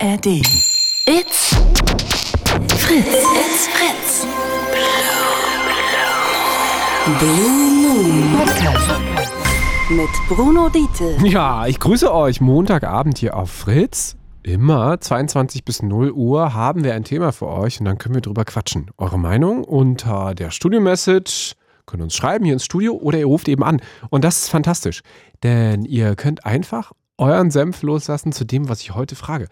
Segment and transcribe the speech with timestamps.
[0.00, 0.26] ARD.
[1.06, 1.56] It's
[2.76, 3.06] Fritz.
[3.34, 4.26] It's Fritz.
[7.18, 7.50] Blue
[7.82, 8.90] Moon Podcast.
[9.90, 11.16] Mit Bruno Diete.
[11.26, 12.40] Ja, ich grüße euch.
[12.40, 14.16] Montagabend hier auf Fritz.
[14.44, 18.22] Immer 22 bis 0 Uhr haben wir ein Thema für euch und dann können wir
[18.22, 18.90] drüber quatschen.
[18.98, 21.54] Eure Meinung unter der Studio-Message
[21.86, 23.80] könnt uns schreiben hier ins Studio oder ihr ruft eben an.
[24.10, 25.00] Und das ist fantastisch,
[25.42, 29.48] denn ihr könnt einfach euren Senf loslassen zu dem, was ich heute frage.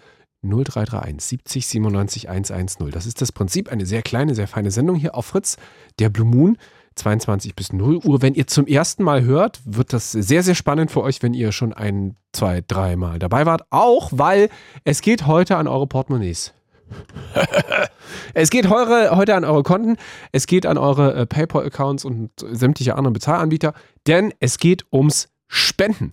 [0.48, 2.90] 0331 70 97 110.
[2.90, 5.56] Das ist das Prinzip, eine sehr kleine, sehr feine Sendung hier auf Fritz,
[5.98, 6.56] der Blue Moon.
[6.96, 8.22] 22 bis 0 Uhr.
[8.22, 11.52] Wenn ihr zum ersten Mal hört, wird das sehr, sehr spannend für euch, wenn ihr
[11.52, 13.66] schon ein, zwei, dreimal dabei wart.
[13.70, 14.48] Auch weil
[14.84, 16.54] es geht heute an eure Portemonnaies.
[18.34, 19.96] es geht heure, heute an eure Konten,
[20.32, 23.74] es geht an eure äh, PayPal-Accounts und sämtliche anderen Bezahlanbieter,
[24.06, 26.12] denn es geht ums Spenden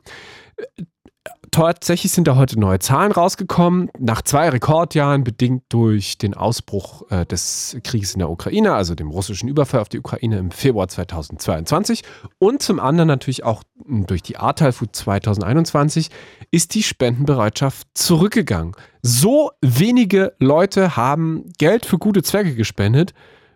[1.53, 3.89] tatsächlich sind da heute neue Zahlen rausgekommen.
[3.97, 9.09] Nach zwei Rekordjahren, bedingt durch den Ausbruch äh, des Krieges in der Ukraine, also dem
[9.09, 12.03] russischen Überfall auf die Ukraine im Februar 2022
[12.39, 16.09] und zum anderen natürlich auch hm, durch die Ahrtal-Food 2021,
[16.51, 18.75] ist die Spendenbereitschaft zurückgegangen.
[19.01, 23.13] So wenige Leute haben Geld für gute Zwecke gespendet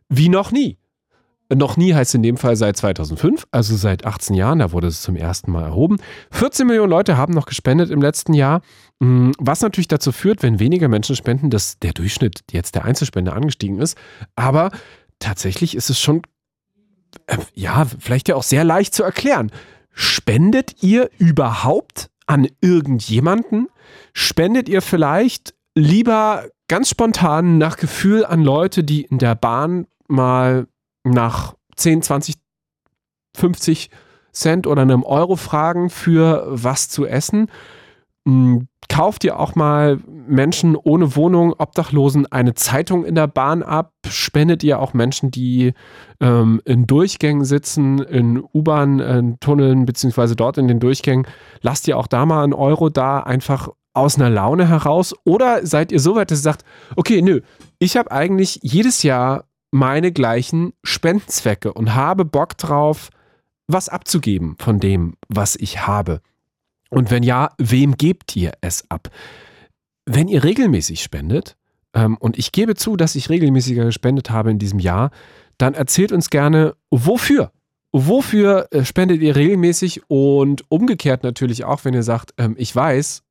[0.09, 0.77] wie noch nie.
[1.53, 5.01] Noch nie heißt in dem Fall seit 2005, also seit 18 Jahren, da wurde es
[5.01, 5.97] zum ersten Mal erhoben.
[6.31, 8.61] 14 Millionen Leute haben noch gespendet im letzten Jahr,
[8.99, 13.31] mm, was natürlich dazu führt, wenn weniger Menschen spenden, dass der Durchschnitt jetzt der Einzelspende
[13.31, 13.97] angestiegen ist.
[14.35, 14.71] Aber
[15.19, 16.23] tatsächlich ist es schon,
[17.27, 19.49] äh, ja, vielleicht ja auch sehr leicht zu erklären.
[19.91, 23.67] Spendet ihr überhaupt an irgendjemanden?
[24.11, 30.67] Spendet ihr vielleicht lieber ganz spontan nach Gefühl an Leute, die in der Bahn mal
[31.11, 32.35] nach 10, 20,
[33.35, 33.89] 50
[34.31, 37.49] Cent oder einem Euro fragen für was zu essen.
[38.27, 43.93] Hm, kauft ihr auch mal Menschen ohne Wohnung, Obdachlosen eine Zeitung in der Bahn ab?
[44.07, 45.73] Spendet ihr auch Menschen, die
[46.19, 51.27] ähm, in Durchgängen sitzen, in U-Bahn-Tunneln, beziehungsweise dort in den Durchgängen?
[51.61, 55.13] Lasst ihr auch da mal einen Euro da, einfach aus einer Laune heraus?
[55.23, 56.63] Oder seid ihr so weit, dass ihr sagt,
[56.95, 57.41] okay, nö,
[57.79, 59.45] ich habe eigentlich jedes Jahr
[59.77, 63.09] meine gleichen Spendenzwecke und habe Bock drauf,
[63.67, 66.21] was abzugeben von dem, was ich habe.
[66.89, 69.09] Und wenn ja, wem gebt ihr es ab?
[70.05, 71.57] Wenn ihr regelmäßig spendet,
[71.93, 75.11] ähm, und ich gebe zu, dass ich regelmäßiger gespendet habe in diesem Jahr,
[75.57, 77.51] dann erzählt uns gerne, wofür.
[77.91, 83.23] Wofür äh, spendet ihr regelmäßig und umgekehrt natürlich auch, wenn ihr sagt, ähm, ich weiß,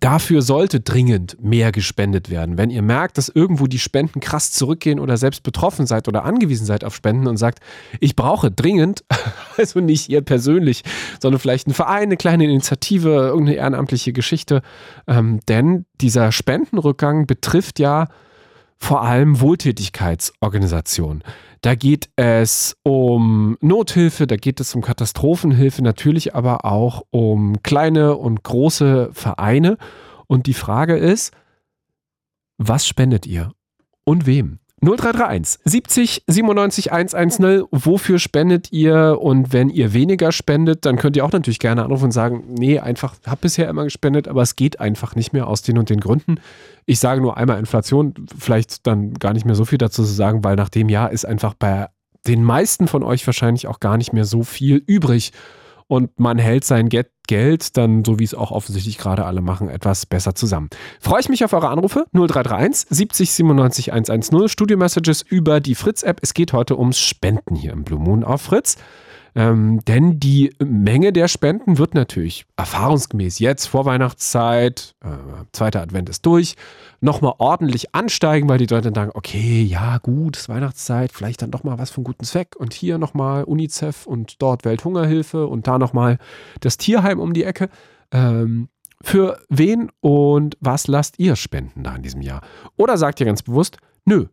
[0.00, 2.58] dafür sollte dringend mehr gespendet werden.
[2.58, 6.66] Wenn ihr merkt, dass irgendwo die Spenden krass zurückgehen oder selbst betroffen seid oder angewiesen
[6.66, 7.60] seid auf Spenden und sagt,
[8.00, 9.04] ich brauche dringend,
[9.56, 10.82] also nicht ihr persönlich,
[11.20, 14.62] sondern vielleicht ein Verein, eine kleine Initiative, irgendeine ehrenamtliche Geschichte.
[15.06, 18.08] Ähm, denn dieser Spendenrückgang betrifft ja
[18.78, 21.22] vor allem Wohltätigkeitsorganisationen.
[21.62, 28.16] Da geht es um Nothilfe, da geht es um Katastrophenhilfe, natürlich aber auch um kleine
[28.16, 29.78] und große Vereine.
[30.26, 31.32] Und die Frage ist,
[32.58, 33.52] was spendet ihr
[34.04, 34.58] und wem?
[34.82, 37.64] 0331 70 97 110.
[37.70, 39.18] Wofür spendet ihr?
[39.20, 42.78] Und wenn ihr weniger spendet, dann könnt ihr auch natürlich gerne anrufen und sagen, nee,
[42.78, 46.00] einfach, hab bisher immer gespendet, aber es geht einfach nicht mehr aus den und den
[46.00, 46.36] Gründen.
[46.84, 50.44] Ich sage nur einmal Inflation, vielleicht dann gar nicht mehr so viel dazu zu sagen,
[50.44, 51.88] weil nach dem Jahr ist einfach bei
[52.26, 55.32] den meisten von euch wahrscheinlich auch gar nicht mehr so viel übrig
[55.88, 60.06] und man hält sein Geld dann, so wie es auch offensichtlich gerade alle machen, etwas
[60.06, 60.68] besser zusammen.
[61.00, 66.02] Freue ich mich auf eure Anrufe 0331 70 97 110 Studio Messages über die Fritz
[66.02, 66.20] App.
[66.22, 68.76] Es geht heute ums Spenden hier im Blue Moon auf Fritz.
[69.36, 76.08] Ähm, denn die Menge der Spenden wird natürlich erfahrungsgemäß jetzt vor Weihnachtszeit, äh, zweiter Advent
[76.08, 76.56] ist durch,
[77.02, 81.50] nochmal ordentlich ansteigen, weil die Leute dann sagen, okay, ja gut, ist Weihnachtszeit, vielleicht dann
[81.50, 85.78] doch mal was von guten Zweck und hier nochmal UNICEF und dort Welthungerhilfe und da
[85.78, 86.16] nochmal
[86.60, 87.68] das Tierheim um die Ecke.
[88.12, 88.70] Ähm,
[89.02, 92.40] für wen und was lasst ihr spenden da in diesem Jahr?
[92.78, 94.28] Oder sagt ihr ganz bewusst, nö,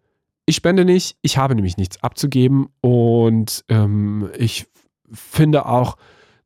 [0.45, 4.67] ich spende nicht, ich habe nämlich nichts abzugeben und ähm, ich
[5.13, 5.97] finde auch,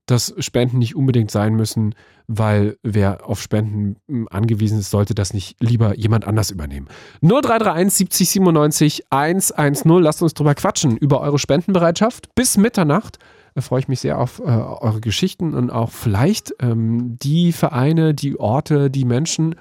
[0.05, 1.93] dass Spenden nicht unbedingt sein müssen,
[2.27, 6.87] weil wer auf Spenden hm, angewiesen ist, sollte das nicht lieber jemand anders übernehmen.
[7.21, 9.89] 0331 70 97 110.
[9.99, 12.33] Lasst uns drüber quatschen, über eure Spendenbereitschaft.
[12.35, 13.19] Bis Mitternacht
[13.57, 18.13] da freue ich mich sehr auf äh, eure Geschichten und auch vielleicht ähm, die Vereine,
[18.13, 19.55] die Orte, die Menschen,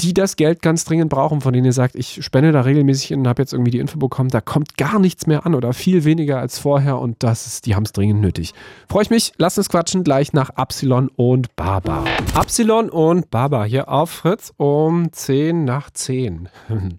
[0.00, 3.28] die das Geld ganz dringend brauchen, von denen ihr sagt, ich spende da regelmäßig und
[3.28, 6.38] habe jetzt irgendwie die Info bekommen, da kommt gar nichts mehr an oder viel weniger
[6.38, 8.54] als vorher und das ist, die haben es dringend nötig.
[8.88, 12.04] Freue ich mich, lasst uns quatschen gleich nach Absilon und Baba.
[12.34, 16.48] Absilon und Baba hier auf Fritz um 10 nach 10.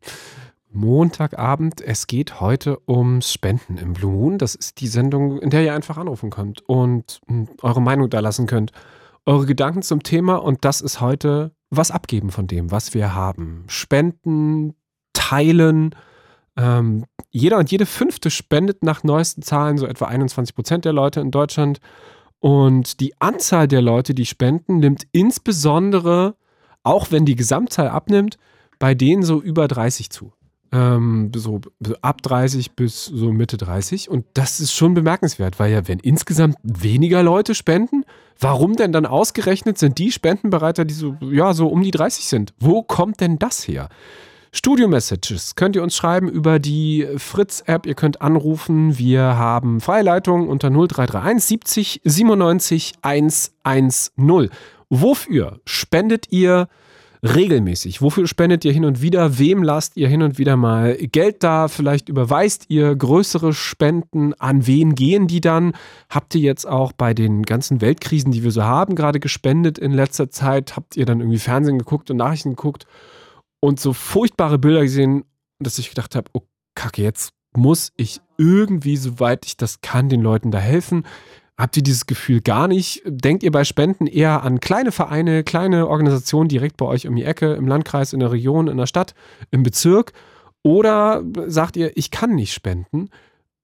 [0.75, 1.79] Montagabend.
[1.81, 4.37] Es geht heute ums Spenden im Blue Moon.
[4.37, 8.19] Das ist die Sendung, in der ihr einfach anrufen könnt und hm, eure Meinung da
[8.19, 8.71] lassen könnt.
[9.25, 13.65] Eure Gedanken zum Thema und das ist heute was abgeben von dem, was wir haben.
[13.67, 14.75] Spenden,
[15.13, 15.95] teilen.
[16.57, 21.19] Ähm, jeder und jede fünfte spendet nach neuesten Zahlen so etwa 21 Prozent der Leute
[21.19, 21.79] in Deutschland.
[22.39, 26.35] Und die Anzahl der Leute, die spenden, nimmt insbesondere,
[26.83, 28.37] auch wenn die Gesamtzahl abnimmt,
[28.77, 30.33] bei denen so über 30 zu
[30.71, 31.61] ähm, so
[32.01, 34.09] ab 30 bis so Mitte 30.
[34.09, 38.03] Und das ist schon bemerkenswert, weil ja, wenn insgesamt weniger Leute spenden,
[38.39, 42.53] warum denn dann ausgerechnet sind die Spendenbereiter, die so, ja, so um die 30 sind?
[42.59, 43.89] Wo kommt denn das her?
[44.55, 47.85] Studio-Messages könnt ihr uns schreiben über die Fritz-App.
[47.85, 48.97] Ihr könnt anrufen.
[48.97, 54.49] Wir haben Freileitung unter 0331 70 97 110.
[54.89, 56.69] Wofür spendet ihr?
[57.25, 58.01] Regelmäßig?
[58.01, 59.39] Wofür spendet ihr hin und wieder?
[59.39, 61.67] Wem lasst ihr hin und wieder mal Geld da?
[61.67, 64.33] Vielleicht überweist ihr größere Spenden.
[64.35, 65.73] An wen gehen die dann?
[66.09, 69.91] Habt ihr jetzt auch bei den ganzen Weltkrisen, die wir so haben, gerade gespendet in
[69.91, 70.75] letzter Zeit?
[70.75, 72.85] Habt ihr dann irgendwie Fernsehen geguckt und Nachrichten geguckt
[73.59, 75.25] und so furchtbare Bilder gesehen,
[75.59, 76.41] dass ich gedacht habe, oh
[76.75, 81.05] Kacke, jetzt muss ich irgendwie, soweit ich das kann, den Leuten da helfen.
[81.57, 83.01] Habt ihr dieses Gefühl gar nicht?
[83.05, 87.23] Denkt ihr bei Spenden eher an kleine Vereine, kleine Organisationen direkt bei euch um die
[87.23, 89.15] Ecke, im Landkreis, in der Region, in der Stadt,
[89.51, 90.11] im Bezirk?
[90.63, 93.09] Oder sagt ihr, ich kann nicht spenden,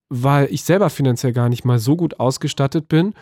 [0.07, 3.13] weil ich selber finanziell gar nicht mal so gut ausgestattet bin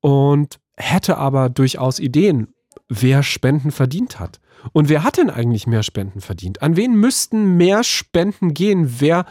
[0.00, 2.54] und hätte aber durchaus Ideen,
[2.88, 4.40] wer Spenden verdient hat?
[4.72, 6.62] Und wer hat denn eigentlich mehr Spenden verdient?
[6.62, 8.96] An wen müssten mehr Spenden gehen?
[8.98, 9.26] Wer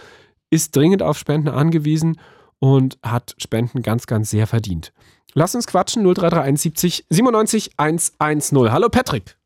[0.52, 2.20] ist dringend auf Spenden angewiesen?
[2.60, 4.94] Und hat Spenden ganz, ganz sehr verdient.
[5.34, 8.72] Lass uns quatschen 0331 70 97 110.
[8.72, 9.38] Hallo Patrick.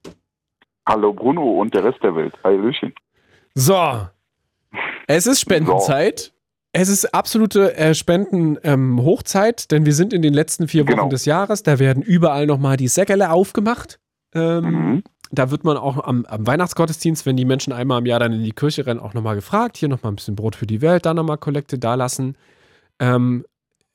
[0.88, 2.34] Hallo Bruno und der Rest der Welt.
[2.44, 2.94] Hallöchen.
[3.56, 4.08] So,
[5.08, 6.20] es ist Spendenzeit.
[6.20, 6.32] So.
[6.72, 11.10] Es ist absolute äh, Spenden-Hochzeit, ähm, denn wir sind in den letzten vier Wochen genau.
[11.10, 11.64] des Jahres.
[11.64, 14.00] Da werden überall nochmal die Säckele aufgemacht.
[14.36, 15.04] Ähm, mhm.
[15.32, 18.44] Da wird man auch am, am, Weihnachtsgottesdienst, wenn die Menschen einmal im Jahr dann in
[18.44, 19.78] die Kirche rennen, auch nochmal gefragt.
[19.78, 22.36] Hier nochmal ein bisschen Brot für die Welt, da nochmal Kollekte da lassen.
[23.00, 23.46] Ähm,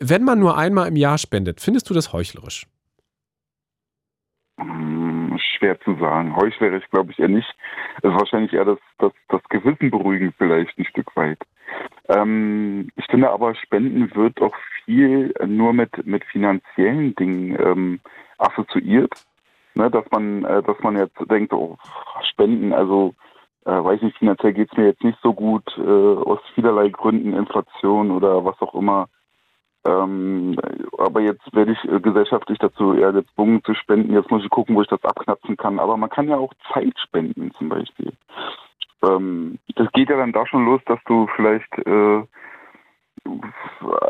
[0.00, 2.66] wenn man nur einmal im Jahr spendet, findest du das heuchlerisch?
[4.58, 6.36] Hm, schwer zu sagen.
[6.36, 7.54] Heuchlerisch glaube ich eher nicht.
[8.02, 11.38] Es ist wahrscheinlich eher das, das, das Gewissen beruhigen vielleicht ein Stück weit.
[12.08, 14.54] Ähm, ich finde aber, Spenden wird auch
[14.84, 18.00] viel nur mit, mit finanziellen Dingen ähm,
[18.38, 19.12] assoziiert.
[19.76, 21.76] Ne, dass man, äh, dass man jetzt denkt, oh,
[22.30, 23.12] Spenden, also
[23.64, 27.34] äh, weiß nicht, finanziell geht es mir jetzt nicht so gut, äh, aus vielerlei Gründen,
[27.34, 29.08] Inflation oder was auch immer.
[29.86, 30.56] Ähm,
[30.98, 34.14] aber jetzt werde ich äh, gesellschaftlich dazu eher gezwungen zu spenden.
[34.14, 35.78] Jetzt muss ich gucken, wo ich das abknapsen kann.
[35.78, 38.12] Aber man kann ja auch Zeit spenden zum Beispiel.
[39.02, 42.22] Ähm, das geht ja dann da schon los, dass du vielleicht äh,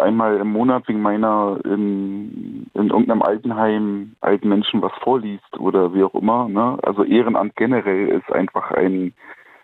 [0.01, 6.05] einmal im Monat wegen meiner in, in irgendeinem Altenheim alten Menschen was vorliest oder wie
[6.05, 6.49] auch immer.
[6.49, 6.79] Ne?
[6.83, 9.13] Also Ehrenamt generell ist einfach ein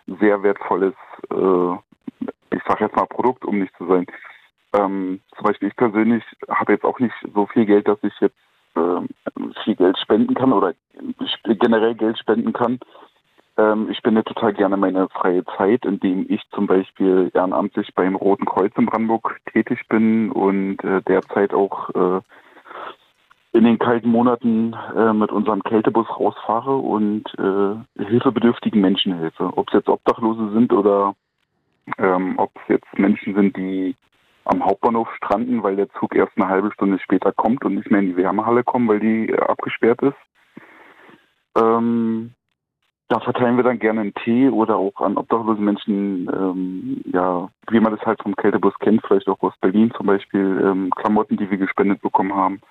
[0.07, 0.93] sehr wertvolles,
[1.31, 2.25] äh,
[2.55, 4.05] ich sage jetzt mal Produkt, um nicht zu sein.
[4.73, 8.37] Ähm, zum Beispiel ich persönlich habe jetzt auch nicht so viel Geld, dass ich jetzt
[8.75, 9.01] äh,
[9.63, 10.73] viel Geld spenden kann oder
[11.45, 12.79] generell Geld spenden kann.
[13.57, 18.45] Ähm, ich spende total gerne meine freie Zeit, indem ich zum Beispiel ehrenamtlich beim Roten
[18.45, 22.21] Kreuz in Brandenburg tätig bin und äh, derzeit auch äh,
[23.53, 29.51] in den kalten Monaten äh, mit unserem Kältebus rausfahre und äh, hilfebedürftigen Menschen helfe.
[29.55, 31.15] Ob es jetzt Obdachlose sind oder
[31.97, 33.95] ähm, ob es jetzt Menschen sind, die
[34.45, 37.99] am Hauptbahnhof stranden, weil der Zug erst eine halbe Stunde später kommt und nicht mehr
[37.99, 40.17] in die Wärmehalle kommen, weil die äh, abgesperrt ist.
[41.57, 42.33] Ähm,
[43.09, 47.81] da verteilen wir dann gerne einen Tee oder auch an obdachlose Menschen, ähm, ja, wie
[47.81, 51.51] man das halt vom Kältebus kennt, vielleicht auch aus Berlin zum Beispiel, ähm, Klamotten, die
[51.51, 52.61] wir gespendet bekommen haben.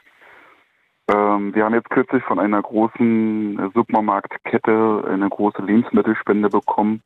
[1.12, 7.02] Ähm, wir haben jetzt kürzlich von einer großen Supermarktkette eine große Lebensmittelspende bekommen,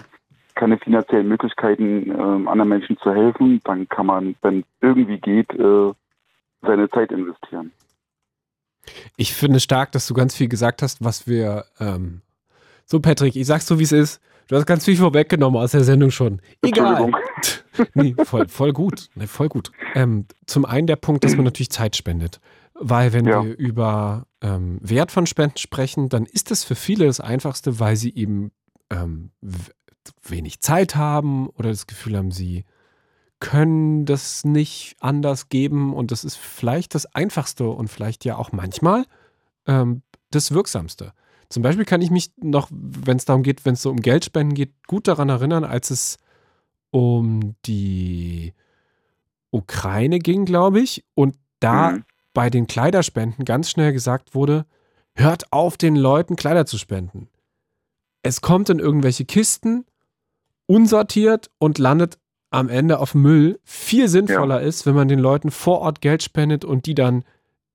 [0.58, 5.92] keine finanziellen Möglichkeiten, äh, anderen Menschen zu helfen, dann kann man, wenn irgendwie geht, äh,
[6.62, 7.72] seine Zeit investieren.
[9.18, 11.66] Ich finde stark, dass du ganz viel gesagt hast, was wir.
[11.80, 12.22] Ähm
[12.86, 14.22] so, Patrick, ich sag's so, wie es ist.
[14.48, 16.42] Du hast ganz viel vorweggenommen aus der Sendung schon.
[16.62, 17.12] Egal.
[17.96, 19.10] nee, voll, voll gut.
[19.16, 19.72] Nee, voll gut.
[19.94, 22.40] Ähm, zum einen der Punkt, dass man natürlich Zeit spendet.
[22.74, 23.44] Weil wenn ja.
[23.44, 27.98] wir über ähm, Wert von Spenden sprechen, dann ist das für viele das Einfachste, weil
[27.98, 28.52] sie eben
[28.90, 29.32] ähm,
[30.24, 32.64] wenig Zeit haben oder das Gefühl haben, sie
[33.40, 38.52] können das nicht anders geben und das ist vielleicht das Einfachste und vielleicht ja auch
[38.52, 39.06] manchmal
[39.68, 40.02] ähm,
[40.32, 41.14] das Wirksamste.
[41.50, 44.56] Zum Beispiel kann ich mich noch, wenn es darum geht, wenn es so um Geldspenden
[44.56, 46.18] geht, gut daran erinnern, als es
[46.90, 48.54] um die
[49.52, 52.06] Ukraine ging, glaube ich, und da mhm.
[52.34, 54.66] bei den Kleiderspenden ganz schnell gesagt wurde,
[55.14, 57.30] hört auf, den Leuten Kleider zu spenden.
[58.24, 59.86] Es kommt in irgendwelche Kisten,
[60.66, 64.68] unsortiert und landet am Ende auf Müll viel sinnvoller ja.
[64.68, 67.24] ist, wenn man den Leuten vor Ort Geld spendet und die dann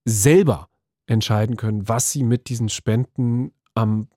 [0.04, 0.68] selber
[1.06, 4.08] entscheiden können, was sie mit diesen Spenden am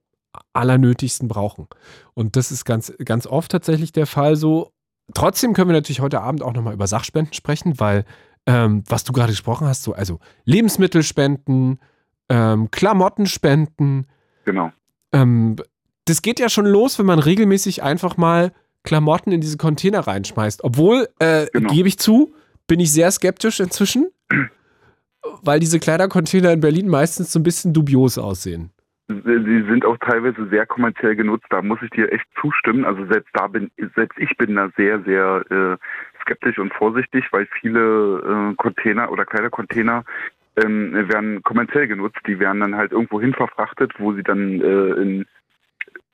[0.54, 1.68] allernötigsten brauchen.
[2.14, 4.72] Und das ist ganz, ganz oft tatsächlich der Fall so.
[5.14, 8.06] Trotzdem können wir natürlich heute Abend auch nochmal über Sachspenden sprechen, weil,
[8.46, 11.80] ähm, was du gerade gesprochen hast, so, also Lebensmittelspenden,
[12.30, 14.08] ähm, Klamottenspenden.
[14.46, 14.72] Genau.
[15.12, 15.58] Ähm,
[16.06, 18.52] das geht ja schon los, wenn man regelmäßig einfach mal
[18.86, 20.64] Klamotten in diese Container reinschmeißt.
[20.64, 21.72] Obwohl, äh, genau.
[21.72, 22.34] gebe ich zu,
[22.68, 24.12] bin ich sehr skeptisch inzwischen,
[25.44, 28.72] weil diese Kleidercontainer in Berlin meistens so ein bisschen dubios aussehen.
[29.08, 31.46] Sie sind auch teilweise sehr kommerziell genutzt.
[31.52, 32.86] Da muss ich dir echt zustimmen.
[32.86, 35.78] Also selbst da bin, selbst ich bin da sehr, sehr äh,
[36.22, 40.04] skeptisch und vorsichtig, weil viele äh, Container oder Kleidercontainer
[40.56, 42.18] ähm, werden kommerziell genutzt.
[42.26, 45.26] Die werden dann halt irgendwo hin verfrachtet, wo sie dann äh, in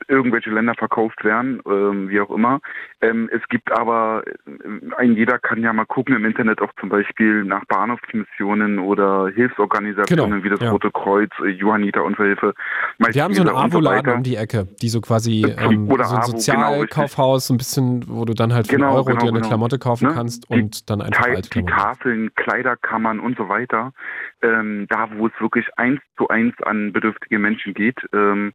[0.07, 2.59] irgendwelche Länder verkauft werden, ähm, wie auch immer.
[3.01, 6.89] Ähm, es gibt aber, äh, ein jeder kann ja mal gucken im Internet auch zum
[6.89, 10.71] Beispiel nach Bahnhofsmissionen oder Hilfsorganisationen genau, wie das ja.
[10.71, 12.53] Rote Kreuz, äh, Johanniter Unfallhilfe.
[12.97, 16.21] Wir haben so ein Avo-Laden um die Ecke, die so quasi ähm, oder so ein
[16.21, 19.37] genau, Sozialkaufhaus, so ein bisschen, wo du dann halt für genau, Euro genau, dir eine
[19.39, 19.47] genau.
[19.47, 20.13] Klamotte kaufen ne?
[20.13, 23.93] kannst und die, dann einfach alte Die Tafeln, Kleiderkammern und so weiter,
[24.41, 28.53] ähm, da wo es wirklich eins zu eins an bedürftige Menschen geht, ähm,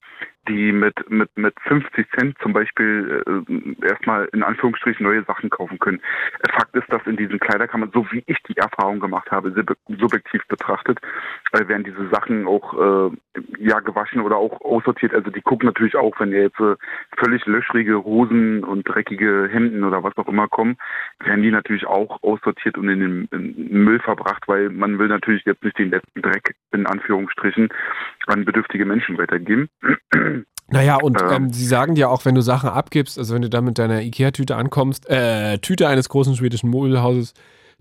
[0.48, 5.78] die mit, mit, mit 50 Cent zum Beispiel äh, erstmal in Anführungsstrichen neue Sachen kaufen
[5.78, 6.00] können.
[6.52, 9.52] Fakt ist, dass in diesen Kleiderkammern, so wie ich die Erfahrung gemacht habe,
[9.88, 10.98] subjektiv betrachtet,
[11.56, 13.10] äh, werden diese Sachen auch äh,
[13.58, 15.14] ja gewaschen oder auch aussortiert.
[15.14, 16.76] Also die gucken natürlich auch, wenn jetzt äh,
[17.16, 20.76] völlig löchrige Hosen und dreckige Hemden oder was auch immer kommen,
[21.24, 25.08] werden die natürlich auch aussortiert und in den, in den Müll verbracht, weil man will
[25.08, 27.68] natürlich jetzt nicht den letzten Dreck in Anführungsstrichen
[28.26, 29.68] an bedürftige Menschen weitergeben.
[30.68, 33.48] Naja, und ähm, ähm, sie sagen dir auch, wenn du Sachen abgibst, also wenn du
[33.48, 37.34] da mit deiner Ikea-Tüte ankommst, äh, Tüte eines großen schwedischen Möbelhauses,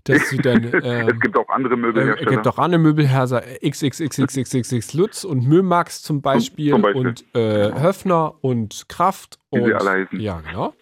[0.08, 0.56] dass du dann.
[0.86, 2.20] Ähm, es gibt auch andere Möbelhersteller.
[2.20, 7.06] Äh, es gibt auch andere Möbelhersteller, XXXXXXX Lutz und Mömax zum Beispiel, zum Beispiel.
[7.06, 9.38] und äh, Höfner und Kraft.
[9.50, 10.20] Wie und, sie alle heißen.
[10.20, 10.74] Ja, genau.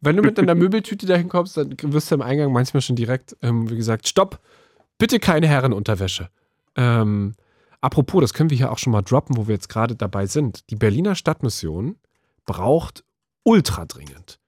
[0.00, 3.36] Wenn du mit deiner Möbeltüte dahin kommst, dann wirst du im Eingang manchmal schon direkt,
[3.42, 4.40] ähm, wie gesagt, stopp,
[4.98, 6.28] bitte keine Herrenunterwäsche.
[6.76, 7.34] Ähm,
[7.80, 10.68] Apropos, das können wir hier auch schon mal droppen, wo wir jetzt gerade dabei sind.
[10.70, 11.96] Die Berliner Stadtmission
[12.44, 13.04] braucht
[13.44, 14.40] ultra dringend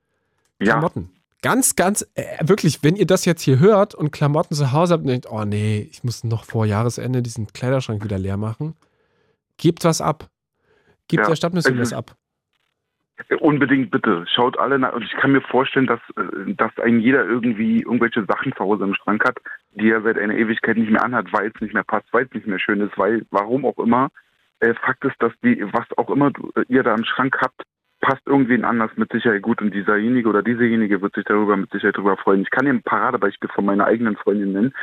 [0.61, 0.73] ja.
[0.73, 1.11] Klamotten.
[1.43, 5.03] Ganz, ganz, äh, wirklich, wenn ihr das jetzt hier hört und Klamotten zu Hause habt
[5.03, 8.75] und denkt, oh nee, ich muss noch vor Jahresende diesen Kleiderschrank wieder leer machen,
[9.57, 10.29] gebt was ab.
[11.07, 11.29] Gebt ja.
[11.29, 12.17] der Stadtmission was ab.
[13.41, 14.25] Unbedingt bitte.
[14.33, 14.93] Schaut alle nach.
[14.93, 18.85] Und ich kann mir vorstellen, dass, äh, dass ein jeder irgendwie irgendwelche Sachen zu Hause
[18.85, 19.39] im Schrank hat,
[19.73, 22.33] die er seit einer Ewigkeit nicht mehr anhat, weil es nicht mehr passt, weil es
[22.33, 24.11] nicht mehr schön ist, weil, warum auch immer.
[24.61, 27.63] Äh, Fakt ist, dass die, was auch immer äh, ihr da im Schrank habt,
[28.01, 31.97] passt irgendwen anders mit Sicherheit gut und dieserjenige oder diesejenige wird sich darüber mit Sicherheit
[31.97, 32.43] darüber freuen.
[32.43, 34.75] Ich kann dir ein Paradebeispiel von meiner eigenen Freundin nennen.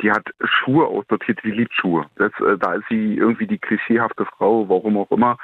[0.00, 2.06] Die hat Schuhe aussortiert, die liebt Schuhe.
[2.16, 5.38] Das, äh, da ist sie irgendwie die klischeehafte Frau, warum auch immer.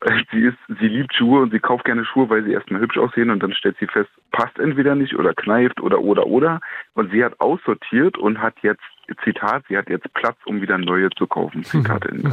[0.32, 3.30] Sie ist, sie liebt Schuhe und sie kauft gerne Schuhe, weil sie erstmal hübsch aussehen
[3.30, 6.60] und dann stellt sie fest, passt entweder nicht oder kneift oder oder oder.
[6.94, 8.82] Und sie hat aussortiert und hat jetzt,
[9.24, 11.64] Zitat, sie hat jetzt Platz, um wieder neue zu kaufen.
[11.64, 12.30] Zitat Ende.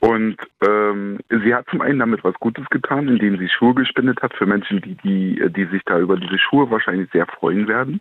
[0.00, 4.34] und ähm, sie hat zum einen damit was Gutes getan, indem sie Schuhe gespendet hat
[4.34, 8.00] für Menschen, die, die, die sich da über diese Schuhe wahrscheinlich sehr freuen werden.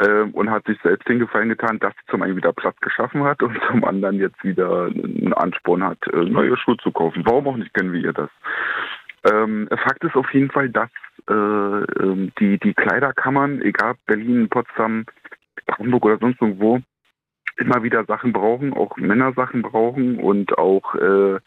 [0.00, 3.24] Ähm, und hat sich selbst den Gefallen getan, dass sie zum einen wieder Platz geschaffen
[3.24, 7.22] hat und zum anderen jetzt wieder einen Ansporn hat, äh, neue Schuhe zu kaufen.
[7.24, 8.30] Warum auch nicht, kennen wir ihr das?
[9.30, 10.90] Ähm, Fakt ist auf jeden Fall, dass
[11.28, 15.04] äh, ähm, die, die Kleiderkammern, egal Berlin, Potsdam,
[15.78, 16.80] Hamburg oder sonst irgendwo,
[17.56, 21.38] immer wieder Sachen brauchen, auch Männersachen brauchen und auch äh,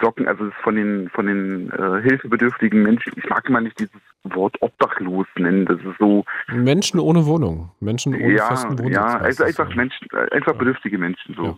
[0.00, 3.92] Socken, also von den von den äh, hilfebedürftigen Menschen, ich mag immer nicht dieses
[4.24, 8.94] Wort obdachlos nennen, das ist so Menschen ohne Wohnung, Menschen ohne ja, festen Wohnsitz.
[8.94, 9.74] Ja, also einfach so.
[9.74, 10.58] Menschen, äh, einfach Ja.
[10.58, 11.44] bedürftige Menschen so.
[11.44, 11.56] Ja.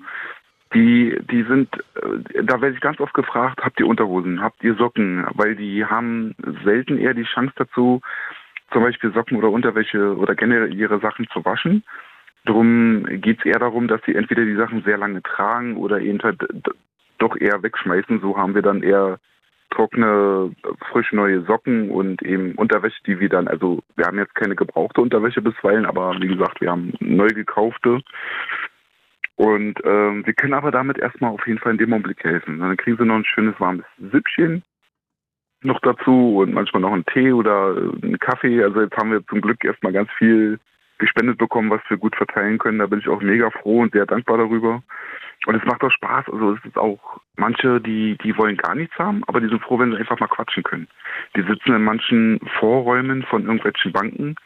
[0.75, 1.69] Die, die sind,
[2.03, 5.25] äh, da werde ich ganz oft gefragt, habt ihr Unterhosen, habt ihr Socken?
[5.35, 8.01] Weil die haben selten eher die Chance dazu,
[8.73, 11.85] zum Beispiel Socken oder Unterwäsche oder generell ihre Sachen zu waschen.
[12.45, 16.21] Darum geht es eher darum, dass sie entweder die Sachen sehr lange tragen oder eben
[16.23, 16.43] halt
[17.25, 18.21] doch eher wegschmeißen.
[18.21, 19.19] So haben wir dann eher
[19.71, 20.53] trockene,
[20.91, 25.01] frisch neue Socken und eben Unterwäsche, die wir dann, also wir haben jetzt keine gebrauchte
[25.01, 28.01] Unterwäsche bisweilen, aber wie gesagt, wir haben neu gekaufte.
[29.37, 32.61] Und ähm, wir können aber damit erstmal auf jeden Fall in dem Augenblick helfen.
[32.61, 34.63] Dann kriegen sie noch ein schönes warmes Süppchen
[35.65, 38.63] noch dazu und manchmal noch einen Tee oder äh, einen Kaffee.
[38.63, 40.59] Also jetzt haben wir zum Glück erstmal ganz viel
[40.99, 42.79] gespendet bekommen, was wir gut verteilen können.
[42.79, 44.83] Da bin ich auch mega froh und sehr dankbar darüber.
[45.47, 46.27] Und es macht auch Spaß.
[46.33, 49.79] Also es ist auch manche, die, die wollen gar nichts haben, aber die sind froh,
[49.79, 50.89] wenn sie einfach mal quatschen können.
[51.37, 54.37] Die sitzen in manchen Vorräumen von irgendwelchen Banken,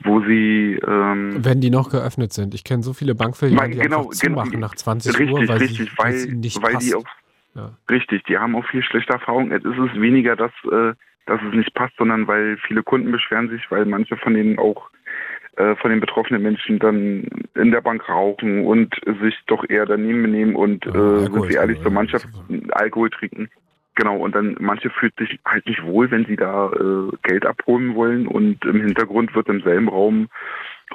[0.00, 2.54] wo sie ähm, Wenn die noch geöffnet sind.
[2.54, 4.66] Ich kenne so viele Bankfilialen, die Genau, einfach zumachen genau.
[4.66, 6.88] nach 20 richtig, Uhr, weil, richtig, sie, weil, ihnen nicht weil passt.
[6.88, 7.04] die auch
[7.54, 7.72] ja.
[7.90, 9.50] Richtig, die haben auch viel schlechte Erfahrungen.
[9.50, 10.94] Jetzt ist es weniger, dass, äh,
[11.26, 14.90] dass es nicht passt, sondern weil viele Kunden beschweren sich, weil manche von denen auch
[15.76, 17.24] von den betroffenen Menschen dann
[17.54, 21.44] in der Bank rauchen und sich doch eher daneben benehmen und Ja, äh, Alkohol sind
[21.46, 21.92] sie ehrlich zur.
[21.92, 22.28] Mannschaft
[22.70, 23.50] Alkohol trinken.
[23.96, 27.96] Genau, und dann manche fühlt sich halt nicht wohl, wenn sie da äh, Geld abholen
[27.96, 30.28] wollen und im Hintergrund wird im selben Raum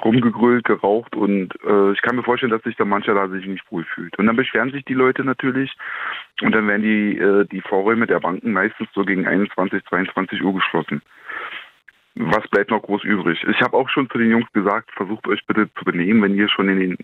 [0.02, 3.70] rumgegrölt, geraucht und äh, ich kann mir vorstellen, dass sich da mancher da sich nicht
[3.70, 4.18] wohlfühlt.
[4.18, 5.70] Und dann beschweren sich die Leute natürlich
[6.40, 10.54] und dann werden die, äh, die Vorräume der Banken meistens so gegen 21, 22 Uhr
[10.54, 11.02] geschlossen.
[12.16, 13.44] Was bleibt noch groß übrig?
[13.48, 16.48] Ich habe auch schon zu den Jungs gesagt, versucht euch bitte zu benehmen, wenn ihr
[16.48, 16.96] schon in den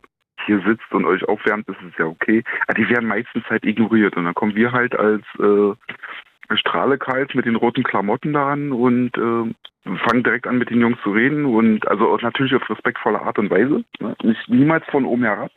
[0.46, 2.42] hier sitzt und euch aufwärmt, ist ja okay.
[2.66, 7.46] Aber die werden meistens halt ignoriert und dann kommen wir halt als äh, Strahlekalt mit
[7.46, 11.44] den roten Klamotten da an und äh, fangen direkt an mit den Jungs zu reden
[11.44, 13.84] und also natürlich auf respektvolle Art und Weise.
[14.00, 14.16] Ne?
[14.22, 15.52] Nicht niemals von oben herab.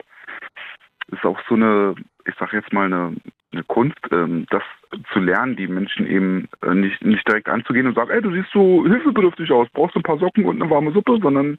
[1.13, 1.95] Ist auch so eine,
[2.25, 3.15] ich sag jetzt mal eine,
[3.51, 4.63] eine Kunst, ähm, das
[5.11, 8.51] zu lernen, die Menschen eben äh, nicht, nicht direkt anzugehen und sagen, ey, du siehst
[8.51, 11.57] so hilfebedürftig aus, brauchst ein paar Socken und eine warme Suppe, sondern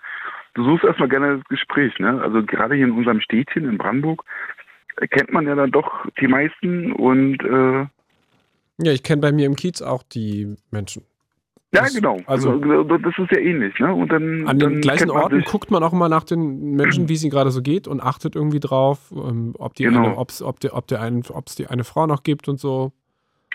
[0.55, 1.99] du suchst erstmal gerne das Gespräch.
[1.99, 2.21] Ne?
[2.21, 4.25] Also gerade hier in unserem Städtchen in Brandenburg
[4.97, 7.87] äh, kennt man ja dann doch die meisten und äh,
[8.79, 11.05] ja, ich kenne bei mir im Kiez auch die Menschen.
[11.75, 12.19] Ja genau.
[12.27, 13.93] also- Also das ist ja ähnlich, ne?
[13.95, 17.15] Und dann An den gleichen Orten sich- guckt man auch immer nach den Menschen, wie
[17.15, 20.05] es ihnen gerade so geht und achtet irgendwie drauf, ähm, ob die Genau.
[20.05, 22.59] eine, ob's, ob der, ob der einen, ob es die eine Frau noch gibt und
[22.59, 22.93] so.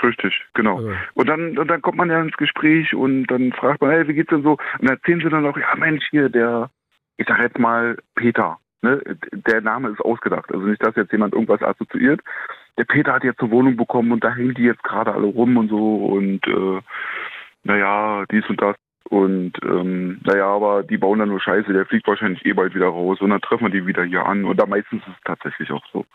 [0.02, 0.78] Richtig, genau.
[0.78, 4.08] Also, Und dann, und dann kommt man ja ins Gespräch und dann fragt man, hey,
[4.08, 4.52] wie geht's denn so?
[4.52, 6.70] Und dann erzählen sie dann noch, ja Mensch, hier, der,
[7.18, 9.02] ich sag jetzt mal Peter, ne?
[9.34, 10.54] Der Name ist ausgedacht.
[10.54, 12.22] Also nicht, dass jetzt jemand irgendwas assoziiert.
[12.78, 15.58] Der Peter hat jetzt eine Wohnung bekommen und da hängen die jetzt gerade alle rum
[15.58, 16.80] und so und äh,
[17.64, 18.76] naja, dies und das.
[19.10, 22.88] Und ähm, naja, aber die bauen dann nur Scheiße, der fliegt wahrscheinlich eh bald wieder
[22.88, 24.46] raus und dann treffen wir die wieder hier an.
[24.46, 26.06] Und da meistens ist es tatsächlich auch so.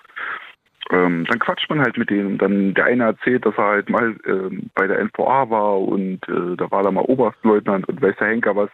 [0.91, 2.39] Ähm, dann quatscht man halt mit denen.
[2.39, 6.57] Dann der eine erzählt, dass er halt mal ähm, bei der NVA war und äh,
[6.57, 8.71] da war da mal Oberstleutnant und weiß der Henker was.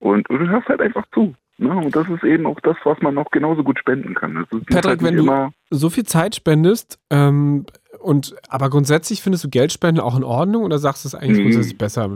[0.00, 1.34] Und, und du hörst halt einfach zu.
[1.58, 1.70] Ne?
[1.70, 4.34] Und das ist eben auch das, was man noch genauso gut spenden kann.
[4.34, 7.66] Das ist Patrick, wenn du- so viel Zeit spendest, ähm,
[8.00, 11.42] und aber grundsätzlich findest du Geldspenden auch in Ordnung oder sagst du es eigentlich Nee.
[11.44, 12.08] grundsätzlich besser?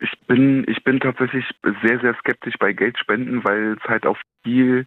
[0.00, 1.44] ich bin, ich bin tatsächlich
[1.82, 4.86] sehr, sehr skeptisch bei Geldspenden, weil es halt auch viel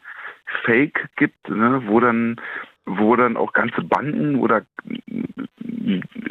[0.63, 1.81] Fake gibt, ne?
[1.85, 2.37] wo dann
[2.87, 4.61] wo dann auch ganze Banden oder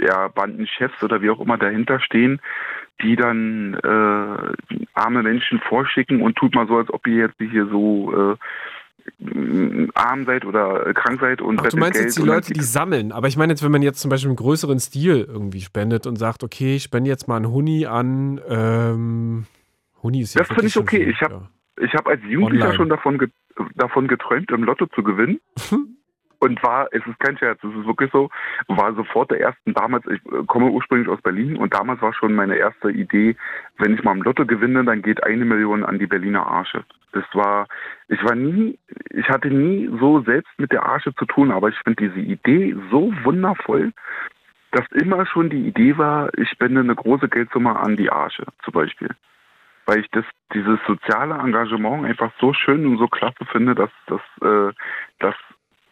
[0.00, 2.40] ja, Bandenchefs oder wie auch immer dahinter stehen,
[3.02, 7.66] die dann äh, arme Menschen vorschicken und tut mal so, als ob ihr jetzt hier
[7.66, 8.36] so äh,
[9.94, 13.12] arm seid oder krank seid und Ach, du meinst Geld jetzt die Leute, die sammeln.
[13.12, 16.16] Aber ich meine jetzt, wenn man jetzt zum Beispiel im größeren Stil irgendwie spendet und
[16.16, 19.46] sagt, okay, ich spende jetzt mal einen Huni an, ähm,
[20.02, 20.98] Huni ist ja Das finde ich okay.
[21.04, 21.48] viel, Ich hab- ja.
[21.82, 22.76] Ich habe als Jugendlicher Online.
[22.76, 23.28] schon davon, ge
[23.74, 25.40] davon geträumt, im Lotto zu gewinnen.
[26.44, 28.28] Und war, es ist kein Scherz, es ist wirklich so,
[28.68, 32.34] war sofort der ersten damals, ich äh, komme ursprünglich aus Berlin und damals war schon
[32.34, 33.34] meine erste Idee,
[33.78, 36.84] wenn ich mal im Lotto gewinne, dann geht eine Million an die Berliner Arche.
[37.12, 37.66] Das war,
[38.08, 38.78] ich war nie,
[39.08, 42.76] ich hatte nie so selbst mit der Arche zu tun, aber ich finde diese Idee
[42.90, 43.92] so wundervoll,
[44.72, 48.74] dass immer schon die Idee war, ich spende eine große Geldsumme an die Arche zum
[48.74, 49.08] Beispiel.
[49.86, 54.20] weil ich das, dieses soziale Engagement einfach so schön und so klasse finde, dass, dass,
[54.42, 54.72] äh,
[55.18, 55.34] dass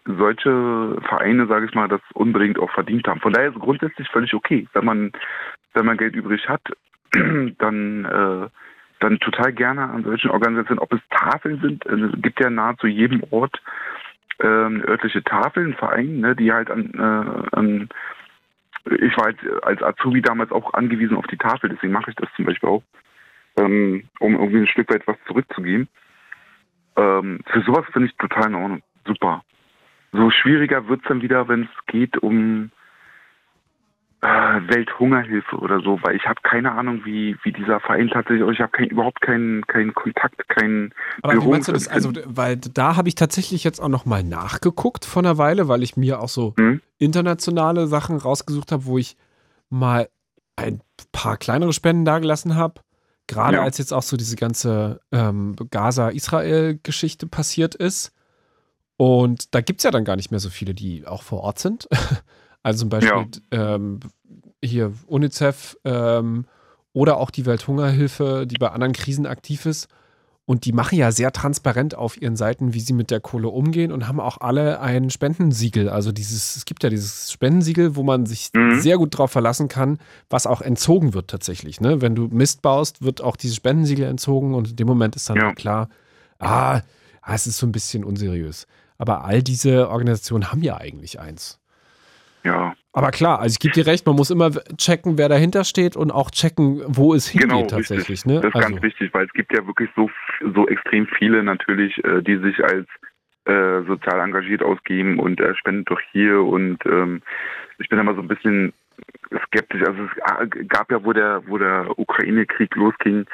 [0.05, 3.21] solche Vereine, sage ich mal, das unbedingt auch verdient haben.
[3.21, 5.13] Von daher ist es grundsätzlich völlig okay, wenn man,
[5.75, 6.63] wenn man Geld übrig hat,
[7.13, 8.49] dann, äh,
[9.01, 12.87] dann total gerne an solchen Organisationen, ob es Tafeln sind, also es gibt ja nahezu
[12.87, 13.61] jedem Ort
[14.41, 17.89] ähm, örtliche Tafeln, Vereine, ne, die halt an, äh, an
[18.85, 22.29] ich war als, als Azubi damals auch angewiesen auf die Tafel, deswegen mache ich das
[22.35, 22.83] zum Beispiel auch,
[23.57, 25.89] ähm, um irgendwie ein Stück weit was zurückzugeben.
[26.97, 28.83] Ähm, für sowas finde ich total in Ordnung.
[29.07, 29.45] Super.
[30.13, 32.71] So schwieriger wird es dann wieder, wenn es geht um
[34.23, 38.61] äh, Welthungerhilfe oder so, weil ich habe keine Ahnung, wie, wie dieser Verein tatsächlich, ich
[38.61, 41.89] habe kein, überhaupt keinen keinen Kontakt, keinen Aber wie meinst du das?
[41.89, 45.83] Also, weil da habe ich tatsächlich jetzt auch noch mal nachgeguckt von einer Weile, weil
[45.83, 46.81] ich mir auch so hm?
[46.99, 49.17] internationale Sachen rausgesucht habe, wo ich
[49.71, 50.09] mal
[50.57, 52.81] ein paar kleinere Spenden dagelassen habe.
[53.27, 53.63] Gerade ja.
[53.63, 58.13] als jetzt auch so diese ganze ähm, Gaza-Israel-Geschichte passiert ist.
[59.03, 61.59] Und da gibt es ja dann gar nicht mehr so viele, die auch vor Ort
[61.59, 61.89] sind.
[62.65, 63.75] Also zum Beispiel ja.
[63.75, 63.99] ähm,
[64.63, 66.45] hier UNICEF ähm,
[66.93, 69.89] oder auch die Welthungerhilfe, die bei anderen Krisen aktiv ist.
[70.45, 73.91] Und die machen ja sehr transparent auf ihren Seiten, wie sie mit der Kohle umgehen
[73.91, 75.89] und haben auch alle ein Spendensiegel.
[75.89, 78.81] Also dieses, es gibt ja dieses Spendensiegel, wo man sich mhm.
[78.81, 79.99] sehr gut drauf verlassen kann,
[80.31, 81.81] was auch entzogen wird tatsächlich.
[81.81, 82.01] Ne?
[82.01, 85.39] Wenn du Mist baust, wird auch dieses Spendensiegel entzogen und in dem Moment ist dann
[85.39, 85.53] ja.
[85.53, 85.89] klar,
[86.39, 86.83] ah,
[87.27, 88.69] es ist so ein bisschen unseriös.
[89.03, 91.61] Aber all diese Organisationen haben ja eigentlich eins.
[92.45, 92.77] Ja.
[92.93, 96.13] Aber klar, also ich gebe dir recht, man muss immer checken, wer dahinter steht und
[96.13, 98.25] auch checken, wo es hingeht genau, tatsächlich.
[98.27, 98.35] Ne?
[98.35, 98.69] Das ist also.
[98.69, 100.09] ganz wichtig, weil es gibt ja wirklich so,
[100.55, 102.87] so extrem viele natürlich, äh, die sich als
[103.47, 107.23] äh, sozial engagiert ausgeben und äh, spenden doch hier und ähm,
[107.79, 108.73] ich bin immer so ein bisschen
[109.47, 109.83] skeptisch.
[109.85, 113.27] Also es gab ja, wo der, wo der Ukraine-Krieg losging,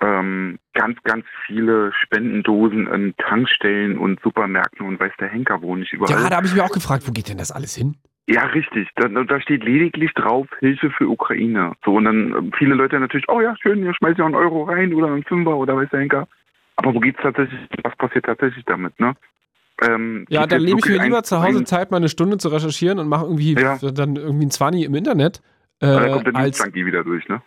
[0.00, 5.92] ähm, ganz, ganz viele Spendendosen in Tankstellen und Supermärkten und weiß der Henker wo nicht
[5.92, 6.22] überall.
[6.22, 7.96] Ja, da habe ich mich auch gefragt, wo geht denn das alles hin?
[8.28, 8.88] Ja, richtig.
[8.94, 11.72] Da, da steht lediglich drauf Hilfe für Ukraine.
[11.84, 14.64] So, und dann äh, viele Leute natürlich, oh ja, schön, ihr schmeißt ja einen Euro
[14.64, 16.28] rein oder einen Fünfer oder weiß der Henker.
[16.76, 19.14] Aber wo geht's tatsächlich, was passiert tatsächlich damit, ne?
[19.82, 22.98] Ähm, ja, dann nehme ich mir lieber zu Hause Zeit, mal eine Stunde zu recherchieren
[22.98, 23.78] und mache irgendwie ja.
[23.78, 25.40] dann irgendwie ein Zwanni im Internet.
[25.80, 27.42] Äh, da kommt dann als, die wieder durch, ne?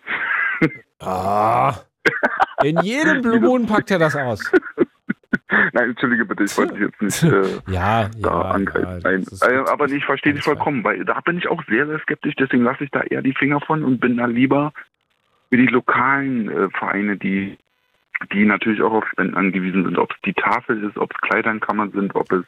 [1.00, 1.76] Ah.
[2.64, 4.52] In jedem Blue Moon packt er das aus.
[5.74, 9.02] Nein, entschuldige bitte, ich wollte dich jetzt nicht äh, ja, da ja, angreifen.
[9.04, 12.00] Ja, Nein, äh, aber ich verstehe dich vollkommen, weil da bin ich auch sehr, sehr
[12.00, 14.74] skeptisch, deswegen lasse ich da eher die Finger von und bin da lieber
[15.50, 17.58] für die lokalen äh, Vereine, die,
[18.32, 21.92] die natürlich auch auf Spenden angewiesen sind, ob es die Tafel ist, ob es Kleidernkammern
[21.92, 22.44] sind, ob es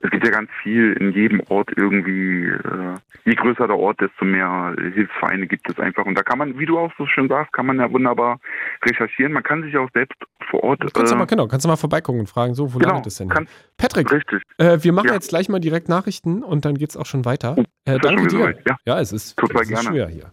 [0.00, 2.94] es gibt ja ganz viel in jedem Ort irgendwie, äh,
[3.24, 6.06] je größer der Ort, desto mehr Hilfsvereine gibt es einfach.
[6.06, 8.38] Und da kann man, wie du auch so schön sagst, kann man ja wunderbar
[8.84, 9.32] recherchieren.
[9.32, 10.16] Man kann sich auch selbst
[10.50, 10.80] vor Ort.
[10.80, 13.08] Kannst äh, du mal, genau, kannst du mal vorbeigucken und fragen, so, wo genau, landet
[13.08, 13.28] es denn?
[13.28, 14.42] Kann, Patrick, richtig.
[14.58, 15.14] Äh, wir machen ja.
[15.14, 17.56] jetzt gleich mal direkt Nachrichten und dann geht es auch schon weiter.
[17.58, 18.54] Oh, äh, danke dir.
[18.66, 18.76] ja.
[18.84, 19.00] ja.
[19.00, 19.88] es ist total es ist gerne.
[19.88, 20.32] schwer hier.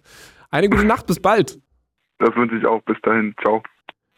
[0.51, 1.59] Eine gute Nacht, bis bald.
[2.19, 2.81] Das wünsche ich auch.
[2.83, 3.33] Bis dahin.
[3.41, 3.63] Ciao.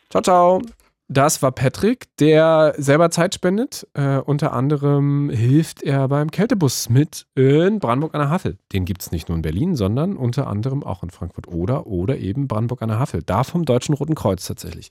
[0.10, 0.62] Ciao, ciao.
[1.10, 3.88] Das war Patrick, der selber Zeit spendet.
[3.94, 8.58] Äh, unter anderem hilft er beim Kältebus mit in Brandenburg an der Havel.
[8.74, 12.18] Den gibt es nicht nur in Berlin, sondern unter anderem auch in Frankfurt oder oder
[12.18, 13.24] eben Brandenburg an der Havel.
[13.26, 14.90] Da vom Deutschen Roten Kreuz tatsächlich.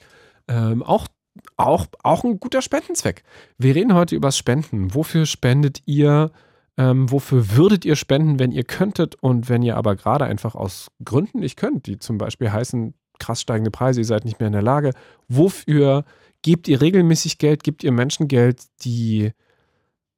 [0.49, 1.07] Ähm, auch,
[1.59, 3.23] auch, auch ein guter Spendenzweck.
[3.59, 4.95] Wir reden heute über das Spenden.
[4.95, 6.31] Wofür spendet ihr?
[6.79, 10.89] Ähm, wofür würdet ihr spenden, wenn ihr könntet und wenn ihr aber gerade einfach aus
[11.05, 14.53] Gründen nicht könnt, die zum Beispiel heißen, krass steigende Preise, ihr seid nicht mehr in
[14.53, 14.93] der Lage.
[15.29, 16.05] Wofür
[16.43, 17.65] gebt ihr regelmäßig Geld?
[17.65, 19.33] Gebt ihr Menschen Geld, die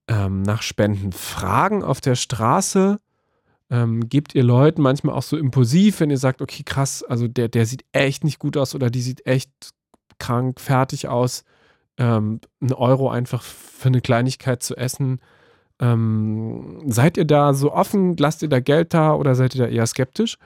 [0.09, 3.01] ähm, nach Spenden fragen auf der Straße?
[3.71, 7.49] Ähm, gebt ihr Leuten manchmal auch so impulsiv, wenn ihr sagt, okay, krass, also der,
[7.49, 9.51] der sieht echt nicht gut aus oder die sieht echt
[10.19, 11.45] krank, fertig aus,
[11.99, 15.21] ähm, einen Euro einfach für eine Kleinigkeit zu essen.
[15.81, 18.17] Ähm, seid ihr da so offen?
[18.17, 20.39] Lasst ihr da Geld da oder seid ihr da eher skeptisch?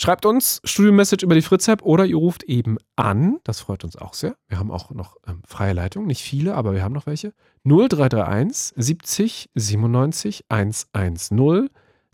[0.00, 3.40] Schreibt uns Studio-Message über die Fritz-App oder ihr ruft eben an.
[3.42, 4.36] Das freut uns auch sehr.
[4.46, 6.06] Wir haben auch noch ähm, freie Leitung.
[6.06, 7.32] Nicht viele, aber wir haben noch welche.
[7.64, 11.68] 0331 70 97 110.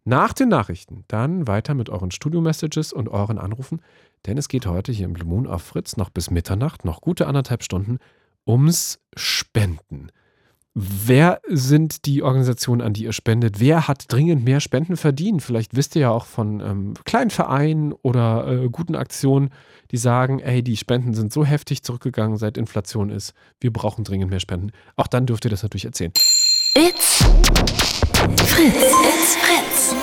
[0.05, 3.83] Nach den Nachrichten dann weiter mit euren Studio-Messages und euren Anrufen.
[4.25, 7.27] Denn es geht heute hier im Blue Moon auf Fritz noch bis Mitternacht, noch gute
[7.27, 7.99] anderthalb Stunden,
[8.47, 10.09] ums Spenden.
[10.77, 13.61] Wer sind die Organisationen, an die ihr spendet?
[13.61, 15.41] Wer hat dringend mehr Spenden verdient?
[15.41, 19.51] Vielleicht wisst ihr ja auch von ähm, kleinen Vereinen oder äh, guten Aktionen,
[19.93, 23.35] die sagen, ey, die Spenden sind so heftig zurückgegangen, seit Inflation ist.
[23.61, 24.73] Wir brauchen dringend mehr Spenden.
[24.97, 26.11] Auch dann dürft ihr das natürlich erzählen.
[26.75, 27.25] It's
[28.45, 28.75] Fritz.
[28.75, 29.95] It's Fritz.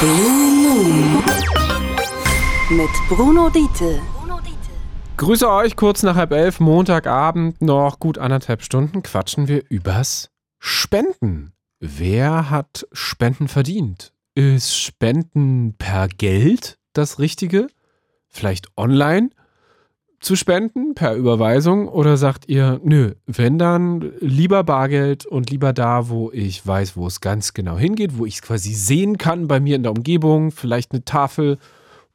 [0.00, 1.22] Blue Moon.
[2.70, 4.00] mit Bruno Diete.
[5.16, 11.54] Grüße euch kurz nach halb elf, Montagabend, noch gut anderthalb Stunden quatschen wir übers Spenden.
[11.80, 14.12] Wer hat Spenden verdient?
[14.34, 17.68] Ist Spenden per Geld das Richtige?
[18.28, 19.30] Vielleicht online
[20.20, 21.88] zu spenden, per Überweisung?
[21.88, 27.06] Oder sagt ihr, nö, wenn dann lieber Bargeld und lieber da, wo ich weiß, wo
[27.06, 30.50] es ganz genau hingeht, wo ich es quasi sehen kann bei mir in der Umgebung,
[30.50, 31.56] vielleicht eine Tafel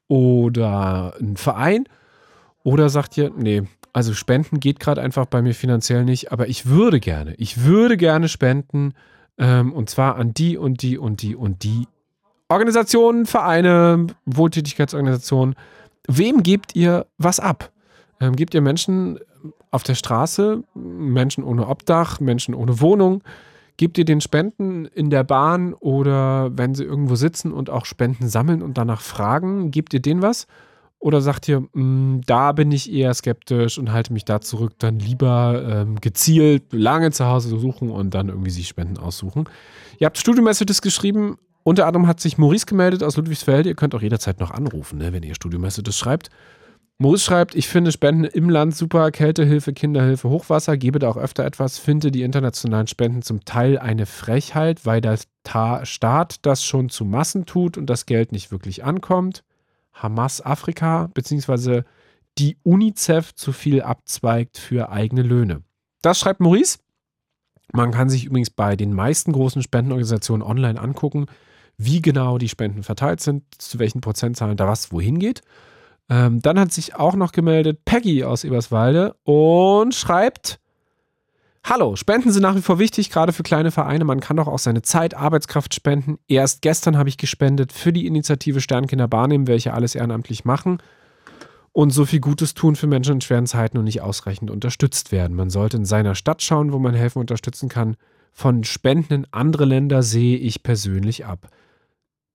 [0.07, 1.85] oder ein Verein?
[2.63, 6.67] Oder sagt ihr, nee, also spenden geht gerade einfach bei mir finanziell nicht, aber ich
[6.67, 8.93] würde gerne, ich würde gerne spenden
[9.37, 11.87] ähm, und zwar an die und die und die und die
[12.47, 15.55] Organisationen, Vereine, Wohltätigkeitsorganisationen.
[16.07, 17.71] Wem gebt ihr was ab?
[18.19, 19.19] Ähm, gebt ihr Menschen
[19.71, 23.23] auf der Straße, Menschen ohne Obdach, Menschen ohne Wohnung?
[23.77, 28.27] Gebt ihr den Spenden in der Bahn oder wenn sie irgendwo sitzen und auch Spenden
[28.27, 30.45] sammeln und danach fragen, gebt ihr denen was?
[31.01, 34.73] Oder sagt ihr, mh, mm, da bin ich eher skeptisch und halte mich da zurück,
[34.77, 39.45] dann lieber ähm, gezielt lange zu Hause suchen und dann irgendwie sich Spenden aussuchen?
[39.97, 41.37] Ihr habt Studio-Messages geschrieben.
[41.63, 43.65] Unter anderem hat sich Maurice gemeldet aus Ludwigsfeld.
[43.65, 46.29] Ihr könnt auch jederzeit noch anrufen, ne, wenn ihr Studio-Messages schreibt.
[46.99, 51.43] Maurice schreibt, ich finde Spenden im Land super, Kältehilfe, Kinderhilfe, Hochwasser, gebe da auch öfter
[51.43, 55.17] etwas, finde die internationalen Spenden zum Teil eine Frechheit, weil der
[55.81, 59.43] Staat das schon zu Massen tut und das Geld nicht wirklich ankommt.
[60.01, 61.83] Hamas Afrika bzw.
[62.37, 65.63] die UNICEF zu viel abzweigt für eigene Löhne.
[66.01, 66.79] Das schreibt Maurice.
[67.73, 71.27] Man kann sich übrigens bei den meisten großen Spendenorganisationen online angucken,
[71.77, 75.41] wie genau die Spenden verteilt sind, zu welchen Prozentzahlen da was wohin geht.
[76.09, 80.59] Ähm, dann hat sich auch noch gemeldet Peggy aus Eberswalde und schreibt,
[81.63, 84.03] Hallo, Spenden sind nach wie vor wichtig, gerade für kleine Vereine.
[84.03, 86.17] Man kann doch auch seine Zeit, Arbeitskraft spenden.
[86.27, 90.79] Erst gestern habe ich gespendet für die Initiative Sternkinder wahrnehmen, welche alles ehrenamtlich machen
[91.71, 95.35] und so viel Gutes tun für Menschen in schweren Zeiten und nicht ausreichend unterstützt werden.
[95.35, 97.95] Man sollte in seiner Stadt schauen, wo man helfen und unterstützen kann.
[98.33, 101.47] Von Spenden in andere Länder sehe ich persönlich ab.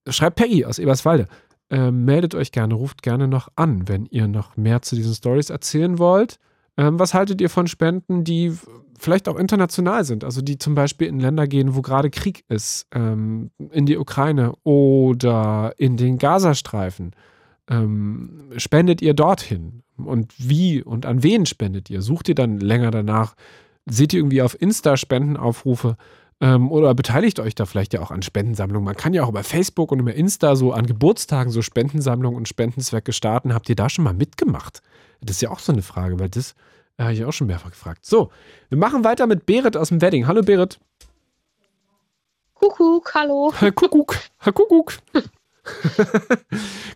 [0.08, 1.26] Schreibt Peggy aus Eberswalde.
[1.68, 5.50] Äh, meldet euch gerne, ruft gerne noch an, wenn ihr noch mehr zu diesen Stories
[5.50, 6.38] erzählen wollt.
[6.76, 8.52] Ähm, was haltet ihr von Spenden, die
[8.98, 12.86] vielleicht auch international sind, also die zum Beispiel in Länder gehen, wo gerade Krieg ist,
[12.92, 17.12] ähm, in die Ukraine oder in den Gazastreifen?
[17.68, 19.82] Ähm, spendet ihr dorthin?
[19.96, 22.02] Und wie und an wen spendet ihr?
[22.02, 23.34] Sucht ihr dann länger danach?
[23.86, 25.96] Seht ihr irgendwie auf Insta Spendenaufrufe?
[26.40, 28.84] Ähm, oder beteiligt euch da vielleicht ja auch an Spendensammlungen.
[28.84, 32.46] Man kann ja auch über Facebook und über Insta so an Geburtstagen so Spendensammlungen und
[32.46, 33.54] Spendenzwecke starten.
[33.54, 34.82] Habt ihr da schon mal mitgemacht?
[35.22, 36.54] Das ist ja auch so eine Frage, weil das
[36.98, 38.04] äh, habe ich auch schon mehrfach gefragt.
[38.04, 38.30] So,
[38.68, 40.26] wir machen weiter mit Berit aus dem Wedding.
[40.26, 40.78] Hallo Berit.
[42.52, 43.52] Kuckuck, hallo.
[43.74, 44.92] Kuckuck, Kuckuck.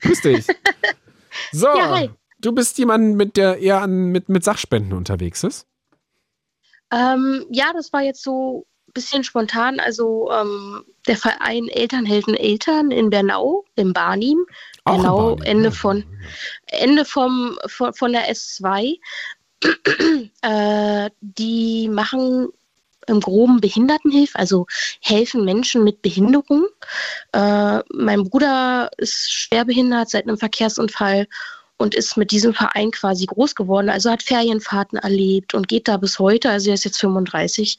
[0.01, 0.47] Grüß dich.
[1.53, 2.09] So, ja,
[2.41, 5.67] du bist jemand, mit der eher an, mit, mit Sachspenden unterwegs ist?
[6.93, 9.81] Ähm, ja, das war jetzt so bisschen spontan.
[9.81, 14.45] Also ähm, der Verein Elternhelden Eltern in Bernau, im Barnim.
[14.85, 16.05] Bernau, Ende von
[16.67, 18.99] Ende vom, von, von der S2.
[20.43, 22.49] äh, die machen
[23.07, 24.67] im groben Behindertenhilfe, also
[25.01, 26.67] helfen Menschen mit Behinderung.
[27.33, 31.27] Äh, mein Bruder ist schwerbehindert seit einem Verkehrsunfall
[31.77, 33.89] und ist mit diesem Verein quasi groß geworden.
[33.89, 37.79] Also hat Ferienfahrten erlebt und geht da bis heute, also er ist jetzt 35,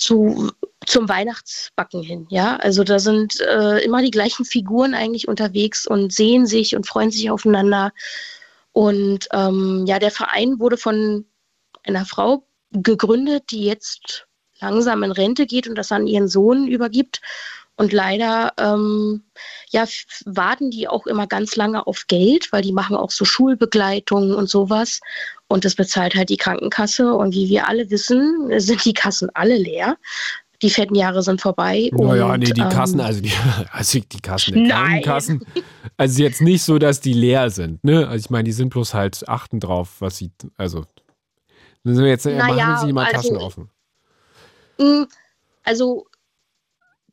[0.00, 0.50] zu,
[0.86, 2.26] zum Weihnachtsbacken hin.
[2.30, 6.86] Ja, also da sind äh, immer die gleichen Figuren eigentlich unterwegs und sehen sich und
[6.86, 7.92] freuen sich aufeinander.
[8.72, 11.26] Und ähm, ja, der Verein wurde von
[11.84, 14.26] einer Frau gegründet, die jetzt
[14.60, 17.20] langsam in Rente geht und das an ihren Sohn übergibt.
[17.76, 19.24] Und leider ähm,
[19.70, 19.86] ja,
[20.26, 24.50] warten die auch immer ganz lange auf Geld, weil die machen auch so Schulbegleitungen und
[24.50, 25.00] sowas.
[25.50, 27.12] Und das bezahlt halt die Krankenkasse.
[27.12, 29.96] Und wie wir alle wissen, sind die Kassen alle leer.
[30.62, 31.90] Die fetten Jahre sind vorbei.
[31.92, 33.32] Naja, nee, die Kassen, ähm, also die,
[33.72, 35.44] also die Kassen der Krankenkassen.
[35.96, 37.82] Also jetzt nicht so, dass die leer sind.
[37.82, 38.06] Ne?
[38.06, 40.84] Also ich meine, die sind bloß halt achten drauf, was sie, also
[41.82, 43.70] sind wir jetzt naja, machen sie mal also, Taschen offen.
[45.64, 46.06] Also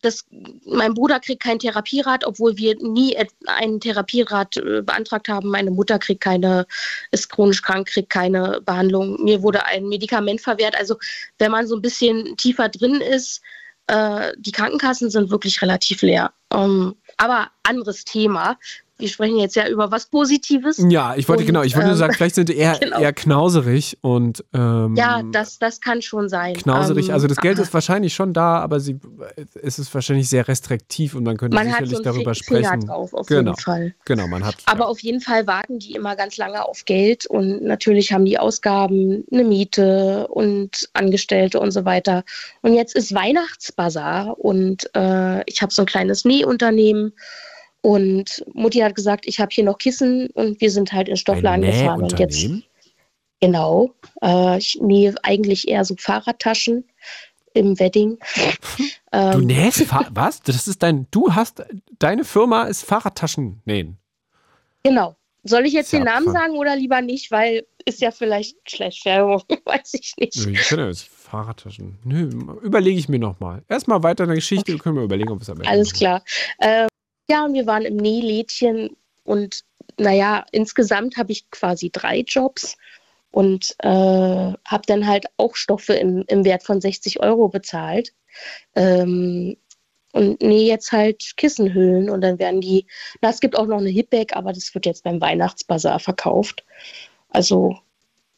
[0.08, 0.26] das,
[0.66, 3.16] mein Bruder kriegt kein Therapierat, obwohl wir nie
[3.46, 5.50] einen Therapierat äh, beantragt haben.
[5.50, 6.66] Meine Mutter kriegt keine,
[7.12, 9.24] ist chronisch krank, kriegt keine Behandlung.
[9.24, 10.78] Mir wurde ein Medikament verwehrt.
[10.78, 10.98] Also
[11.38, 13.42] wenn man so ein bisschen tiefer drin ist,
[13.88, 16.32] äh, die Krankenkassen sind wirklich relativ leer.
[16.54, 18.58] Ähm, aber anderes Thema.
[19.00, 20.78] Wir sprechen jetzt ja über was Positives.
[20.90, 23.00] Ja, ich wollte Und, genau, ich wollte nur ähm, sagen, vielleicht sind die eher, genau.
[23.00, 26.54] eher knauserig und ähm, Ja, das, das kann schon sein.
[26.56, 27.10] knauserig.
[27.10, 29.00] Ähm, also das Geld aber ist wahrscheinlich schon da, aber sie,
[29.62, 32.44] es ist wahrscheinlich sehr restriktiv und man könnte man hat sicherlich so einen darüber Fi-
[32.44, 32.88] Finger sprechen.
[32.88, 33.52] drauf, auf Genau.
[33.52, 33.94] jeden Fall.
[34.06, 34.56] Genau, man hat.
[34.66, 34.86] Aber ja.
[34.88, 39.26] auf jeden Fall warten die immer ganz lange auf Geld und natürlich haben die Ausgaben,
[39.32, 42.24] eine Miete und Angestellte und so weiter.
[42.62, 47.14] Und jetzt ist Weihnachtsbazar und äh, ich habe so ein kleines Nähunternehmen
[47.88, 51.18] und Mutti hat gesagt, ich habe hier noch Kissen und wir sind halt in den
[51.18, 52.46] Stoffladen gefahren und jetzt
[53.40, 53.92] genau.
[54.22, 56.84] Äh, ich nähe eigentlich eher so Fahrradtaschen
[57.54, 58.18] im Wedding.
[59.10, 60.42] Du Ähm, nähst was?
[60.42, 61.64] Das ist dein, du hast,
[61.98, 63.98] deine Firma ist Fahrradtaschen nähen.
[64.84, 65.16] Genau.
[65.44, 69.44] Soll ich jetzt den Namen sagen oder lieber nicht, weil ist ja vielleicht schlecht Werbung,
[69.66, 70.46] weiß ich nicht.
[70.46, 71.98] Nö, Ich kann ja jetzt Fahrradtaschen.
[72.04, 72.30] Nö,
[72.62, 73.64] überlege ich mir nochmal.
[73.70, 76.22] Erstmal weiter in der Geschichte, können wir überlegen, ob es am Ende Alles klar.
[76.58, 76.88] Äh,
[77.30, 79.64] ja, und wir waren im Nählädchen und
[79.98, 82.78] naja, insgesamt habe ich quasi drei Jobs
[83.32, 88.14] und äh, habe dann halt auch Stoffe im, im Wert von 60 Euro bezahlt.
[88.76, 89.58] Ähm,
[90.14, 92.88] und nähe jetzt halt Kissenhüllen und dann werden die,
[93.22, 96.64] na, es gibt auch noch eine Hipback, aber das wird jetzt beim Weihnachtsbazar verkauft.
[97.30, 97.78] Also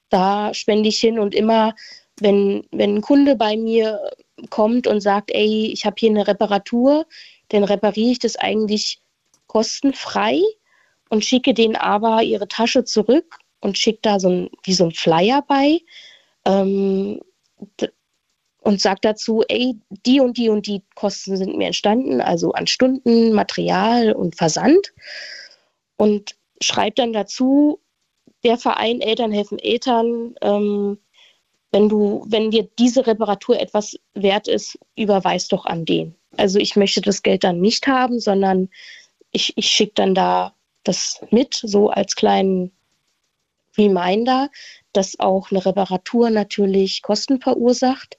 [0.09, 1.75] da spende ich hin und immer,
[2.19, 3.99] wenn, wenn ein Kunde bei mir
[4.49, 7.05] kommt und sagt, ey, ich habe hier eine Reparatur,
[7.49, 9.01] dann repariere ich das eigentlich
[9.47, 10.41] kostenfrei
[11.09, 14.91] und schicke denen aber ihre Tasche zurück und schicke da so ein, wie so ein
[14.91, 15.81] Flyer bei
[16.45, 17.19] ähm,
[18.61, 22.67] und sage dazu, ey, die und die und die Kosten sind mir entstanden, also an
[22.67, 24.93] Stunden, Material und Versand.
[25.97, 27.79] Und schreibe dann dazu,
[28.43, 30.99] der Verein Eltern helfen Eltern, ähm,
[31.71, 36.15] wenn du, wenn dir diese Reparatur etwas wert ist, überweis doch an den.
[36.37, 38.69] Also ich möchte das Geld dann nicht haben, sondern
[39.31, 40.53] ich, ich schicke dann da
[40.83, 42.71] das mit, so als kleinen
[43.77, 44.49] Reminder,
[44.93, 48.17] dass auch eine Reparatur natürlich Kosten verursacht.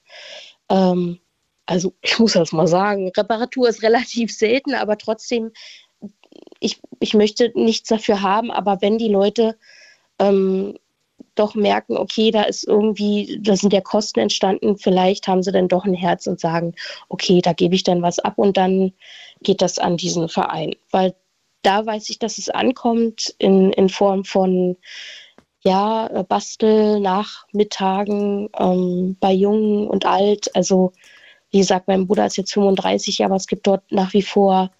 [0.68, 1.18] Ähm,
[1.66, 5.52] also ich muss das mal sagen, Reparatur ist relativ selten, aber trotzdem,
[6.60, 9.56] ich, ich möchte nichts dafür haben, aber wenn die Leute
[10.18, 10.78] ähm,
[11.34, 15.68] doch merken, okay, da ist irgendwie, da sind ja Kosten entstanden, vielleicht haben sie dann
[15.68, 16.74] doch ein Herz und sagen,
[17.08, 18.92] okay, da gebe ich dann was ab und dann
[19.42, 20.74] geht das an diesen Verein.
[20.90, 21.14] Weil
[21.62, 24.76] da weiß ich, dass es ankommt in, in Form von
[25.62, 30.54] ja, Bastel, Nachmittagen ähm, bei Jung und Alt.
[30.56, 30.92] Also,
[31.50, 34.70] wie gesagt, mein Bruder ist jetzt 35, aber es gibt dort nach wie vor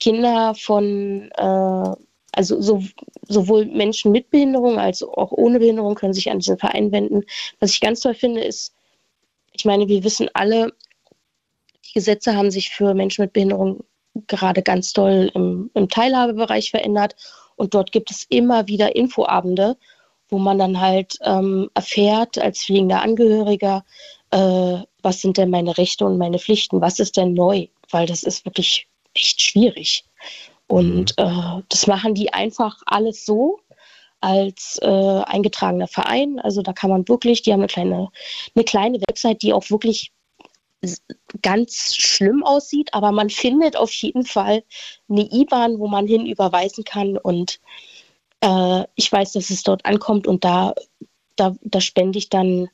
[0.00, 2.82] Kinder von, äh, also so,
[3.28, 7.24] sowohl Menschen mit Behinderung als auch ohne Behinderung können sich an diesen Verein wenden.
[7.60, 8.74] Was ich ganz toll finde, ist,
[9.52, 10.72] ich meine, wir wissen alle,
[11.86, 13.84] die Gesetze haben sich für Menschen mit Behinderung
[14.26, 17.16] gerade ganz toll im, im Teilhabebereich verändert.
[17.56, 19.76] Und dort gibt es immer wieder Infoabende,
[20.28, 23.84] wo man dann halt ähm, erfährt als fliegender Angehöriger,
[24.30, 28.24] äh, was sind denn meine Rechte und meine Pflichten, was ist denn neu, weil das
[28.24, 30.04] ist wirklich echt schwierig.
[30.68, 33.60] Und äh, das machen die einfach alles so
[34.20, 36.40] als äh, eingetragener Verein.
[36.40, 38.08] Also da kann man wirklich, die haben eine kleine,
[38.54, 40.12] eine kleine Website, die auch wirklich
[41.42, 44.62] ganz schlimm aussieht, aber man findet auf jeden Fall
[45.08, 47.60] eine IBAN, wo man hin überweisen kann und
[48.40, 50.74] äh, ich weiß, dass es dort ankommt und da,
[51.36, 52.68] da, da spende ich dann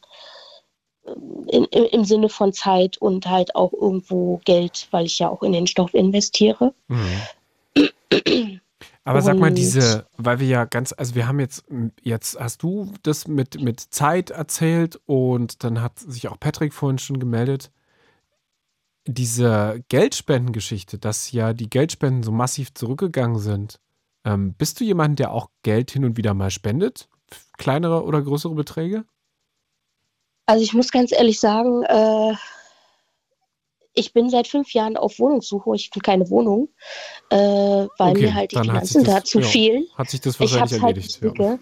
[1.49, 5.43] in, im, im Sinne von Zeit und halt auch irgendwo Geld, weil ich ja auch
[5.43, 6.75] in den Stoff investiere.
[6.89, 7.23] Mhm.
[9.05, 11.65] Aber sag mal, diese, weil wir ja ganz, also wir haben jetzt,
[12.03, 16.99] jetzt hast du das mit, mit Zeit erzählt und dann hat sich auch Patrick vorhin
[16.99, 17.73] schon gemeldet.
[19.05, 23.81] Diese Geldspendengeschichte, dass ja die Geldspenden so massiv zurückgegangen sind.
[24.25, 27.09] Ähm, bist du jemand, der auch Geld hin und wieder mal spendet?
[27.59, 29.05] Kleinere oder größere Beträge?
[30.47, 32.35] Also ich muss ganz ehrlich sagen, äh,
[33.95, 35.75] ich bin seit fünf Jahren auf Wohnungssuche.
[35.75, 36.69] Ich finde keine Wohnung,
[37.31, 39.47] äh, weil Okay, mir halt die Finanzen dazu ja.
[39.47, 39.87] fehlen.
[39.97, 41.23] Hat sich das Ich wahrscheinlich halt erledigt?
[41.23, 41.59] nicht dicke.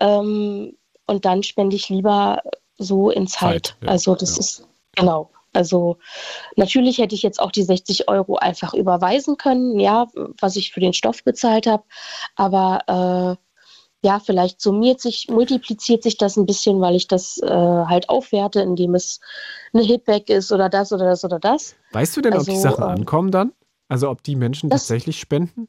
[0.00, 2.42] Ähm, und dann spende ich lieber
[2.76, 3.68] so in Zeit.
[3.68, 4.40] Zeit, ja, also das ja.
[4.40, 5.30] ist genau.
[5.54, 5.96] Also
[6.56, 10.06] natürlich hätte ich jetzt auch die 60 Euro einfach überweisen können, ja,
[10.40, 11.84] was ich für den Stoff bezahlt habe.
[12.36, 13.47] Aber äh,
[14.02, 18.60] ja, vielleicht summiert sich, multipliziert sich das ein bisschen, weil ich das äh, halt aufwerte,
[18.60, 19.20] indem es
[19.72, 21.74] eine Hitback ist oder das oder das oder das.
[21.92, 23.52] Weißt du denn, ob die Also, Sachen ähm, ankommen dann?
[23.88, 25.68] Also ob die Menschen das- tatsächlich spenden?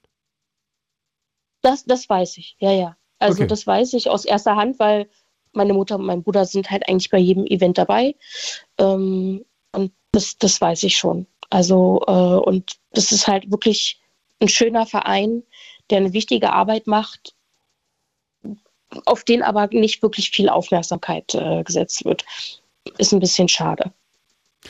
[1.62, 2.98] Das, das weiß ich, ja, ja.
[3.20, 3.48] Also Okay.
[3.48, 5.10] das weiß ich aus erster Hand, weil
[5.52, 8.16] meine Mutter und mein Bruder sind halt eigentlich bei jedem Event dabei.
[8.78, 11.28] Ähm, und das, das weiß ich schon.
[11.50, 14.00] Also, äh, und das ist halt wirklich
[14.40, 15.44] ein schöner Verein,
[15.90, 17.36] der eine wichtige Arbeit macht,
[19.06, 22.26] auf den aber nicht wirklich viel Aufmerksamkeit äh, gesetzt wird.
[22.98, 23.92] Ist ein bisschen schade.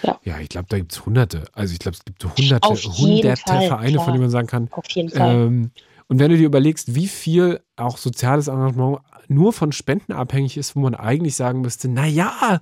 [0.03, 1.45] Ja, ja ich glaube, da gibt es hunderte.
[1.53, 4.03] Also ich glaube, es gibt hunderte, hunderte Fall, Vereine, klar.
[4.03, 4.67] von denen man sagen kann.
[4.71, 5.35] Auf jeden Fall.
[5.35, 5.71] Ähm,
[6.07, 10.75] und wenn du dir überlegst, wie viel auch soziales Engagement nur von Spenden abhängig ist,
[10.75, 12.61] wo man eigentlich sagen müsste, naja,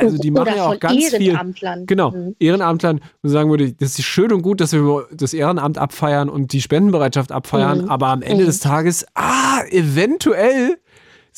[0.00, 1.78] also die machen ja auch ganz Ehrenamtlern.
[1.80, 1.86] viel.
[1.86, 2.36] Genau, mhm.
[2.38, 3.00] Ehrenamtlern.
[3.22, 6.60] Und sagen würde, das ist schön und gut, dass wir das Ehrenamt abfeiern und die
[6.60, 7.90] Spendenbereitschaft abfeiern, mhm.
[7.90, 8.46] aber am Ende mhm.
[8.46, 10.78] des Tages, ah, eventuell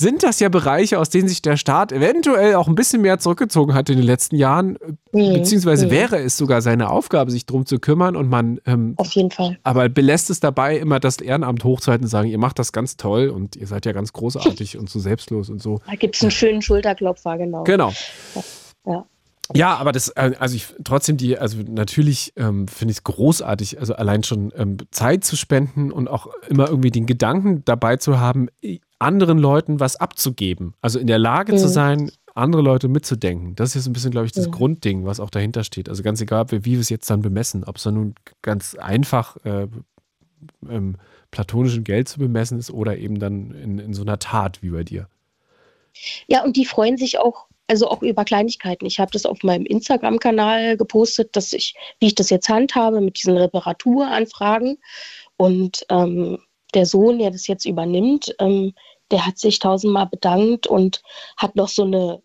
[0.00, 3.74] sind das ja Bereiche, aus denen sich der Staat eventuell auch ein bisschen mehr zurückgezogen
[3.74, 4.78] hat in den letzten Jahren.
[5.12, 5.34] Mhm.
[5.34, 5.90] Beziehungsweise mhm.
[5.90, 8.60] wäre es sogar seine Aufgabe, sich darum zu kümmern und man.
[8.66, 9.58] Ähm, Auf jeden Fall.
[9.62, 13.28] Aber belässt es dabei, immer das Ehrenamt hochzuhalten und sagen, ihr macht das ganz toll
[13.28, 15.80] und ihr seid ja ganz großartig und so selbstlos und so.
[15.86, 17.64] Da gibt es einen schönen Schulterklopfer, genau.
[17.64, 17.92] Genau.
[18.86, 19.06] Ja.
[19.54, 23.78] Ja, aber das, äh, also ich trotzdem die, also natürlich ähm, finde ich es großartig,
[23.80, 28.18] also allein schon ähm, Zeit zu spenden und auch immer irgendwie den Gedanken dabei zu
[28.20, 28.48] haben,
[28.98, 30.74] anderen Leuten was abzugeben.
[30.80, 31.58] Also in der Lage mhm.
[31.58, 33.56] zu sein, andere Leute mitzudenken.
[33.56, 34.52] Das ist jetzt ein bisschen, glaube ich, das mhm.
[34.52, 35.88] Grundding, was auch dahinter steht.
[35.88, 39.36] Also ganz egal, wie wir es jetzt dann bemessen, ob es dann nun ganz einfach
[39.44, 39.66] äh,
[40.68, 40.96] ähm,
[41.30, 44.84] platonischen Geld zu bemessen ist oder eben dann in, in so einer Tat wie bei
[44.84, 45.08] dir.
[46.26, 48.84] Ja, und die freuen sich auch, also auch über Kleinigkeiten.
[48.84, 53.16] Ich habe das auf meinem Instagram-Kanal gepostet, dass ich, wie ich das jetzt handhabe mit
[53.16, 54.78] diesen Reparaturanfragen.
[55.36, 56.38] Und ähm,
[56.74, 58.74] der Sohn, der das jetzt übernimmt, ähm,
[59.12, 61.02] der hat sich tausendmal bedankt und
[61.36, 62.20] hat noch so eine,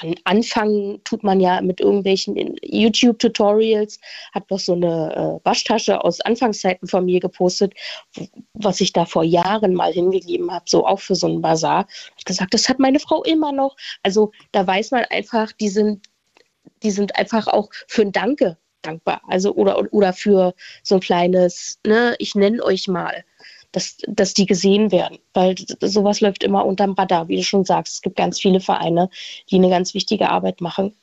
[0.00, 3.98] an Anfang tut man ja mit irgendwelchen YouTube-Tutorials,
[4.32, 7.74] hat noch so eine äh, Waschtasche aus Anfangszeiten von mir gepostet,
[8.54, 11.80] was ich da vor Jahren mal hingegeben habe, so auch für so einen Bazar.
[12.16, 13.76] Hat gesagt, das hat meine Frau immer noch.
[14.02, 16.06] Also da weiß man einfach, die sind,
[16.82, 19.22] die sind einfach auch für ein Danke dankbar.
[19.28, 23.24] Also oder, oder für so ein kleines, ne, ich nenne euch mal
[23.72, 25.18] dass, dass die gesehen werden.
[25.34, 27.94] Weil sowas läuft immer unterm Radar, wie du schon sagst.
[27.94, 29.10] Es gibt ganz viele Vereine,
[29.50, 30.96] die eine ganz wichtige Arbeit machen.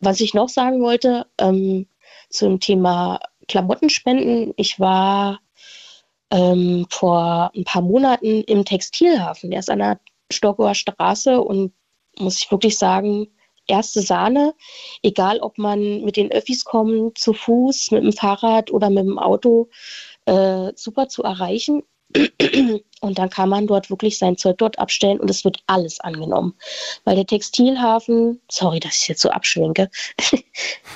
[0.00, 1.86] Was ich noch sagen wollte ähm,
[2.30, 5.40] zum Thema Klamottenspenden, ich war
[6.30, 9.50] ähm, vor ein paar Monaten im Textilhafen.
[9.50, 10.00] Der ist an der
[10.30, 11.72] Stockower Straße und
[12.18, 13.28] muss ich wirklich sagen,
[13.66, 14.54] erste Sahne,
[15.02, 19.18] egal ob man mit den Öffis kommt, zu Fuß, mit dem Fahrrad oder mit dem
[19.18, 19.68] Auto
[20.28, 21.82] äh, super zu erreichen.
[23.00, 26.54] Und dann kann man dort wirklich sein Zeug dort abstellen und es wird alles angenommen.
[27.04, 29.88] Weil der Textilhafen, sorry, dass ich jetzt so abschwenke,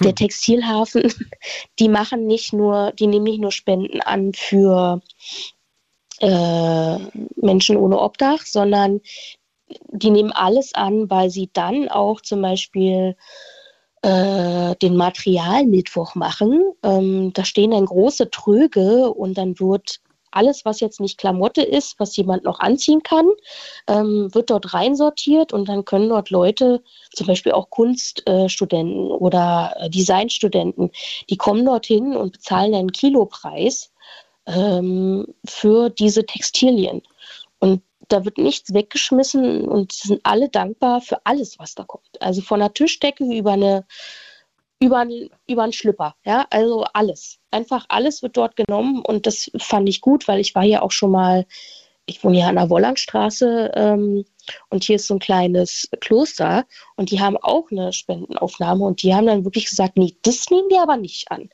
[0.00, 0.16] der hm.
[0.16, 1.12] Textilhafen,
[1.78, 5.00] die machen nicht nur, die nehmen nicht nur Spenden an für
[6.18, 6.96] äh,
[7.36, 9.00] Menschen ohne Obdach, sondern
[9.90, 13.16] die nehmen alles an, weil sie dann auch zum Beispiel
[14.02, 16.72] äh, den Materialmittwoch machen.
[16.82, 20.00] Ähm, da stehen dann große Tröge und dann wird
[20.32, 23.26] alles, was jetzt nicht Klamotte ist, was jemand noch anziehen kann,
[23.86, 26.82] ähm, wird dort reinsortiert und dann können dort Leute,
[27.12, 30.90] zum Beispiel auch Kunststudenten äh, oder Designstudenten,
[31.30, 33.92] die kommen dorthin und bezahlen einen Kilopreis
[34.46, 37.02] ähm, für diese Textilien.
[37.58, 37.82] Und
[38.12, 42.20] da wird nichts weggeschmissen und sind alle dankbar für alles, was da kommt.
[42.20, 43.84] Also von der Tischdecke über eine
[44.82, 45.06] über,
[45.46, 47.38] über einen Schlüpper, ja, also alles.
[47.52, 50.90] Einfach alles wird dort genommen und das fand ich gut, weil ich war hier auch
[50.90, 51.46] schon mal,
[52.06, 54.24] ich wohne hier an der Wollangstraße ähm,
[54.70, 59.14] und hier ist so ein kleines Kloster und die haben auch eine Spendenaufnahme und die
[59.14, 61.48] haben dann wirklich gesagt, nee, das nehmen wir aber nicht an.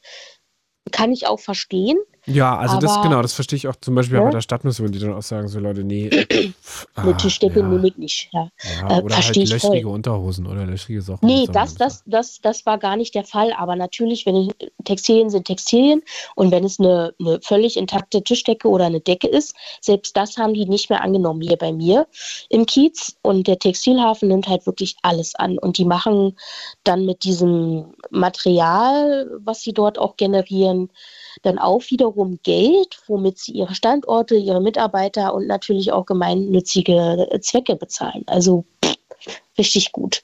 [0.90, 1.98] Kann ich auch verstehen,
[2.28, 4.24] ja, also aber, das genau, das verstehe ich auch zum Beispiel ja?
[4.24, 6.10] bei der Stadtmission, die dann auch sagen, so Leute, nee.
[6.94, 7.66] ah, Eine Tischdecke ja.
[7.66, 8.28] nehme ich nicht.
[8.32, 8.50] Ja.
[8.80, 9.84] ja äh, oder halt löchrige voll.
[9.86, 11.26] Unterhosen oder löchrige Sachen.
[11.26, 13.52] Nee, das, das, das, das war gar nicht der Fall.
[13.52, 14.52] Aber natürlich, wenn
[14.84, 16.02] Textilien sind Textilien
[16.34, 20.54] und wenn es eine, eine völlig intakte Tischdecke oder eine Decke ist, selbst das haben
[20.54, 22.06] die nicht mehr angenommen hier bei mir
[22.50, 23.16] im Kiez.
[23.22, 25.58] Und der Textilhafen nimmt halt wirklich alles an.
[25.58, 26.36] Und die machen
[26.84, 30.90] dann mit diesem Material, was sie dort auch generieren,
[31.42, 37.76] dann auch wiederum Geld, womit sie ihre Standorte, ihre Mitarbeiter und natürlich auch gemeinnützige Zwecke
[37.76, 38.24] bezahlen.
[38.26, 38.96] Also pff,
[39.58, 40.22] richtig gut.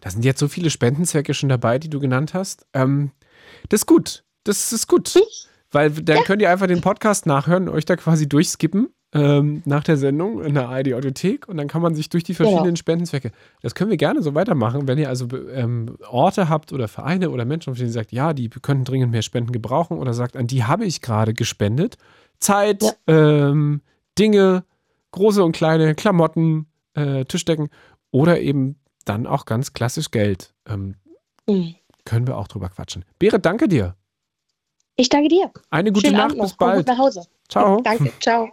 [0.00, 2.66] Da sind jetzt so viele Spendenzwecke schon dabei, die du genannt hast.
[2.74, 3.10] Ähm,
[3.68, 4.24] das ist gut.
[4.44, 5.14] Das ist gut.
[5.72, 6.22] Weil dann ja.
[6.22, 10.54] könnt ihr einfach den Podcast nachhören, euch da quasi durchskippen ähm, nach der Sendung in
[10.54, 12.76] der ARD Audiothek und dann kann man sich durch die verschiedenen genau.
[12.76, 13.32] Spendenzwecke.
[13.62, 17.44] Das können wir gerne so weitermachen, wenn ihr also ähm, Orte habt oder Vereine oder
[17.44, 20.46] Menschen, auf denen ihr sagt, ja, die könnten dringend mehr Spenden gebrauchen oder sagt, an
[20.46, 21.96] die habe ich gerade gespendet.
[22.38, 22.92] Zeit, ja.
[23.48, 23.80] ähm,
[24.18, 24.64] Dinge,
[25.12, 27.68] große und kleine Klamotten, äh, Tischdecken
[28.10, 30.54] oder eben dann auch ganz klassisch Geld.
[30.68, 30.96] Ähm,
[31.46, 31.74] mhm.
[32.04, 33.04] Können wir auch drüber quatschen.
[33.18, 33.94] Berit, danke dir.
[34.96, 35.50] Ich danke dir.
[35.70, 36.56] Eine gute Schönen Nacht, bis noch.
[36.56, 36.78] Komm bald.
[36.78, 37.22] gut nach Hause.
[37.48, 37.80] Ciao.
[37.82, 38.48] Danke, ciao.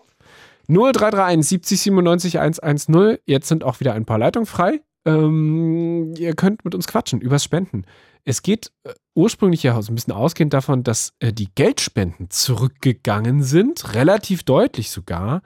[0.68, 3.18] 0331 70 97 110.
[3.26, 4.82] Jetzt sind auch wieder ein paar Leitungen frei.
[5.06, 7.86] Ähm, ihr könnt mit uns quatschen übers Spenden.
[8.26, 13.44] Es geht äh, ursprünglich ja so ein bisschen ausgehend davon, dass äh, die Geldspenden zurückgegangen
[13.44, 15.42] sind, relativ deutlich sogar.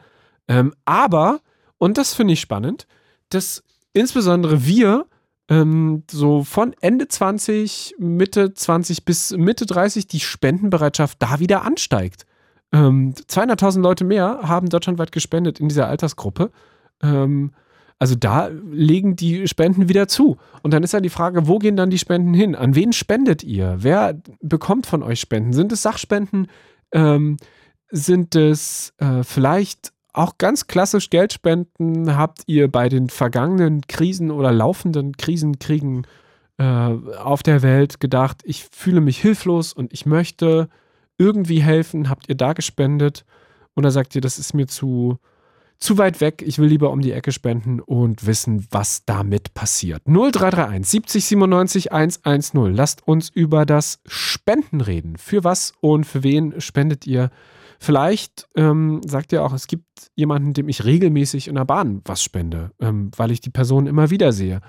[0.47, 1.41] Ähm, aber,
[1.79, 2.87] und das finde ich spannend,
[3.29, 3.63] dass
[3.93, 5.07] insbesondere wir
[5.49, 12.26] ähm, so von Ende 20, Mitte 20 bis Mitte 30 die Spendenbereitschaft da wieder ansteigt.
[12.73, 16.51] Ähm, 200.000 Leute mehr haben deutschlandweit gespendet in dieser Altersgruppe.
[17.01, 17.51] Ähm,
[17.99, 20.37] also da legen die Spenden wieder zu.
[20.61, 22.55] Und dann ist ja die Frage, wo gehen dann die Spenden hin?
[22.55, 23.77] An wen spendet ihr?
[23.79, 25.53] Wer bekommt von euch Spenden?
[25.53, 26.47] Sind es Sachspenden?
[26.91, 27.37] Ähm,
[27.89, 32.15] sind es äh, vielleicht auch ganz klassisch Geldspenden?
[32.15, 36.05] Habt ihr bei den vergangenen Krisen oder laufenden Krisenkriegen
[36.57, 40.69] äh, auf der Welt gedacht, ich fühle mich hilflos und ich möchte
[41.17, 42.09] irgendwie helfen?
[42.09, 43.25] Habt ihr da gespendet?
[43.75, 45.19] Oder sagt ihr, das ist mir zu,
[45.79, 50.01] zu weit weg, ich will lieber um die Ecke spenden und wissen, was damit passiert?
[50.05, 52.73] 0331 70 97 110.
[52.73, 55.17] Lasst uns über das Spenden reden.
[55.17, 57.29] Für was und für wen spendet ihr?
[57.79, 62.23] Vielleicht ähm, sagt ihr auch, es gibt jemanden, dem ich regelmäßig in der Bahn was
[62.23, 64.61] spende, ähm, weil ich die Person immer wieder sehe.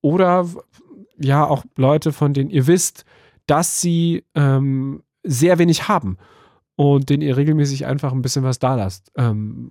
[0.00, 0.48] Oder
[1.18, 3.04] ja, auch Leute, von denen ihr wisst,
[3.46, 6.16] dass sie ähm, sehr wenig haben
[6.76, 9.10] und denen ihr regelmäßig einfach ein bisschen was da lasst.
[9.16, 9.70] Ähm,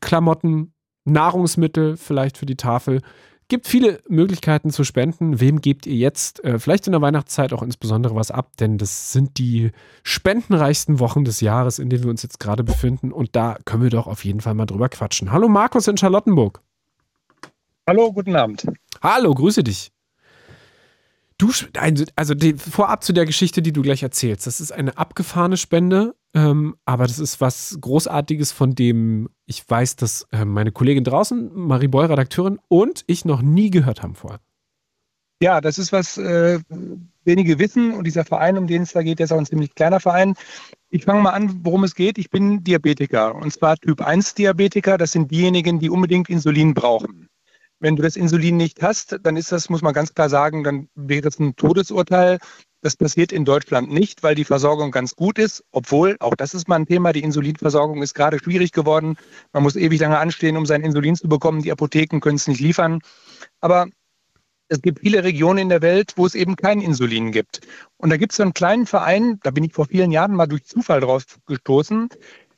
[0.00, 0.72] Klamotten,
[1.04, 3.02] Nahrungsmittel vielleicht für die Tafel.
[3.48, 5.38] Gibt viele Möglichkeiten zu spenden.
[5.40, 8.56] Wem gebt ihr jetzt äh, vielleicht in der Weihnachtszeit auch insbesondere was ab?
[8.58, 9.70] Denn das sind die
[10.02, 13.12] spendenreichsten Wochen des Jahres, in denen wir uns jetzt gerade befinden.
[13.12, 15.30] Und da können wir doch auf jeden Fall mal drüber quatschen.
[15.30, 16.60] Hallo Markus in Charlottenburg.
[17.88, 18.66] Hallo, guten Abend.
[19.00, 19.92] Hallo, grüße dich.
[21.38, 21.50] Du,
[22.14, 24.46] also die, vorab zu der Geschichte, die du gleich erzählst.
[24.46, 29.96] Das ist eine abgefahrene Spende, ähm, aber das ist was Großartiges, von dem ich weiß,
[29.96, 34.40] dass äh, meine Kollegin draußen, Marie Boy, Redakteurin, und ich noch nie gehört haben vorher.
[35.42, 36.58] Ja, das ist was äh,
[37.24, 39.74] wenige wissen und dieser Verein, um den es da geht, der ist auch ein ziemlich
[39.74, 40.34] kleiner Verein.
[40.88, 42.16] Ich fange mal an, worum es geht.
[42.16, 44.96] Ich bin Diabetiker und zwar Typ 1 Diabetiker.
[44.96, 47.28] Das sind diejenigen, die unbedingt Insulin brauchen.
[47.78, 50.88] Wenn du das Insulin nicht hast, dann ist das, muss man ganz klar sagen, dann
[50.94, 52.38] wäre es ein Todesurteil.
[52.80, 56.68] Das passiert in Deutschland nicht, weil die Versorgung ganz gut ist, obwohl, auch das ist
[56.68, 59.16] mal ein Thema, die Insulinversorgung ist gerade schwierig geworden.
[59.52, 61.62] Man muss ewig lange anstehen, um sein Insulin zu bekommen.
[61.62, 63.00] Die Apotheken können es nicht liefern.
[63.60, 63.88] Aber
[64.68, 67.60] es gibt viele Regionen in der Welt, wo es eben kein Insulin gibt.
[67.98, 70.46] Und da gibt es so einen kleinen Verein, da bin ich vor vielen Jahren mal
[70.46, 72.08] durch Zufall drauf gestoßen,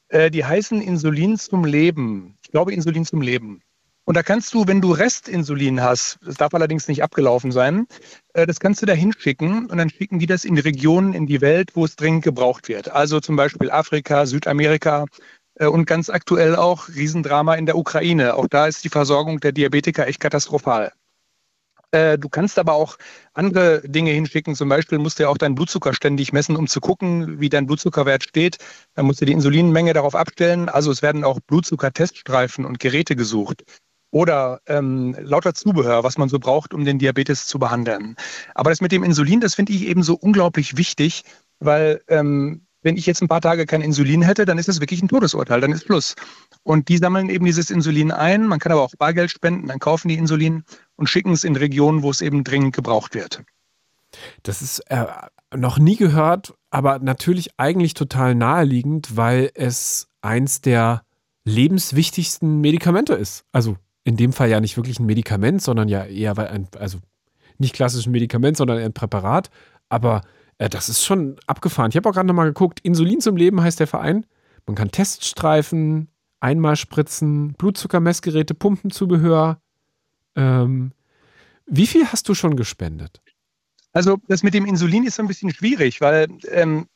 [0.09, 2.37] äh, die heißen Insulin zum Leben.
[2.43, 3.63] Ich glaube Insulin zum Leben.
[4.09, 7.87] Und da kannst du, wenn du Restinsulin hast, das darf allerdings nicht abgelaufen sein,
[8.33, 11.43] äh, das kannst du da hinschicken und dann schicken die das in Regionen in die
[11.43, 12.91] Welt, wo es dringend gebraucht wird.
[12.91, 15.05] Also zum Beispiel Afrika, Südamerika
[15.57, 18.37] äh, und ganz aktuell auch Riesendrama in der Ukraine.
[18.37, 20.91] Auch da ist die Versorgung der Diabetiker echt katastrophal.
[21.91, 22.97] Äh, du kannst aber auch
[23.35, 24.55] andere Dinge hinschicken.
[24.55, 27.67] Zum Beispiel musst du ja auch deinen Blutzucker ständig messen, um zu gucken, wie dein
[27.67, 28.57] Blutzuckerwert steht.
[28.95, 30.71] Dann musst du die Insulinmenge darauf abstellen.
[30.71, 33.65] Also es werden auch Blutzuckerteststreifen und Geräte gesucht.
[34.11, 38.17] Oder ähm, lauter Zubehör, was man so braucht, um den Diabetes zu behandeln.
[38.55, 41.25] Aber das mit dem Insulin, das finde ich eben so unglaublich wichtig,
[41.61, 45.03] weil ähm, wenn ich jetzt ein paar Tage kein Insulin hätte, dann ist es wirklich
[45.03, 46.15] ein Todesurteil, dann ist Schluss.
[46.63, 48.47] Und die sammeln eben dieses Insulin ein.
[48.47, 50.65] Man kann aber auch Bargeld spenden, dann kaufen die Insulin
[50.97, 53.43] und schicken es in Regionen, wo es eben dringend gebraucht wird.
[54.43, 55.07] Das ist äh,
[55.55, 61.03] noch nie gehört, aber natürlich eigentlich total naheliegend, weil es eins der
[61.45, 63.45] lebenswichtigsten Medikamente ist.
[63.53, 66.99] Also in dem Fall ja nicht wirklich ein Medikament, sondern ja eher ein, also
[67.59, 69.51] nicht klassisch ein Medikament, sondern ein Präparat.
[69.89, 70.23] Aber
[70.59, 71.91] äh, das ist schon abgefahren.
[71.91, 72.81] Ich habe auch gerade nochmal geguckt.
[72.81, 74.27] Insulin zum Leben heißt der Verein.
[74.67, 76.09] Man kann Teststreifen,
[76.41, 79.61] Einmalspritzen, Blutzuckermessgeräte, Pumpenzubehör.
[80.37, 80.93] Ähm,
[81.67, 83.21] wie viel hast du schon gespendet?
[83.99, 86.87] Also das mit dem Insulin ist so ein bisschen schwierig, weil ähm,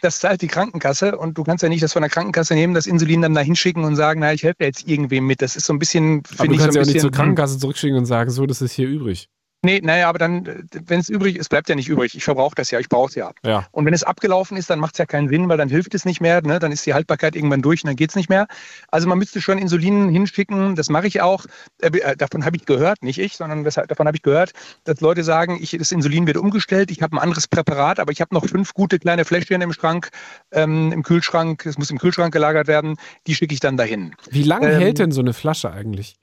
[0.00, 2.88] das zahlt die Krankenkasse und du kannst ja nicht das von der Krankenkasse nehmen, das
[2.88, 5.40] Insulin dann da hinschicken und sagen, na, ich helfe jetzt irgendwem mit.
[5.40, 7.96] Das ist so ein bisschen, finde ich, so ein ja auch nicht zur Krankenkasse zurückschicken
[7.96, 9.28] und sagen, so, das ist hier übrig.
[9.64, 12.14] Nee, naja, aber dann, wenn es übrig ist, bleibt ja nicht übrig.
[12.14, 13.32] Ich verbrauche das ja, ich brauche es ja.
[13.44, 13.66] Ja.
[13.72, 16.04] Und wenn es abgelaufen ist, dann macht es ja keinen Sinn, weil dann hilft es
[16.04, 16.40] nicht mehr.
[16.42, 16.60] Ne?
[16.60, 18.46] Dann ist die Haltbarkeit irgendwann durch und dann geht es nicht mehr.
[18.88, 21.44] Also man müsste schon Insulin hinschicken, das mache ich auch.
[21.80, 24.52] Äh, äh davon habe ich gehört, nicht ich, sondern weshalb, davon habe ich gehört,
[24.84, 28.20] dass Leute sagen, ich, das Insulin wird umgestellt, ich habe ein anderes Präparat, aber ich
[28.20, 30.10] habe noch fünf gute kleine Fläschchen im Schrank,
[30.52, 32.96] ähm, im Kühlschrank, es muss im Kühlschrank gelagert werden,
[33.26, 34.14] die schicke ich dann dahin.
[34.30, 36.16] Wie lange Ähm, hält denn so eine Flasche eigentlich?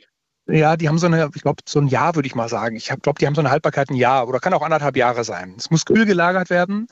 [0.48, 2.76] Ja, die haben so eine, ich glaube, so ein Jahr würde ich mal sagen.
[2.76, 5.56] Ich glaube, die haben so eine Haltbarkeit ein Jahr oder kann auch anderthalb Jahre sein.
[5.58, 6.88] Es muss kühl gelagert werden.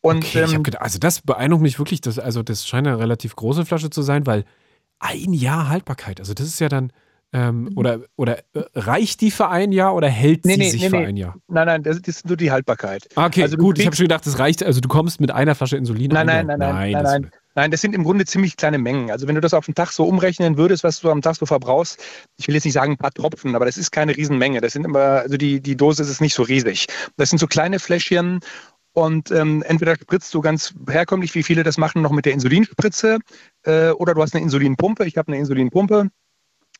[0.00, 2.00] Und, okay, ich ähm, gedacht, also das beeindruckt mich wirklich.
[2.00, 4.44] Das, also das scheint eine relativ große Flasche zu sein, weil
[5.00, 6.20] ein Jahr Haltbarkeit.
[6.20, 6.92] Also das ist ja dann
[7.32, 10.82] ähm, oder oder äh, reicht die für ein Jahr oder hält Nee, sie nee, sich
[10.82, 11.34] nee, für ein Jahr?
[11.48, 13.06] nein, nein, das ist nur die Haltbarkeit.
[13.16, 13.78] Ah, Okay, Also gut.
[13.78, 14.62] Ich habe schon gedacht, das reicht.
[14.62, 16.10] Also du kommst mit einer Flasche Insulin.
[16.10, 16.72] Nein, ein nein, Jahr.
[16.72, 17.30] nein, nein, nein, das- nein.
[17.58, 19.10] Nein, das sind im Grunde ziemlich kleine Mengen.
[19.10, 21.44] Also wenn du das auf den Tag so umrechnen würdest, was du am Tag so
[21.44, 22.00] verbrauchst,
[22.36, 24.60] ich will jetzt nicht sagen ein paar Tropfen, aber das ist keine Riesenmenge.
[24.60, 26.86] Das sind immer, also die, die Dose ist nicht so riesig.
[27.16, 28.38] Das sind so kleine Fläschchen
[28.92, 33.18] und ähm, entweder spritzt du ganz herkömmlich, wie viele das machen, noch mit der Insulinspritze
[33.64, 35.04] äh, oder du hast eine Insulinpumpe.
[35.04, 36.10] Ich habe eine Insulinpumpe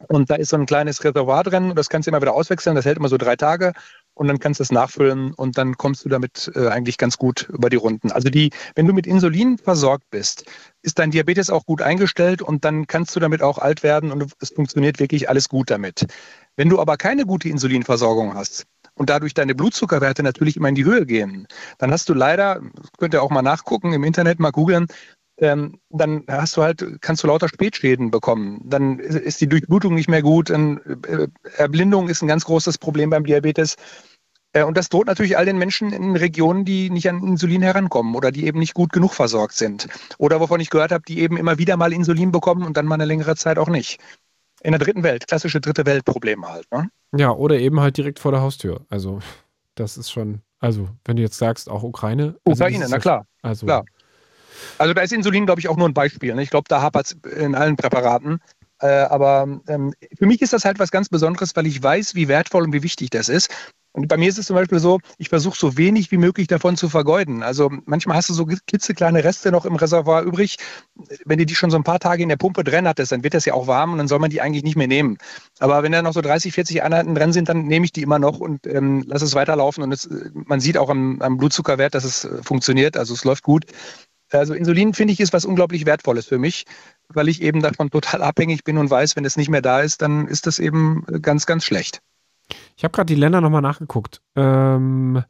[0.06, 2.76] und da ist so ein kleines Reservoir drin und das kannst du immer wieder auswechseln.
[2.76, 3.72] Das hält immer so drei Tage
[4.18, 7.48] und dann kannst du es nachfüllen und dann kommst du damit äh, eigentlich ganz gut
[7.50, 8.10] über die Runden.
[8.10, 10.44] Also die, wenn du mit Insulin versorgt bist,
[10.82, 14.32] ist dein Diabetes auch gut eingestellt und dann kannst du damit auch alt werden und
[14.40, 16.06] es funktioniert wirklich alles gut damit.
[16.56, 20.84] Wenn du aber keine gute Insulinversorgung hast und dadurch deine Blutzuckerwerte natürlich immer in die
[20.84, 21.46] Höhe gehen,
[21.78, 22.60] dann hast du leider,
[22.98, 24.88] könnt ihr auch mal nachgucken, im Internet mal googeln,
[25.40, 28.60] ähm, dann hast du halt, kannst du lauter Spätschäden bekommen.
[28.64, 30.50] Dann ist- die Durchblutung nicht mehr gut.
[30.50, 33.76] Dann, äh, Erblindung ist ein ganz großes Problem beim Diabetes.
[34.52, 38.14] Äh, und das droht natürlich all den Menschen in Regionen, die nicht an Insulin herankommen
[38.14, 39.86] oder die eben nicht gut genug versorgt sind.
[40.18, 42.94] Oder wovon ich gehört habe, die eben immer wieder mal Insulin bekommen und dann mal
[42.94, 44.00] eine längere Zeit auch nicht.
[44.62, 46.66] In der dritten Welt, klassische dritte Welt-Probleme halt.
[46.72, 46.90] Ne?
[47.16, 48.80] Ja, oder eben halt direkt vor der Haustür.
[48.88, 49.20] Also
[49.76, 50.40] das ist schon.
[50.58, 52.34] Also wenn du jetzt sagst, auch Ukraine.
[52.44, 53.26] also Ukraine, na klar.
[53.42, 53.84] Also Klar.
[54.78, 56.34] Also da ist Insulin, glaube ich, auch nur ein Beispiel.
[56.34, 56.42] Ne?
[56.42, 58.40] Ich glaube, da hapert es in allen Präparaten.
[58.80, 62.28] Äh, aber ähm, für mich ist das halt was ganz Besonderes, weil ich weiß, wie
[62.28, 63.50] wertvoll und wie wichtig das ist.
[63.92, 66.76] Und bei mir ist es zum Beispiel so, ich versuche so wenig wie möglich davon
[66.76, 67.42] zu vergeuden.
[67.42, 70.56] Also manchmal hast du so klitzekleine Reste noch im Reservoir übrig.
[71.24, 73.34] Wenn du die schon so ein paar Tage in der Pumpe drin hattest, dann wird
[73.34, 75.18] das ja auch warm und dann soll man die eigentlich nicht mehr nehmen.
[75.58, 78.18] Aber wenn da noch so 30, 40 Einheiten drin sind, dann nehme ich die immer
[78.20, 79.82] noch und ähm, lasse es weiterlaufen.
[79.82, 82.96] Und es, äh, man sieht auch am, am Blutzuckerwert, dass es äh, funktioniert.
[82.96, 83.64] Also es läuft gut.
[84.30, 86.64] Also Insulin finde ich ist was unglaublich Wertvolles für mich,
[87.08, 90.02] weil ich eben davon total abhängig bin und weiß, wenn es nicht mehr da ist,
[90.02, 92.02] dann ist das eben ganz, ganz schlecht.
[92.76, 94.20] Ich habe gerade die Länder nochmal nachgeguckt.
[94.36, 95.22] Ähm,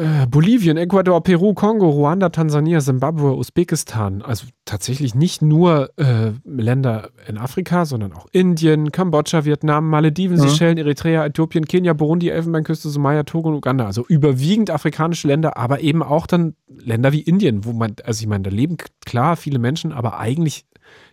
[0.00, 4.22] äh, Bolivien, Ecuador, Peru, Kongo, Ruanda, Tansania, Simbabwe, Usbekistan.
[4.22, 10.40] Also tatsächlich nicht nur äh, Länder in Afrika, sondern auch Indien, Kambodscha, Vietnam, Malediven, Mhm.
[10.42, 13.86] Seychellen, Eritrea, Äthiopien, Kenia, Burundi, Elfenbeinküste, Somalia, Togo und Uganda.
[13.86, 18.26] Also überwiegend afrikanische Länder, aber eben auch dann Länder wie Indien, wo man, also ich
[18.28, 20.64] meine, da leben klar viele Menschen, aber eigentlich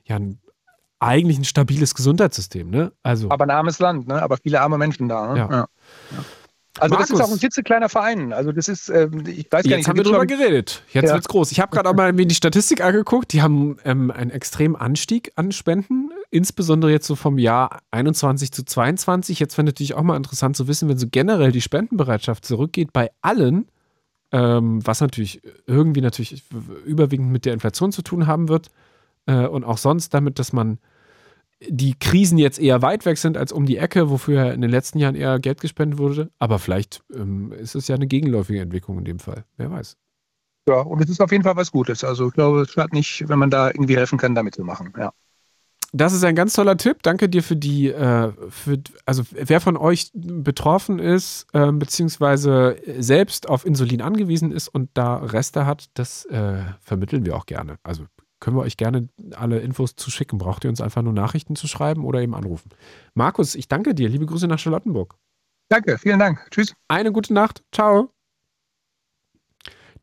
[0.06, 0.40] ja ein,
[1.00, 2.92] eigentlich ein stabiles Gesundheitssystem, ne?
[3.04, 4.22] Also Aber ein armes Land, ne?
[4.22, 5.34] aber viele arme Menschen da.
[5.34, 5.40] Ne?
[5.40, 5.50] Ja.
[5.52, 5.68] Ja.
[6.80, 7.28] Also das ist Markus.
[7.30, 8.34] auch ein klitzekleiner Verein.
[8.34, 10.84] Also das ist, ähm, ich weiß gar Jetzt nicht, haben wir drüber geredet.
[10.92, 11.14] Jetzt Ja.
[11.14, 11.52] wird's groß.
[11.52, 13.34] Ich habe gerade auch mal mir die Statistik angeguckt.
[13.34, 18.64] Die haben ähm, einen extremen Anstieg an Spenden, insbesondere jetzt so vom Jahr 21 zu
[18.64, 19.40] 22.
[19.40, 23.10] Jetzt wäre natürlich auch mal interessant zu wissen, wenn so generell die Spendenbereitschaft zurückgeht bei
[23.22, 23.68] allen,
[24.32, 26.44] ähm, was natürlich irgendwie natürlich
[26.86, 28.68] überwiegend mit der Inflation zu tun haben wird
[29.26, 30.80] äh, und auch sonst damit, dass man
[31.68, 35.00] die Krisen jetzt eher weit weg sind als um die Ecke, wofür in den letzten
[35.00, 36.30] Jahren eher Geld gespendet wurde.
[36.40, 39.46] Aber vielleicht ähm, ist es ja eine gegenläufige Entwicklung in dem Fall.
[39.58, 39.98] Wer weiß.
[40.68, 42.04] Ja, und es ist auf jeden Fall was Gutes.
[42.04, 44.94] Also ich glaube, es schadet nicht, wenn man da irgendwie helfen kann, damit zu machen.
[44.98, 45.14] Ja.
[45.94, 47.02] Das ist ein ganz toller Tipp.
[47.02, 53.48] Danke dir für die, äh, für, also wer von euch betroffen ist, äh, beziehungsweise selbst
[53.48, 57.78] auf Insulin angewiesen ist und da Reste hat, das äh, vermitteln wir auch gerne.
[57.84, 58.06] Also
[58.40, 60.38] können wir euch gerne alle Infos zuschicken.
[60.38, 62.70] Braucht ihr uns einfach nur Nachrichten zu schreiben oder eben anrufen.
[63.14, 64.10] Markus, ich danke dir.
[64.10, 65.16] Liebe Grüße nach Charlottenburg.
[65.70, 66.48] Danke, vielen Dank.
[66.52, 66.74] Tschüss.
[66.88, 67.64] Eine gute Nacht.
[67.72, 68.12] Ciao.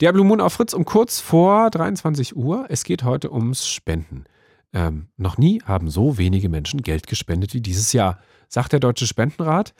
[0.01, 2.67] Der Blue Moon auf Fritz um kurz vor 23 Uhr.
[2.69, 4.25] Es geht heute ums Spenden.
[4.73, 8.19] Ähm, noch nie haben so wenige Menschen Geld gespendet wie dieses Jahr,
[8.49, 9.73] sagt der Deutsche Spendenrat.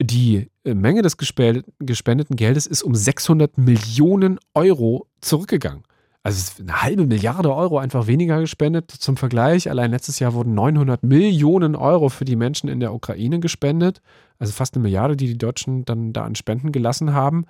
[0.00, 5.84] Die äh, Menge des gespe- gespendeten Geldes ist um 600 Millionen Euro zurückgegangen.
[6.26, 8.90] Also eine halbe Milliarde Euro einfach weniger gespendet.
[8.90, 13.38] Zum Vergleich, allein letztes Jahr wurden 900 Millionen Euro für die Menschen in der Ukraine
[13.38, 14.02] gespendet.
[14.40, 17.46] Also fast eine Milliarde, die die Deutschen dann da an Spenden gelassen haben.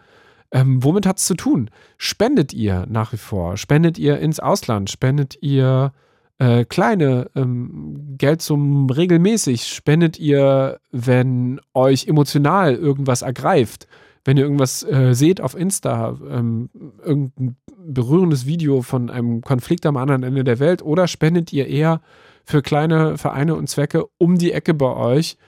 [0.53, 1.71] Ähm, womit hat es zu tun?
[1.97, 3.57] Spendet ihr nach wie vor?
[3.57, 4.91] Spendet ihr ins Ausland?
[4.91, 5.95] Spendet ihr
[6.37, 9.69] äh, kleine ähm, Geldsummen regelmäßig?
[9.69, 13.89] Spendet ihr, wenn euch emotional irgendwas ergreift?
[14.27, 16.69] Wenn ihr irgendwas äh, seht auf Insta, ähm,
[17.05, 22.01] irgendein berührendes Video von einem Konflikt am anderen Ende der Welt, oder spendet ihr eher
[22.45, 25.39] für kleine Vereine und Zwecke um die Ecke bei euch?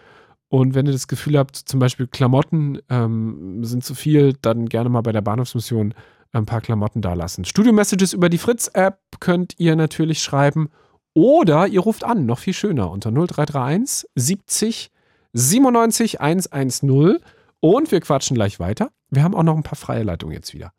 [0.49, 4.91] Und wenn ihr das Gefühl habt, zum Beispiel Klamotten ähm, sind zu viel, dann gerne
[4.91, 5.93] mal bei der Bahnhofsmission
[6.31, 7.45] ein paar Klamotten da lassen.
[7.45, 10.71] Studio-Messages über die Fritz-App könnt ihr natürlich schreiben
[11.15, 14.93] oder ihr ruft an, noch viel schöner, unter 0331 70
[15.33, 17.19] 97 110
[17.61, 18.91] und wir quatschen gleich weiter.
[19.11, 20.73] Wir haben auch noch ein paar freie Leitungen jetzt wieder.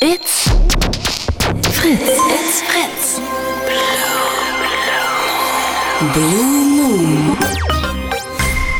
[0.00, 0.50] It's
[1.72, 2.00] Fritz.
[2.00, 3.20] It's Fritz.
[6.12, 7.36] Blue Moon.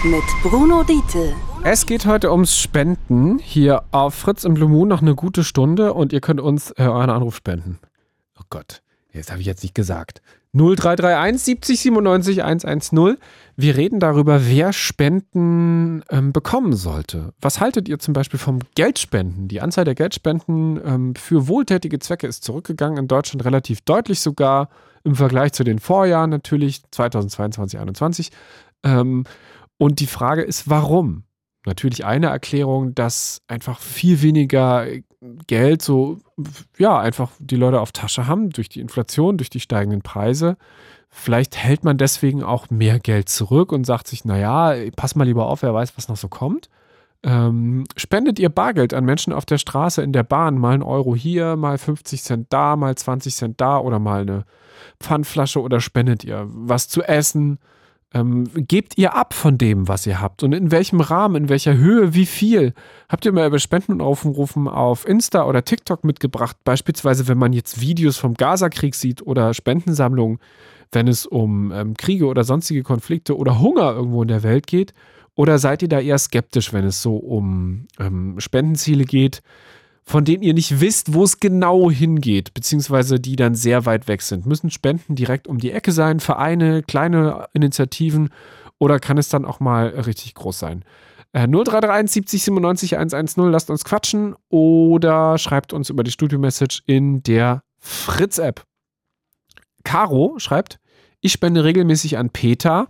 [0.05, 1.35] Mit Bruno Diete.
[1.63, 3.39] Es geht heute ums Spenden.
[3.39, 6.83] Hier auf Fritz im Blue Moon noch eine gute Stunde und ihr könnt uns äh,
[6.83, 7.79] euren Anruf spenden.
[8.39, 8.83] Oh Gott,
[9.13, 10.21] jetzt habe ich jetzt nicht gesagt.
[10.55, 13.17] 0331 70 97 110.
[13.57, 17.33] Wir reden darüber, wer Spenden ähm, bekommen sollte.
[17.41, 19.49] Was haltet ihr zum Beispiel vom Geldspenden?
[19.49, 24.69] Die Anzahl der Geldspenden ähm, für wohltätige Zwecke ist zurückgegangen, in Deutschland relativ deutlich sogar
[25.03, 28.31] im Vergleich zu den Vorjahren natürlich, 2022, 2021.
[28.85, 29.25] Ähm,
[29.77, 31.25] und die Frage ist, warum?
[31.67, 34.87] Natürlich eine Erklärung, dass einfach viel weniger
[35.47, 36.19] Geld so,
[36.79, 40.57] ja, einfach die Leute auf Tasche haben durch die Inflation, durch die steigenden Preise.
[41.11, 45.47] Vielleicht hält man deswegen auch mehr Geld zurück und sagt sich, naja, pass mal lieber
[45.47, 46.69] auf, wer weiß, was noch so kommt.
[47.23, 51.15] Ähm, spendet ihr Bargeld an Menschen auf der Straße, in der Bahn, mal einen Euro
[51.15, 54.45] hier, mal 50 Cent da, mal 20 Cent da oder mal eine
[55.01, 57.59] Pfandflasche oder spendet ihr was zu essen?
[58.15, 60.45] Ähm, gebt ihr ab von dem, was ihr habt?
[60.45, 62.73] Und in welchem Rahmen, in welcher Höhe, wie viel?
[63.09, 66.57] Habt ihr mal über Spenden und Aufrufen auf Insta oder TikTok mitgebracht?
[66.63, 70.39] Beispielsweise, wenn man jetzt Videos vom Gazakrieg sieht oder Spendensammlungen,
[70.93, 74.95] wenn es um ähm, Kriege oder sonstige Konflikte oder Hunger irgendwo in der Welt geht?
[75.35, 79.43] Oder seid ihr da eher skeptisch, wenn es so um ähm, Spendenziele geht?
[80.05, 84.23] Von denen ihr nicht wisst, wo es genau hingeht, beziehungsweise die dann sehr weit weg
[84.23, 84.47] sind.
[84.47, 88.29] Müssen Spenden direkt um die Ecke sein, Vereine, kleine Initiativen
[88.79, 90.85] oder kann es dann auch mal richtig groß sein?
[91.33, 97.23] Äh, 0331 70 97 110, lasst uns quatschen oder schreibt uns über die Studio-Message in
[97.23, 98.63] der Fritz-App.
[99.85, 100.79] Caro schreibt,
[101.21, 102.89] ich spende regelmäßig an Peter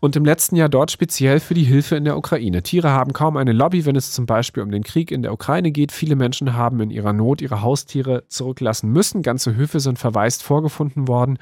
[0.00, 2.62] und im letzten Jahr dort speziell für die Hilfe in der Ukraine.
[2.62, 5.72] Tiere haben kaum eine Lobby, wenn es zum Beispiel um den Krieg in der Ukraine
[5.72, 5.90] geht.
[5.90, 9.22] Viele Menschen haben in ihrer Not ihre Haustiere zurücklassen müssen.
[9.22, 11.38] Ganze Höfe sind verwaist vorgefunden worden.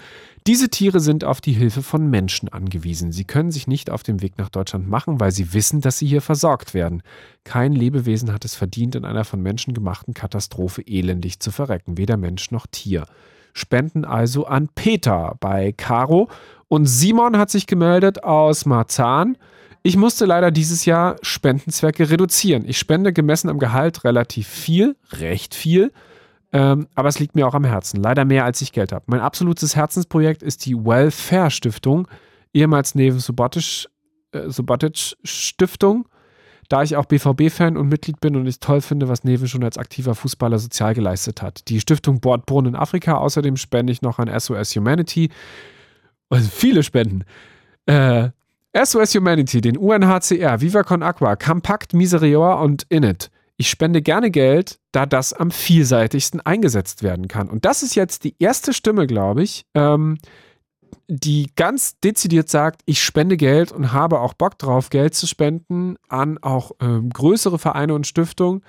[0.47, 3.13] Diese Tiere sind auf die Hilfe von Menschen angewiesen.
[3.13, 6.07] Sie können sich nicht auf den Weg nach Deutschland machen, weil sie wissen, dass sie
[6.07, 7.03] hier versorgt werden.
[7.45, 12.17] Kein Lebewesen hat es verdient, in einer von Menschen gemachten Katastrophe elendig zu verrecken, weder
[12.17, 13.07] Mensch noch Tier.
[13.57, 16.29] Spenden also an Peter bei Caro
[16.69, 19.39] und Simon hat sich gemeldet aus Marzahn.
[19.83, 22.65] Ich musste leider dieses Jahr Spendenzwecke reduzieren.
[22.67, 25.91] Ich spende gemessen am Gehalt relativ viel, recht viel,
[26.53, 28.03] ähm, aber es liegt mir auch am Herzen.
[28.03, 29.05] Leider mehr, als ich Geld habe.
[29.07, 32.09] Mein absolutes Herzensprojekt ist die Welfare Stiftung,
[32.53, 33.87] ehemals Neven Subotic,
[34.33, 36.07] äh, Subotic Stiftung.
[36.69, 39.79] Da ich auch BVB-Fan und Mitglied bin und ich toll finde, was Neven schon als
[39.79, 41.69] aktiver Fußballer sozial geleistet hat.
[41.69, 43.19] Die Stiftung bohrt Brunnen in Afrika.
[43.19, 45.31] Außerdem spende ich noch an SOS Humanity
[46.31, 47.25] also viele Spenden.
[47.87, 48.31] Äh,
[48.75, 53.31] SOS Humanity, den UNHCR, Viva Con Aqua, Compact, Miserior und Init.
[53.57, 57.49] Ich spende gerne Geld, da das am vielseitigsten eingesetzt werden kann.
[57.49, 60.19] Und das ist jetzt die erste Stimme, glaube ich, ähm,
[61.09, 65.97] die ganz dezidiert sagt, ich spende Geld und habe auch Bock drauf, Geld zu spenden
[66.09, 68.63] an auch ähm, größere Vereine und Stiftungen,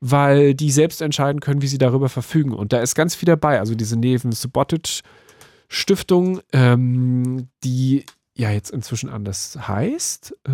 [0.00, 2.54] weil die selbst entscheiden können, wie sie darüber verfügen.
[2.54, 3.58] Und da ist ganz viel dabei.
[3.58, 5.00] Also diese Neven Subotic
[5.68, 8.04] Stiftung, ähm, die
[8.34, 10.50] ja jetzt inzwischen anders heißt, äh,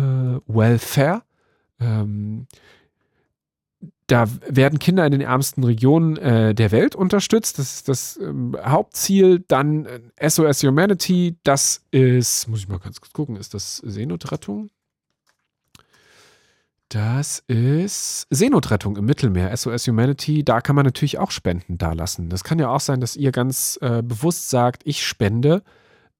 [0.47, 1.23] Welfare.
[1.79, 2.47] Ähm,
[4.07, 7.59] da werden Kinder in den ärmsten Regionen äh, der Welt unterstützt.
[7.59, 9.43] Das ist das ähm, Hauptziel.
[9.47, 14.69] Dann äh, SOS Humanity, das ist, muss ich mal ganz kurz gucken, ist das Seenotrettung?
[16.89, 20.45] Das ist Seenotrettung im Mittelmeer, SOS Humanity.
[20.45, 22.29] Da kann man natürlich auch Spenden dalassen.
[22.29, 25.63] Das kann ja auch sein, dass ihr ganz äh, bewusst sagt, ich spende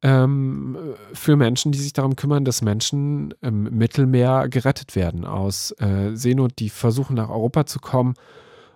[0.04, 0.78] ähm,
[1.14, 6.54] für Menschen, die sich darum kümmern, dass Menschen im Mittelmeer gerettet werden aus äh, Seenot,
[6.60, 8.14] die versuchen nach Europa zu kommen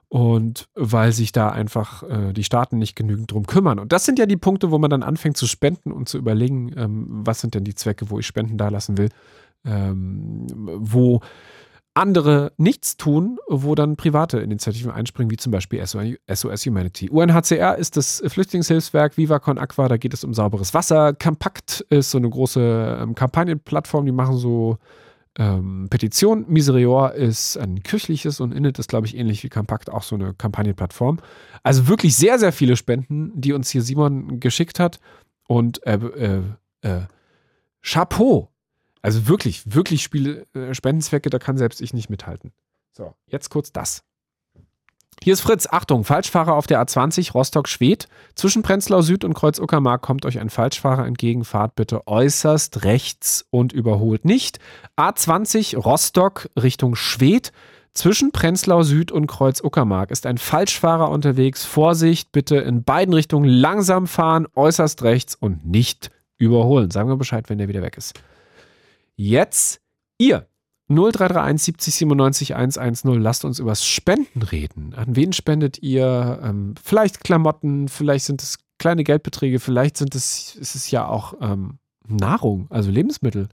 [0.09, 3.79] und weil sich da einfach äh, die Staaten nicht genügend drum kümmern.
[3.79, 6.73] Und das sind ja die Punkte, wo man dann anfängt zu spenden und zu überlegen,
[6.75, 9.09] ähm, was sind denn die Zwecke, wo ich Spenden dalassen will,
[9.63, 11.21] ähm, wo
[11.93, 17.09] andere nichts tun, wo dann private Initiativen einspringen, wie zum Beispiel SOS Humanity.
[17.09, 21.13] UNHCR ist das Flüchtlingshilfswerk Viva Aqua, da geht es um sauberes Wasser.
[21.13, 24.77] Compact ist so eine große ähm, Kampagnenplattform, die machen so
[25.37, 26.45] ähm, Petitionen.
[26.47, 30.33] Miserior ist ein kirchliches und Init ist, glaube ich, ähnlich wie Compact auch so eine
[30.33, 31.19] Kampagnenplattform.
[31.63, 34.99] Also wirklich sehr, sehr viele Spenden, die uns hier Simon geschickt hat.
[35.47, 36.41] Und äh, äh,
[36.81, 37.01] äh,
[37.81, 38.50] Chapeau
[39.01, 42.51] also wirklich, wirklich Spiele, äh, Spendenzwecke, da kann selbst ich nicht mithalten.
[42.91, 44.03] So, jetzt kurz das.
[45.23, 45.67] Hier ist Fritz.
[45.69, 48.07] Achtung, Falschfahrer auf der A20 Rostock-Schwedt.
[48.33, 51.45] Zwischen Prenzlau Süd und Kreuz Uckermark kommt euch ein Falschfahrer entgegen.
[51.45, 54.57] Fahrt bitte äußerst rechts und überholt nicht.
[54.97, 57.51] A20 Rostock Richtung Schwedt.
[57.93, 61.65] Zwischen Prenzlau Süd und Kreuz Uckermark ist ein Falschfahrer unterwegs.
[61.65, 66.89] Vorsicht, bitte in beiden Richtungen langsam fahren, äußerst rechts und nicht überholen.
[66.89, 68.19] Sagen wir Bescheid, wenn der wieder weg ist.
[69.23, 69.83] Jetzt
[70.17, 70.47] ihr.
[70.89, 73.21] 0331 70 97 110.
[73.21, 74.95] Lasst uns übers Spenden reden.
[74.95, 76.39] An wen spendet ihr?
[76.41, 81.35] Ähm, vielleicht Klamotten, vielleicht sind es kleine Geldbeträge, vielleicht sind es, ist es ja auch
[81.39, 83.49] ähm, Nahrung, also Lebensmittel.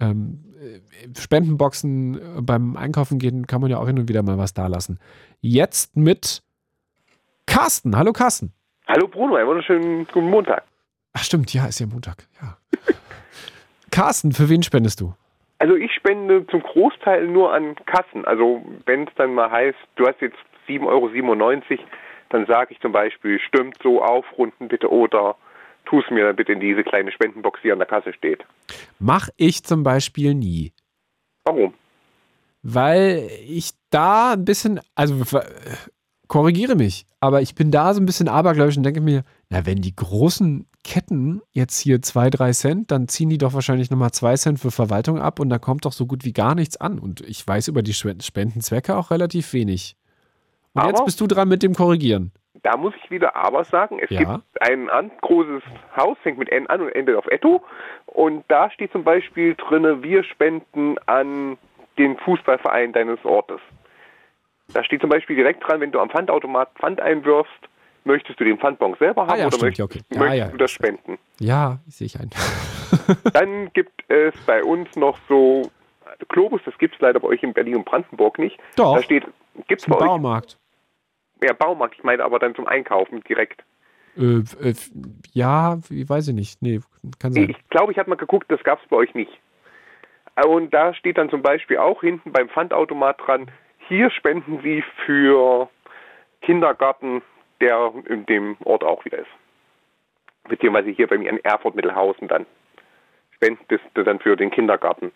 [0.00, 0.80] Ähm, äh,
[1.16, 4.66] Spendenboxen äh, beim Einkaufen gehen kann man ja auch hin und wieder mal was da
[4.66, 4.98] lassen.
[5.40, 6.42] Jetzt mit
[7.46, 7.96] Carsten.
[7.96, 8.52] Hallo Carsten.
[8.88, 10.64] Hallo Bruno, einen wunderschönen guten Montag.
[11.12, 12.26] Ach stimmt, ja, ist ja Montag.
[12.42, 12.58] Ja.
[13.96, 15.14] Carsten, für wen spendest du?
[15.58, 18.26] Also ich spende zum Großteil nur an Kassen.
[18.26, 20.36] Also wenn es dann mal heißt, du hast jetzt
[20.68, 21.82] 7,97 Euro,
[22.28, 25.36] dann sage ich zum Beispiel, stimmt so aufrunden bitte oder
[25.86, 28.44] tu es mir dann bitte in diese kleine Spendenbox, die an der Kasse steht.
[28.98, 30.74] Mach ich zum Beispiel nie.
[31.44, 31.72] Warum?
[32.62, 35.24] Weil ich da ein bisschen, also
[36.28, 39.80] korrigiere mich, aber ich bin da so ein bisschen abergläubisch und denke mir, na, wenn
[39.80, 44.36] die großen Ketten jetzt hier zwei, drei Cent, dann ziehen die doch wahrscheinlich nochmal zwei
[44.36, 47.00] Cent für Verwaltung ab und da kommt doch so gut wie gar nichts an.
[47.00, 49.96] Und ich weiß über die Spendenzwecke auch relativ wenig.
[50.74, 52.30] Und aber jetzt bist du dran mit dem Korrigieren.
[52.62, 54.20] Da muss ich wieder aber sagen, es ja.
[54.20, 55.62] gibt ein großes
[55.96, 57.64] Haus, fängt mit N an und endet auf Etto.
[58.06, 61.58] Und da steht zum Beispiel drin, wir spenden an
[61.98, 63.60] den Fußballverein deines Ortes.
[64.72, 67.68] Da steht zum Beispiel direkt dran, wenn du am Pfandautomat Pfand einwirfst,
[68.06, 70.00] möchtest du den Pfandbon selber haben ah, ja, oder stimmt, möchtest, okay.
[70.10, 71.18] ja, möchtest ja, du das spenden?
[71.38, 72.30] Ja, sehe ich ein.
[73.32, 75.70] Dann gibt es bei uns noch so
[76.28, 78.58] Globus, das gibt es leider bei euch in Berlin und Brandenburg nicht.
[78.76, 78.96] Doch.
[78.96, 79.24] Da steht,
[79.68, 80.58] gibt es bei Baumarkt.
[81.42, 83.62] Euch, ja, Baumarkt, ich meine aber dann zum Einkaufen direkt.
[84.16, 84.74] Äh, äh,
[85.32, 86.62] ja, weiß ich nicht.
[86.62, 86.80] Nee,
[87.18, 87.50] kann sein.
[87.50, 89.32] Ich glaube, ich habe mal geguckt, das gab es bei euch nicht.
[90.46, 93.50] Und da steht dann zum Beispiel auch hinten beim Pfandautomat dran,
[93.88, 95.70] hier spenden Sie für
[96.42, 97.22] Kindergarten,
[97.60, 99.30] der in dem Ort auch wieder ist.
[100.48, 102.46] Beziehungsweise hier bei mir in Erfurt Mittelhausen dann.
[103.34, 105.12] Spendest du dann für den Kindergarten.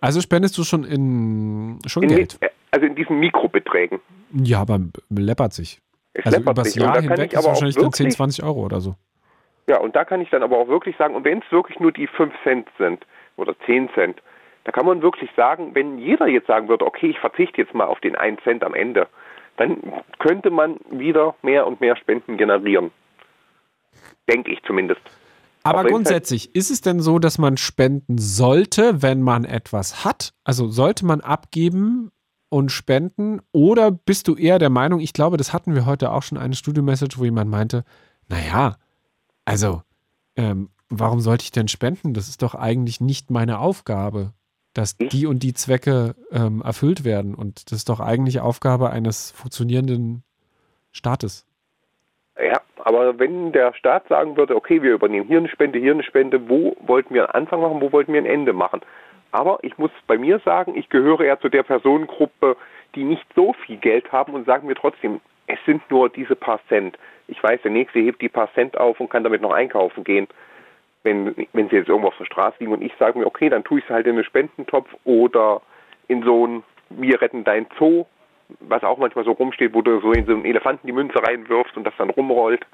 [0.00, 2.38] Also spendest du schon in schon in, Geld?
[2.70, 4.00] Also in diesen Mikrobeträgen.
[4.32, 5.80] Ja, aber läppert sich.
[6.14, 8.94] Es also über das Jahr hinweg ist wahrscheinlich dann 10, 20 Euro oder so.
[9.68, 11.92] Ja, und da kann ich dann aber auch wirklich sagen, und wenn es wirklich nur
[11.92, 13.06] die 5 Cent sind
[13.36, 14.20] oder 10 Cent,
[14.64, 17.86] da kann man wirklich sagen, wenn jeder jetzt sagen würde, okay, ich verzichte jetzt mal
[17.86, 19.08] auf den 1 Cent am Ende,
[19.56, 19.78] dann
[20.18, 22.90] könnte man wieder mehr und mehr Spenden generieren.
[24.28, 25.00] Denke ich zumindest.
[25.64, 30.34] Aber grundsätzlich, ist es denn so, dass man spenden sollte, wenn man etwas hat?
[30.44, 32.10] Also sollte man abgeben
[32.48, 33.40] und spenden?
[33.52, 36.54] Oder bist du eher der Meinung, ich glaube, das hatten wir heute auch schon eine
[36.54, 37.84] Studio-Message, wo jemand meinte,
[38.28, 38.76] naja,
[39.44, 39.82] also,
[40.36, 42.12] ähm, warum sollte ich denn spenden?
[42.12, 44.32] Das ist doch eigentlich nicht meine Aufgabe,
[44.74, 47.34] dass die und die Zwecke ähm, erfüllt werden.
[47.34, 50.22] Und das ist doch eigentlich Aufgabe eines funktionierenden
[50.92, 51.46] Staates.
[52.42, 56.02] Ja, aber wenn der Staat sagen würde, okay, wir übernehmen hier eine Spende, hier eine
[56.02, 58.80] Spende, wo wollten wir einen Anfang machen, wo wollten wir ein Ende machen?
[59.30, 62.56] Aber ich muss bei mir sagen, ich gehöre eher zu der Personengruppe,
[62.94, 66.60] die nicht so viel Geld haben und sagen mir trotzdem, es sind nur diese paar
[66.68, 66.98] Cent.
[67.28, 70.28] Ich weiß, der Nächste hebt die paar Cent auf und kann damit noch einkaufen gehen,
[71.02, 72.72] wenn, wenn sie jetzt irgendwo auf der Straße liegen.
[72.72, 75.62] Und ich sage mir, okay, dann tue ich es halt in einen Spendentopf oder
[76.08, 78.06] in so ein Wir retten dein Zoo
[78.60, 81.76] was auch manchmal so rumsteht, wo du so in so einen Elefanten die Münze reinwirfst
[81.76, 82.64] und das dann rumrollt.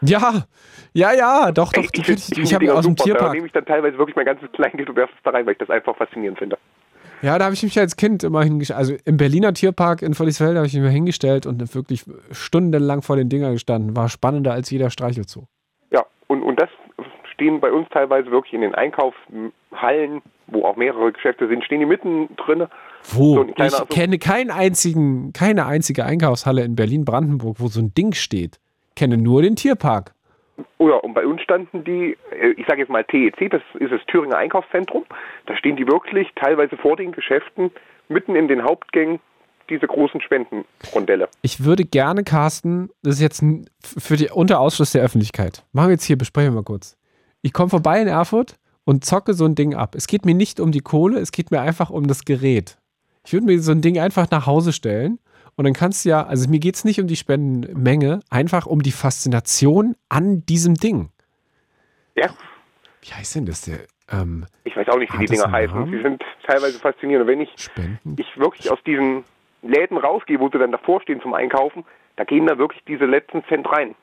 [0.00, 0.44] Ja,
[0.92, 1.82] ja, ja, doch, doch.
[1.82, 3.28] Ich, ich, ich, ich habe aus dem Tierpark.
[3.28, 5.52] Da nehme ich dann teilweise wirklich mein ganzes Kleingeld und werfe es da rein, weil
[5.52, 6.56] ich das einfach faszinierend finde.
[7.20, 8.78] Ja, da habe ich mich als Kind immer hingestellt.
[8.78, 13.28] Also im Berliner Tierpark in Vollisfeld habe ich mich hingestellt und wirklich stundenlang vor den
[13.28, 13.96] Dinger gestanden.
[13.96, 15.46] War spannender als jeder Streichelzoo.
[15.90, 16.70] Ja, und, und das
[17.38, 21.86] stehen bei uns teilweise wirklich in den Einkaufshallen, wo auch mehrere Geschäfte sind, stehen die
[21.86, 22.66] mitten drin
[23.04, 23.36] wo?
[23.36, 28.12] So ich so kenne keinen einzigen, keine einzige Einkaufshalle in Berlin-Brandenburg, wo so ein Ding
[28.12, 28.58] steht.
[28.90, 30.14] Ich kenne nur den Tierpark.
[30.78, 33.92] Oh ja, und bei uns standen die, äh, ich sage jetzt mal TEC, das ist
[33.92, 35.04] das Thüringer Einkaufszentrum.
[35.46, 37.70] Da stehen die wirklich teilweise vor den Geschäften,
[38.08, 39.20] mitten in den Hauptgängen,
[39.70, 41.28] diese großen Spendenrondelle.
[41.42, 43.44] Ich würde gerne, Carsten, das ist jetzt
[43.80, 45.64] für die unter Ausschluss der Öffentlichkeit.
[45.72, 46.97] Machen wir jetzt hier, besprechen wir mal kurz.
[47.42, 49.94] Ich komme vorbei in Erfurt und zocke so ein Ding ab.
[49.94, 52.78] Es geht mir nicht um die Kohle, es geht mir einfach um das Gerät.
[53.24, 55.18] Ich würde mir so ein Ding einfach nach Hause stellen
[55.56, 58.82] und dann kannst du ja, also mir geht es nicht um die Spendenmenge, einfach um
[58.82, 61.10] die Faszination an diesem Ding.
[62.16, 62.30] Ja.
[63.02, 63.62] Wie heißt denn das?
[63.62, 63.80] Der,
[64.10, 65.90] ähm, ich weiß auch nicht, wie die Dinger heißen.
[65.90, 67.26] Sie sind teilweise faszinierend.
[67.26, 67.50] Und wenn ich,
[68.16, 69.24] ich wirklich aus diesen
[69.62, 71.84] Läden rausgehe, wo sie dann davor stehen zum Einkaufen,
[72.16, 73.94] da gehen da wirklich diese letzten Cent rein.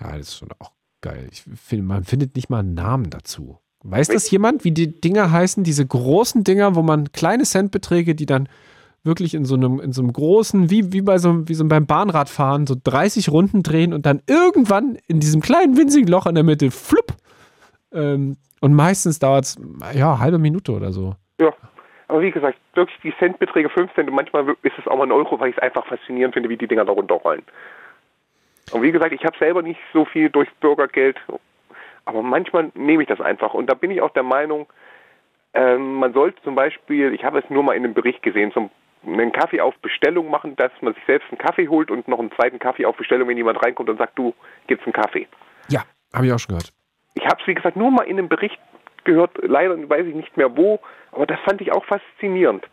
[0.00, 0.70] Ja, das ist schon auch
[1.04, 1.28] geil.
[1.30, 3.58] Ich finde, man findet nicht mal einen Namen dazu.
[3.82, 5.62] Weiß das jemand, wie die Dinger heißen?
[5.62, 8.48] Diese großen Dinger, wo man kleine Centbeträge, die dann
[9.04, 11.86] wirklich in so einem, in so einem großen, wie, wie bei so, wie so beim
[11.86, 16.44] Bahnradfahren, so 30 Runden drehen und dann irgendwann in diesem kleinen winzigen Loch in der
[16.44, 17.12] Mitte, flupp.
[17.92, 19.60] Ähm, und meistens dauert es,
[19.92, 21.16] ja, halbe Minute oder so.
[21.38, 21.52] Ja.
[22.08, 25.12] Aber wie gesagt, wirklich die Centbeträge 5 Cent und manchmal ist es auch mal ein
[25.12, 27.42] Euro, weil ich es einfach faszinierend finde, wie die Dinger da runterrollen.
[28.72, 31.18] Und wie gesagt, ich habe selber nicht so viel durchs Bürgergeld,
[32.04, 33.54] aber manchmal nehme ich das einfach.
[33.54, 34.66] Und da bin ich auch der Meinung,
[35.54, 38.70] ähm, man sollte zum Beispiel, ich habe es nur mal in einem Bericht gesehen, zum
[39.06, 42.32] einen Kaffee auf Bestellung machen, dass man sich selbst einen Kaffee holt und noch einen
[42.32, 44.34] zweiten Kaffee auf Bestellung, wenn jemand reinkommt und sagt, du
[44.66, 45.28] gibst einen Kaffee.
[45.68, 46.72] Ja, habe ich auch schon gehört.
[47.14, 48.58] Ich habe es, wie gesagt, nur mal in einem Bericht
[49.04, 50.80] gehört, leider weiß ich nicht mehr wo,
[51.12, 52.66] aber das fand ich auch faszinierend.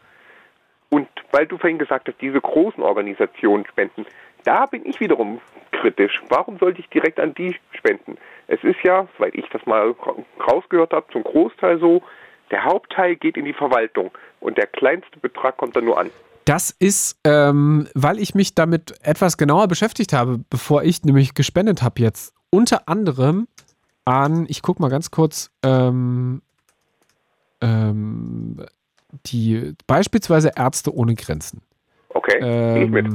[0.90, 4.06] Und weil du vorhin gesagt hast, diese großen Organisationen spenden,
[4.44, 5.40] da bin ich wiederum
[5.72, 6.22] kritisch.
[6.30, 8.18] Warum sollte ich direkt an die spenden?
[8.48, 9.96] Es ist ja, soweit ich das mal
[10.48, 12.02] rausgehört habe, zum Großteil so,
[12.52, 16.10] der Hauptteil geht in die Verwaltung und der kleinste Betrag kommt dann nur an.
[16.46, 21.82] Das ist, ähm, weil ich mich damit etwas genauer beschäftigt habe, bevor ich nämlich gespendet
[21.82, 22.34] habe jetzt.
[22.50, 23.48] Unter anderem
[24.06, 26.42] an, ich gucke mal ganz kurz, ähm,
[27.62, 28.66] ähm,
[29.28, 31.62] die beispielsweise Ärzte ohne Grenzen.
[32.10, 33.06] Okay, ähm, ich mit.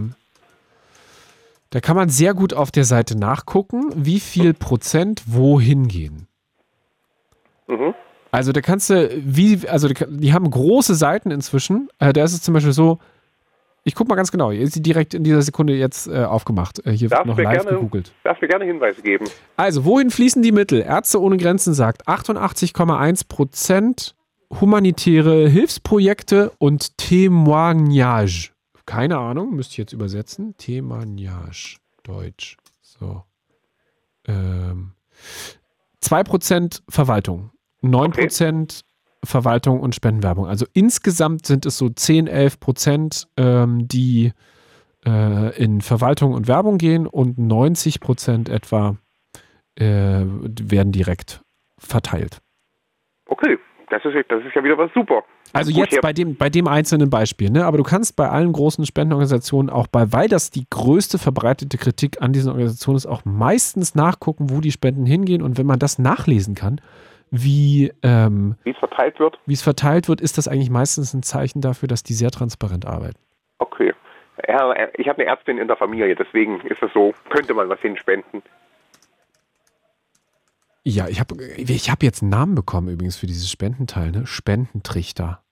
[1.71, 6.29] Da kann man sehr gut auf der Seite nachgucken, wie viel Prozent wohin gehen.
[7.67, 7.95] Mhm.
[8.31, 11.89] Also da kannst du, wie, also die haben große Seiten inzwischen.
[11.99, 12.99] Äh, da ist es zum Beispiel so,
[13.85, 16.85] ich guck mal ganz genau, hier ist sie direkt in dieser Sekunde jetzt äh, aufgemacht.
[16.85, 18.12] Äh, hier wird noch live gerne, gegoogelt.
[18.25, 19.27] Darfst mir gerne Hinweise geben.
[19.57, 20.83] Also, wohin fließen die Mittel?
[20.83, 24.17] Ärzte ohne Grenzen sagt 88,1 Prozent
[24.61, 28.51] humanitäre Hilfsprojekte und Témoignage.
[28.87, 30.55] Keine Ahnung, müsste ich jetzt übersetzen.
[30.57, 32.57] Témoignage, Deutsch.
[32.80, 33.24] So.
[34.26, 34.93] Ähm,
[36.03, 37.51] 2% Verwaltung.
[37.82, 38.66] 9% okay.
[39.24, 40.47] Verwaltung und Spendenwerbung.
[40.47, 44.32] Also insgesamt sind es so 10, 11 Prozent, ähm, die
[45.05, 48.97] äh, in Verwaltung und Werbung gehen und 90 Prozent etwa
[49.74, 51.43] äh, werden direkt
[51.78, 52.41] verteilt.
[53.26, 53.59] Okay,
[53.91, 55.22] das ist, das ist ja wieder was super.
[55.53, 57.64] Also jetzt bei dem, bei dem einzelnen Beispiel, ne?
[57.64, 62.20] aber du kannst bei allen großen Spendenorganisationen auch bei, weil das die größte verbreitete Kritik
[62.20, 65.99] an diesen Organisationen ist, auch meistens nachgucken, wo die Spenden hingehen und wenn man das
[65.99, 66.80] nachlesen kann,
[67.30, 69.39] wie ähm, es verteilt wird?
[69.47, 72.87] Wie es verteilt wird, ist das eigentlich meistens ein Zeichen dafür, dass die sehr transparent
[72.87, 73.18] arbeiten.
[73.59, 73.93] Okay.
[74.97, 78.43] Ich habe eine Ärztin in der Familie, deswegen ist es so, könnte man was hinspenden.
[80.89, 84.24] Ja, ich habe ich hab jetzt einen Namen bekommen übrigens für dieses Spendenteil, ne?
[84.24, 85.43] Spendentrichter.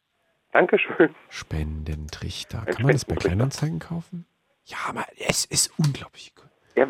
[0.53, 1.13] Dankeschön.
[1.29, 2.65] Spendentrichter.
[2.67, 4.27] Kann man das bei Kleinanzeigen kaufen?
[4.65, 6.49] Ja, aber es ist unglaublich gut.
[6.77, 6.87] Ja,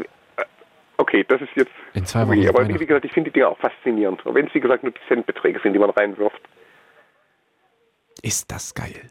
[0.98, 1.72] Okay, das ist jetzt.
[1.94, 2.46] In zwei Wochen.
[2.46, 4.20] Aber wie gesagt, ich finde die Dinge auch faszinierend.
[4.26, 6.40] Wenn es, wie gesagt, nur die Centbeträge sind, die man reinwirft.
[8.20, 9.10] Ist das geil.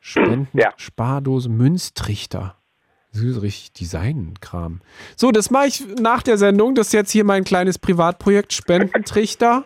[0.00, 0.74] Spenden, ja.
[0.76, 2.58] Spardose, Münztrichter.
[3.16, 4.80] Ist richtig Designkram.
[5.16, 6.74] So, das mache ich nach der Sendung.
[6.74, 9.64] Das ist jetzt hier mein kleines Privatprojekt Spendentrichter.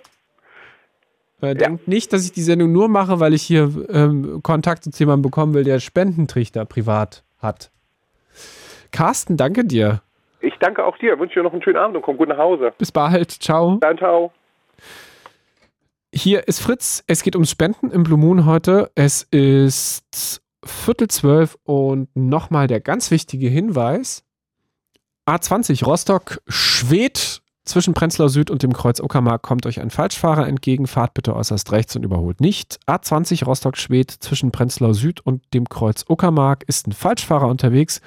[1.42, 1.54] Äh, ja.
[1.54, 5.22] Denkt nicht, dass ich die Sendung nur mache, weil ich hier ähm, Kontakt zu jemandem
[5.22, 7.70] bekommen will, der Spendentrichter privat hat.
[8.90, 10.02] Carsten, danke dir.
[10.40, 12.72] Ich danke auch dir, wünsche dir noch einen schönen Abend und komm gut nach Hause.
[12.78, 13.78] Bis bald, ciao.
[13.80, 14.32] Dann ciao.
[16.12, 17.04] Hier ist Fritz.
[17.06, 18.90] Es geht ums Spenden im Blue Moon heute.
[18.94, 24.24] Es ist Viertel zwölf und nochmal der ganz wichtige Hinweis.
[25.26, 30.86] A20 Rostock Schwed zwischen Prenzlau Süd und dem Kreuz Uckermark kommt euch ein Falschfahrer entgegen.
[30.86, 32.80] Fahrt bitte äußerst rechts und überholt nicht.
[32.86, 38.00] A20 Rostock Schwed zwischen Prenzlau Süd und dem Kreuz Uckermark ist ein Falschfahrer unterwegs.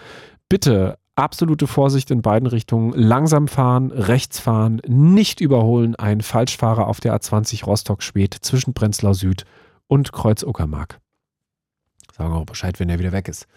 [0.49, 2.91] Bitte absolute Vorsicht in beiden Richtungen.
[2.93, 5.95] Langsam fahren, rechts fahren, nicht überholen.
[5.95, 9.45] Ein Falschfahrer auf der A20 Rostock-Schwedt zwischen Prenzlau Süd
[9.87, 10.99] und Kreuz Uckermark.
[12.15, 13.47] Sagen auch Bescheid, wenn er wieder weg ist.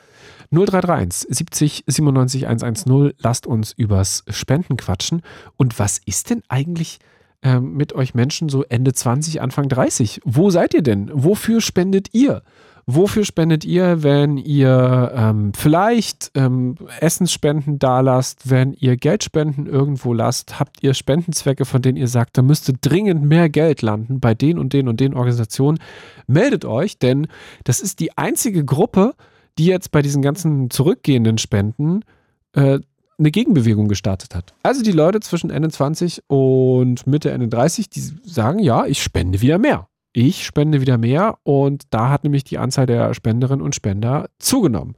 [0.50, 3.12] 0331 70 97 110.
[3.18, 5.20] Lasst uns übers Spenden quatschen.
[5.56, 6.98] Und was ist denn eigentlich
[7.42, 10.22] äh, mit euch Menschen so Ende 20, Anfang 30?
[10.24, 11.10] Wo seid ihr denn?
[11.12, 12.42] Wofür spendet ihr?
[12.88, 20.12] Wofür spendet ihr, wenn ihr ähm, vielleicht ähm, Essensspenden da lasst, wenn ihr Geldspenden irgendwo
[20.12, 20.60] lasst?
[20.60, 24.56] Habt ihr Spendenzwecke, von denen ihr sagt, da müsste dringend mehr Geld landen bei den
[24.56, 25.80] und den und den Organisationen?
[26.28, 27.26] Meldet euch, denn
[27.64, 29.14] das ist die einzige Gruppe,
[29.58, 32.04] die jetzt bei diesen ganzen zurückgehenden Spenden
[32.52, 32.78] äh,
[33.18, 34.54] eine Gegenbewegung gestartet hat.
[34.62, 39.40] Also die Leute zwischen Ende 20 und Mitte, Ende 30, die sagen, ja, ich spende
[39.40, 43.74] wieder mehr ich spende wieder mehr und da hat nämlich die Anzahl der Spenderinnen und
[43.74, 44.96] Spender zugenommen.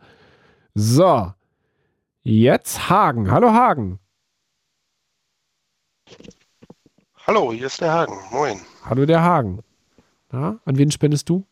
[0.75, 1.33] So,
[2.23, 3.29] jetzt Hagen.
[3.29, 3.99] Hallo Hagen.
[7.27, 8.16] Hallo, hier ist der Hagen.
[8.31, 8.61] Moin.
[8.85, 9.59] Hallo der Hagen.
[10.31, 11.45] Na, an wen spendest du?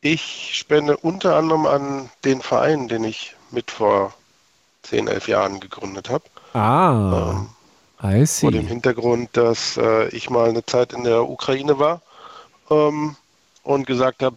[0.00, 4.14] Ich spende unter anderem an den Verein, den ich mit vor
[4.82, 6.24] 10, 11 Jahren gegründet habe.
[6.52, 7.44] Ah,
[8.02, 8.42] ähm, I see.
[8.42, 12.02] Vor dem Hintergrund, dass äh, ich mal eine Zeit in der Ukraine war
[12.72, 13.16] ähm,
[13.62, 14.36] und gesagt habe,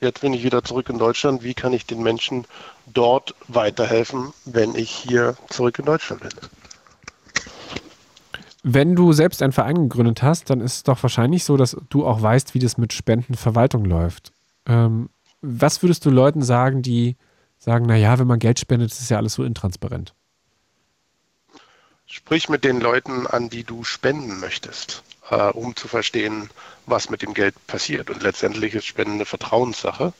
[0.00, 2.44] jetzt bin ich wieder zurück in Deutschland, wie kann ich den Menschen
[2.86, 6.32] dort weiterhelfen, wenn ich hier zurück in Deutschland bin?
[8.62, 12.06] Wenn du selbst einen Verein gegründet hast, dann ist es doch wahrscheinlich so, dass du
[12.06, 14.32] auch weißt, wie das mit Spendenverwaltung läuft.
[14.66, 15.08] Ähm,
[15.40, 17.16] was würdest du Leuten sagen, die
[17.58, 20.14] sagen, naja, wenn man Geld spendet, ist ja alles so intransparent?
[22.06, 26.50] Sprich mit den Leuten an, die du spenden möchtest, äh, um zu verstehen,
[26.86, 28.10] was mit dem Geld passiert.
[28.10, 30.12] Und letztendlich ist Spenden eine Vertrauenssache.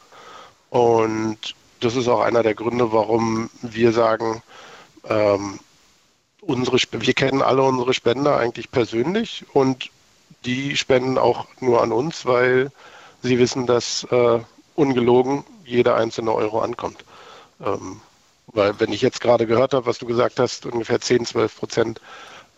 [0.71, 4.43] Und das ist auch einer der Gründe, warum wir sagen,
[5.09, 5.59] ähm,
[6.41, 9.91] unsere, wir kennen alle unsere Spender eigentlich persönlich und
[10.45, 12.71] die spenden auch nur an uns, weil
[13.23, 14.41] sie wissen, dass äh,
[14.75, 17.05] ungelogen jeder einzelne Euro ankommt.
[17.65, 18.01] Ähm,
[18.47, 22.01] weil wenn ich jetzt gerade gehört habe, was du gesagt hast, ungefähr 10, 12 Prozent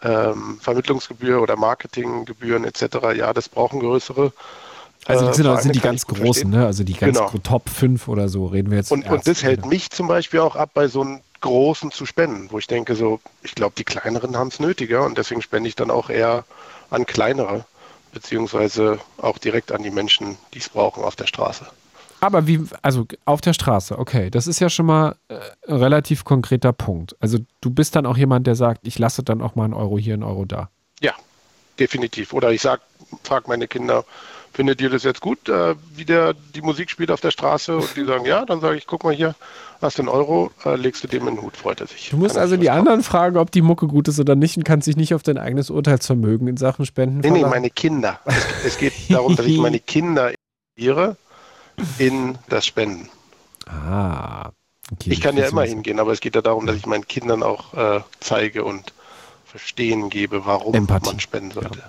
[0.03, 4.33] ähm, Vermittlungsgebühr oder Marketinggebühren etc., ja, das brauchen größere.
[5.07, 6.67] Also das sind, äh, sind die ganz großen, ne?
[6.67, 7.33] also die ganz genau.
[7.43, 8.93] Top 5 oder so reden wir jetzt.
[8.93, 12.49] Und, und das hält mich zum Beispiel auch ab, bei so einem großen zu spenden,
[12.51, 15.75] wo ich denke, so, ich glaube, die kleineren haben es nötiger und deswegen spende ich
[15.75, 16.45] dann auch eher
[16.91, 17.65] an kleinere,
[18.13, 21.67] beziehungsweise auch direkt an die Menschen, die es brauchen auf der Straße.
[22.23, 26.23] Aber wie, also auf der Straße, okay, das ist ja schon mal äh, ein relativ
[26.23, 27.17] konkreter Punkt.
[27.19, 29.99] Also du bist dann auch jemand, der sagt, ich lasse dann auch mal einen Euro
[29.99, 30.71] hier, einen Euro da.
[31.01, 31.15] Ja,
[31.81, 32.33] definitiv.
[32.33, 32.81] Oder ich sag,
[33.25, 34.05] frage meine Kinder,
[34.53, 37.75] findet ihr das jetzt gut, äh, wie der die Musik spielt auf der Straße?
[37.75, 39.35] Und die sagen ja, dann sage ich, guck mal hier,
[39.81, 42.11] hast du einen Euro, äh, legst du dem in den Hut, freut er sich.
[42.11, 44.87] Du musst also die anderen fragen, ob die Mucke gut ist oder nicht und kannst
[44.87, 48.21] dich nicht auf dein eigenes Urteilsvermögen in Sachen Spenden Nee, nee, meine Kinder.
[48.27, 50.33] Es, es geht darum, dass ich meine Kinder
[50.77, 51.17] investiere
[51.99, 53.09] in das Spenden.
[53.67, 54.51] Ah.
[54.93, 57.43] Okay, ich kann ja immer hingehen, aber es geht ja darum, dass ich meinen Kindern
[57.43, 58.93] auch äh, zeige und
[59.45, 61.07] verstehen gebe, warum Empathie.
[61.07, 61.79] man spenden sollte.
[61.79, 61.85] Ja.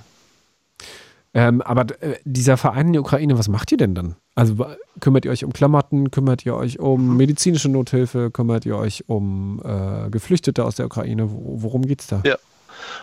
[1.36, 4.16] Ähm, aber äh, dieser Verein in der Ukraine, was macht ihr denn dann?
[4.36, 4.66] Also
[5.00, 7.18] kümmert ihr euch um Klamotten, kümmert ihr euch um mhm.
[7.18, 11.28] medizinische Nothilfe, kümmert ihr euch um äh, Geflüchtete aus der Ukraine?
[11.30, 12.22] Worum geht es da?
[12.24, 12.38] Ja,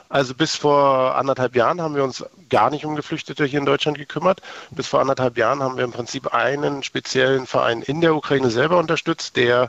[0.09, 3.99] also bis vor anderthalb Jahren haben wir uns gar nicht um Geflüchtete hier in Deutschland
[3.99, 4.43] gekümmert.
[4.71, 8.79] Bis vor anderthalb Jahren haben wir im Prinzip einen speziellen Verein in der Ukraine selber
[8.79, 9.69] unterstützt, der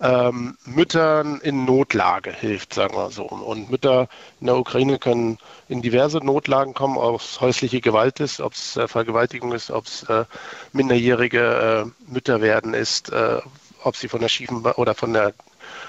[0.00, 3.24] ähm, Müttern in Notlage hilft, sagen wir so.
[3.24, 4.08] Und Mütter
[4.40, 5.38] in der Ukraine können
[5.68, 9.86] in diverse Notlagen kommen, ob es häusliche Gewalt ist, ob es äh, Vergewaltigung ist, ob
[9.86, 10.24] es äh,
[10.72, 13.40] minderjährige äh, Mütter werden ist, äh,
[13.82, 15.34] ob sie von der schiefen ba oder von der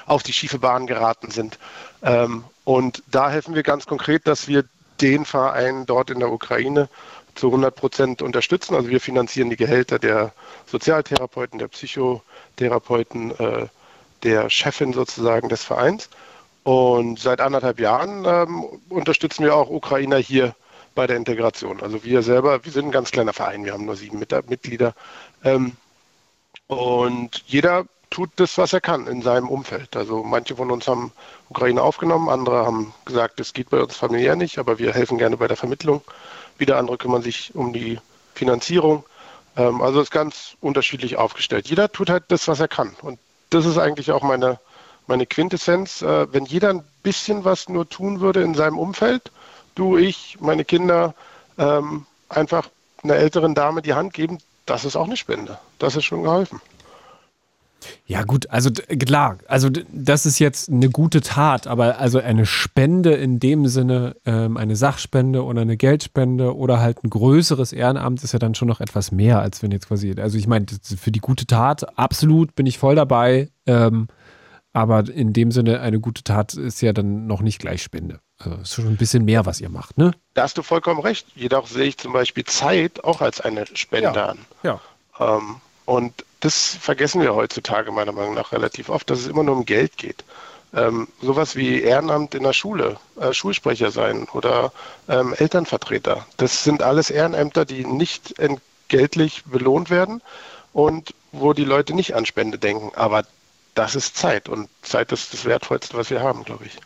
[0.06, 1.60] auf die schiefe Bahn geraten sind.
[2.02, 4.64] Ähm, und da helfen wir ganz konkret, dass wir
[5.02, 6.88] den Verein dort in der Ukraine
[7.34, 8.76] zu 100 Prozent unterstützen.
[8.76, 10.34] Also wir finanzieren die Gehälter der
[10.68, 13.66] Sozialtherapeuten, der Psychotherapeuten, äh,
[14.22, 16.12] der Chefin sozusagen des Vereins.
[16.62, 20.54] Und seit anderthalb Jahren ähm, unterstützen wir auch Ukrainer hier
[20.94, 21.82] bei der Integration.
[21.82, 24.94] Also wir selber, wir sind ein ganz kleiner Verein, wir haben nur sieben Mitglieder.
[25.44, 25.72] Ähm,
[26.68, 29.96] und jeder tut das, was er kann in seinem Umfeld.
[29.96, 31.12] Also manche von uns haben
[31.50, 35.38] Ukraine aufgenommen, andere haben gesagt, es geht bei uns familiär nicht, aber wir helfen gerne
[35.38, 36.02] bei der Vermittlung.
[36.58, 38.00] Wieder andere kümmern sich um die
[38.34, 39.04] Finanzierung.
[39.56, 41.68] Ähm, also es ist ganz unterschiedlich aufgestellt.
[41.68, 42.96] Jeder tut halt das, was er kann.
[43.02, 44.60] Und das ist eigentlich auch meine,
[45.08, 46.02] meine Quintessenz.
[46.02, 49.32] Äh, wenn jeder ein bisschen was nur tun würde in seinem Umfeld,
[49.76, 51.14] du, ich, meine Kinder,
[51.58, 52.70] ähm, einfach
[53.04, 55.58] einer älteren Dame die Hand geben, das ist auch eine Spende.
[55.80, 56.62] Das ist schon geholfen.
[58.06, 63.14] Ja, gut, also klar, also das ist jetzt eine gute Tat, aber also eine Spende
[63.14, 68.34] in dem Sinne, ähm, eine Sachspende oder eine Geldspende oder halt ein größeres Ehrenamt ist
[68.34, 70.66] ja dann schon noch etwas mehr, als wenn jetzt quasi, also ich meine,
[70.98, 74.08] für die gute Tat, absolut bin ich voll dabei, ähm,
[74.74, 78.20] aber in dem Sinne, eine gute Tat ist ja dann noch nicht gleich Spende.
[78.38, 80.12] Also ist schon ein bisschen mehr, was ihr macht, ne?
[80.34, 81.28] Da hast du vollkommen recht.
[81.36, 84.26] Jedoch sehe ich zum Beispiel Zeit auch als eine Spende ja.
[84.28, 84.40] an.
[84.64, 84.80] Ja.
[85.20, 85.58] Ähm,
[85.90, 89.66] und das vergessen wir heutzutage meiner Meinung nach relativ oft, dass es immer nur um
[89.66, 90.24] Geld geht.
[90.72, 94.72] Ähm, sowas wie Ehrenamt in der Schule, äh, Schulsprecher sein oder
[95.08, 96.28] ähm, Elternvertreter.
[96.38, 100.22] Das sind alles Ehrenämter, die nicht entgeltlich belohnt werden
[100.74, 102.92] und wo die Leute nicht an Spende denken.
[102.94, 103.24] Aber
[103.74, 106.78] das ist Zeit und Zeit ist das Wertvollste, was wir haben, glaube ich.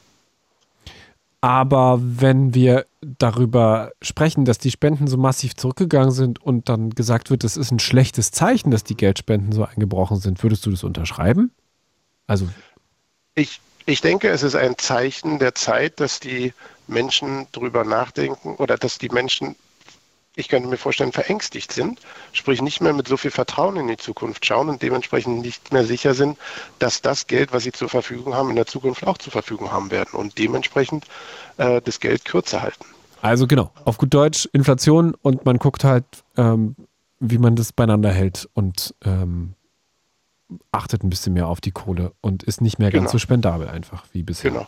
[1.43, 7.31] Aber wenn wir darüber sprechen, dass die Spenden so massiv zurückgegangen sind und dann gesagt
[7.31, 10.85] wird, es ist ein schlechtes Zeichen, dass die Geldspenden so eingebrochen sind, würdest du das
[10.85, 11.51] unterschreiben?
[12.27, 12.47] Also
[13.35, 16.53] ich, ich denke, es ist ein Zeichen der Zeit, dass die
[16.87, 19.57] Menschen darüber nachdenken oder dass die Menschen
[20.35, 21.99] ich könnte mir vorstellen, verängstigt sind,
[22.31, 25.85] sprich nicht mehr mit so viel Vertrauen in die Zukunft schauen und dementsprechend nicht mehr
[25.85, 26.37] sicher sind,
[26.79, 29.91] dass das Geld, was sie zur Verfügung haben, in der Zukunft auch zur Verfügung haben
[29.91, 31.05] werden und dementsprechend
[31.57, 32.85] äh, das Geld kürzer halten.
[33.21, 36.05] Also genau, auf gut Deutsch Inflation und man guckt halt,
[36.35, 36.75] ähm,
[37.19, 39.53] wie man das beieinander hält und ähm,
[40.71, 43.11] achtet ein bisschen mehr auf die Kohle und ist nicht mehr ganz genau.
[43.11, 44.51] so spendabel einfach wie bisher.
[44.51, 44.67] Genau.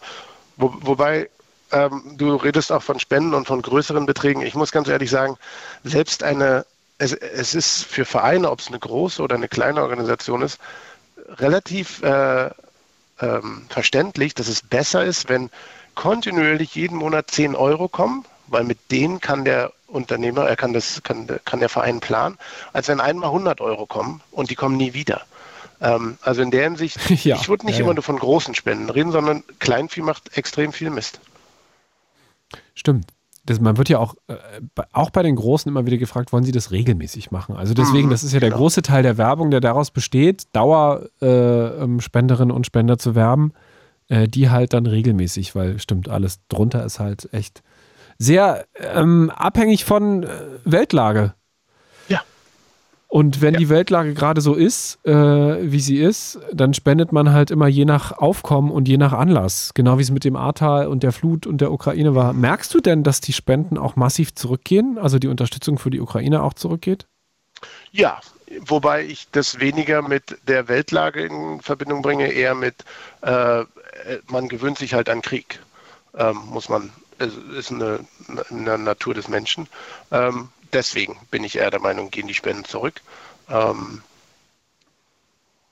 [0.57, 1.29] Wo, wobei
[1.75, 4.41] ähm, du redest auch von Spenden und von größeren Beträgen.
[4.41, 5.37] Ich muss ganz ehrlich sagen,
[5.83, 6.65] selbst eine,
[6.97, 10.57] es, es ist für Vereine, ob es eine große oder eine kleine Organisation ist,
[11.37, 12.49] relativ äh,
[13.19, 15.49] ähm, verständlich, dass es besser ist, wenn
[15.95, 21.03] kontinuierlich jeden Monat 10 Euro kommen, weil mit denen kann der Unternehmer, er kann das,
[21.03, 22.37] kann, kann der Verein planen,
[22.71, 25.21] als wenn einmal 100 Euro kommen und die kommen nie wieder.
[25.81, 28.89] Ähm, also in der Hinsicht, ja, ich würde nicht ja, immer nur von großen Spenden
[28.89, 31.19] reden, sondern Kleinvieh macht extrem viel Mist.
[32.73, 33.05] Stimmt.
[33.45, 34.37] Das, man wird ja auch, äh,
[34.91, 37.55] auch bei den Großen immer wieder gefragt, wollen sie das regelmäßig machen?
[37.55, 38.61] Also deswegen, mhm, das ist ja der genau.
[38.61, 43.53] große Teil der Werbung, der daraus besteht, Dauerspenderinnen äh, und Spender zu werben,
[44.07, 47.61] äh, die halt dann regelmäßig, weil stimmt, alles drunter ist halt echt
[48.17, 50.27] sehr ähm, abhängig von äh,
[50.63, 51.35] Weltlage.
[53.07, 53.59] Und wenn ja.
[53.59, 57.85] die Weltlage gerade so ist, äh, wie sie ist, dann spendet man halt immer je
[57.85, 59.71] nach Aufkommen und je nach Anlass.
[59.73, 62.33] Genau wie es mit dem Ahrtal und der Flut und der Ukraine war.
[62.33, 64.97] Merkst du denn, dass die Spenden auch massiv zurückgehen?
[64.97, 67.05] Also die Unterstützung für die Ukraine auch zurückgeht?
[67.91, 68.19] Ja,
[68.65, 72.75] wobei ich das weniger mit der Weltlage in Verbindung bringe, eher mit,
[73.21, 73.63] äh,
[74.27, 75.59] man gewöhnt sich halt an Krieg,
[76.17, 77.99] ähm, muss man, es ist eine,
[78.49, 79.67] eine Natur des Menschen.
[80.11, 83.01] Ähm, deswegen bin ich eher der Meinung, gehen die Spenden zurück.
[83.49, 84.01] Ähm,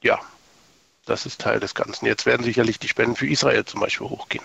[0.01, 0.19] ja,
[1.05, 2.05] das ist Teil des Ganzen.
[2.05, 4.43] Jetzt werden sicherlich die Spenden für Israel zum Beispiel hochgehen,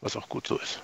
[0.00, 0.80] was auch gut so ist.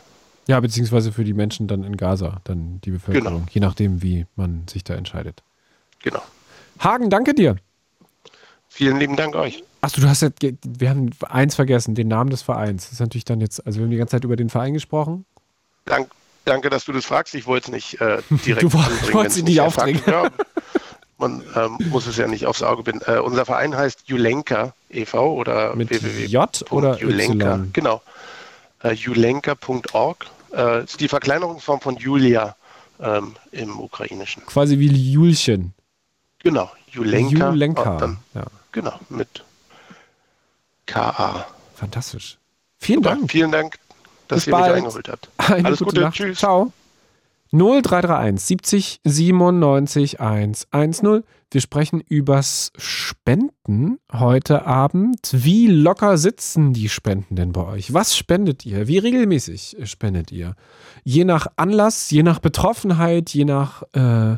[0.46, 3.46] Ja, beziehungsweise für die Menschen dann in Gaza, dann die Bevölkerung, genau.
[3.50, 5.42] je nachdem, wie man sich da entscheidet.
[6.02, 6.22] Genau.
[6.78, 7.56] Hagen, danke dir.
[8.68, 9.64] Vielen lieben Dank euch.
[9.80, 10.28] Achso, du hast ja,
[10.62, 12.84] wir haben eins vergessen, den Namen des Vereins.
[12.84, 15.24] Das ist natürlich dann jetzt, also wir haben die ganze Zeit über den Verein gesprochen.
[15.86, 16.10] Dank,
[16.46, 17.34] Danke, dass du das fragst.
[17.34, 20.00] Ich wollte es nicht äh, direkt Du wolltest ihn nicht aufdringen.
[20.06, 20.30] Ja,
[21.18, 23.02] man ähm, muss es ja nicht aufs Auge binden.
[23.06, 25.34] Äh, unser Verein heißt Julenka e.V.
[25.34, 27.56] oder Mit J oder Julenka.
[27.56, 27.72] Y?
[27.72, 28.00] Genau.
[28.82, 32.54] Äh, Julenka.org äh, ist die Verkleinerungsform von Julia
[33.00, 34.46] ähm, im Ukrainischen.
[34.46, 35.74] Quasi wie Julchen.
[36.38, 37.50] Genau, Julenka.
[37.50, 37.96] Julenka.
[37.96, 38.44] Dann, ja.
[38.70, 39.42] Genau, mit
[40.86, 41.44] KA.
[41.74, 42.38] Fantastisch.
[42.78, 43.32] Vielen Super, Dank.
[43.32, 43.80] Vielen Dank
[44.28, 44.74] dass Bis ihr bald.
[44.74, 45.28] mich eingeholt habt.
[45.38, 46.14] Eine Alles gute, Gute Nacht.
[46.16, 46.38] Tschüss.
[46.38, 46.72] Ciao.
[47.52, 51.22] 0331 70 97 110.
[51.52, 55.30] Wir sprechen übers Spenden heute Abend.
[55.32, 57.94] Wie locker sitzen die Spenden denn bei euch?
[57.94, 58.88] Was spendet ihr?
[58.88, 60.54] Wie regelmäßig spendet ihr?
[61.04, 64.36] Je nach Anlass, je nach Betroffenheit, je nach äh,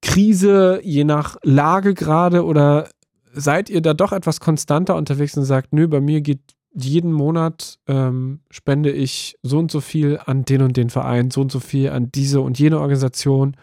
[0.00, 2.88] Krise, je nach Lage gerade oder
[3.32, 6.40] seid ihr da doch etwas konstanter unterwegs und sagt, nö, bei mir geht
[6.74, 11.40] jeden Monat ähm, spende ich so und so viel an den und den Verein, so
[11.40, 13.56] und so viel an diese und jene Organisation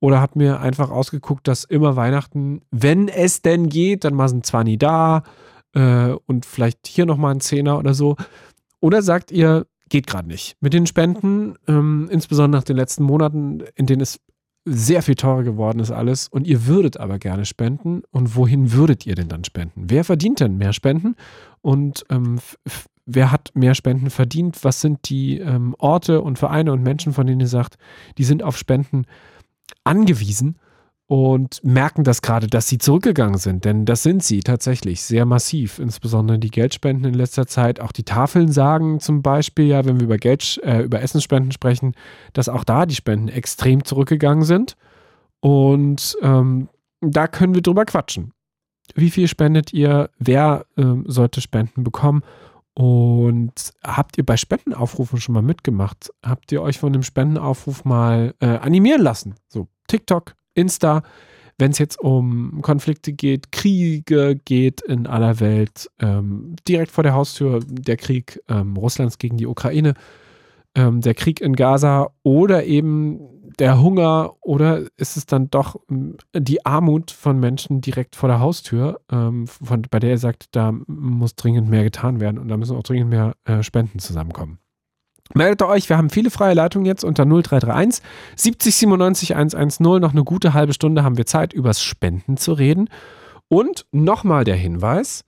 [0.00, 4.42] oder habe mir einfach ausgeguckt, dass immer Weihnachten, wenn es denn geht, dann mal ein
[4.42, 5.22] 20 da
[5.74, 8.16] äh, und vielleicht hier nochmal ein Zehner oder so.
[8.80, 10.56] Oder sagt ihr, geht gerade nicht.
[10.60, 14.20] Mit den Spenden, ähm, insbesondere nach den letzten Monaten, in denen es
[14.68, 18.02] sehr viel teurer geworden ist alles und ihr würdet aber gerne spenden.
[18.10, 19.84] Und wohin würdet ihr denn dann spenden?
[19.88, 21.14] Wer verdient denn mehr Spenden?
[21.66, 22.38] Und ähm,
[23.06, 24.62] wer hat mehr Spenden verdient?
[24.62, 27.76] Was sind die ähm, Orte und Vereine und Menschen, von denen ihr sagt,
[28.18, 29.04] die sind auf Spenden
[29.82, 30.60] angewiesen?
[31.08, 33.64] und merken das gerade, dass sie zurückgegangen sind.
[33.64, 37.78] Denn das sind sie tatsächlich sehr massiv, insbesondere die Geldspenden in letzter Zeit.
[37.78, 41.94] Auch die Tafeln sagen zum Beispiel, ja, wenn wir über Geld, äh, über Essensspenden sprechen,
[42.32, 44.76] dass auch da die Spenden extrem zurückgegangen sind.
[45.38, 46.68] Und ähm,
[47.00, 48.32] da können wir drüber quatschen.
[48.94, 50.10] Wie viel spendet ihr?
[50.18, 52.22] Wer ähm, sollte Spenden bekommen?
[52.74, 56.10] Und habt ihr bei Spendenaufrufen schon mal mitgemacht?
[56.22, 59.34] Habt ihr euch von dem Spendenaufruf mal äh, animieren lassen?
[59.48, 61.02] So TikTok, Insta,
[61.58, 67.14] wenn es jetzt um Konflikte geht, Kriege geht in aller Welt, ähm, direkt vor der
[67.14, 69.94] Haustür der Krieg ähm, Russlands gegen die Ukraine,
[70.74, 76.16] ähm, der Krieg in Gaza oder eben der Hunger oder ist es dann doch ähm,
[76.34, 80.72] die Armut von Menschen direkt vor der Haustür, ähm, von, bei der er sagt, da
[80.86, 84.58] muss dringend mehr getan werden und da müssen auch dringend mehr äh, Spenden zusammenkommen.
[85.34, 88.02] Meldet euch, wir haben viele freie Leitungen jetzt unter 0331
[88.36, 89.84] 70 97 110.
[90.00, 92.88] Noch eine gute halbe Stunde haben wir Zeit, übers Spenden zu reden.
[93.48, 95.24] Und nochmal der Hinweis: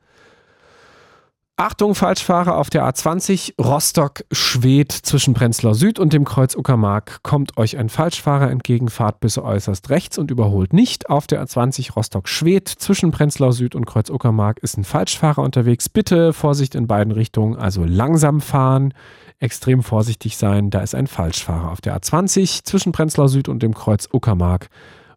[1.61, 7.77] Achtung, Falschfahrer auf der A20 Rostock-Schwedt zwischen Prenzlau Süd und dem Kreuz Uckermark kommt euch
[7.77, 11.11] ein Falschfahrer entgegen, fahrt bis äußerst rechts und überholt nicht.
[11.11, 15.89] Auf der A20 Rostock-Schwedt zwischen Prenzlau Süd und Kreuz Uckermark ist ein Falschfahrer unterwegs.
[15.89, 18.95] Bitte Vorsicht in beiden Richtungen, also langsam fahren,
[19.41, 20.71] extrem vorsichtig sein.
[20.71, 24.69] Da ist ein Falschfahrer auf der A20 zwischen Prenzlau Süd und dem Kreuz Uckermark.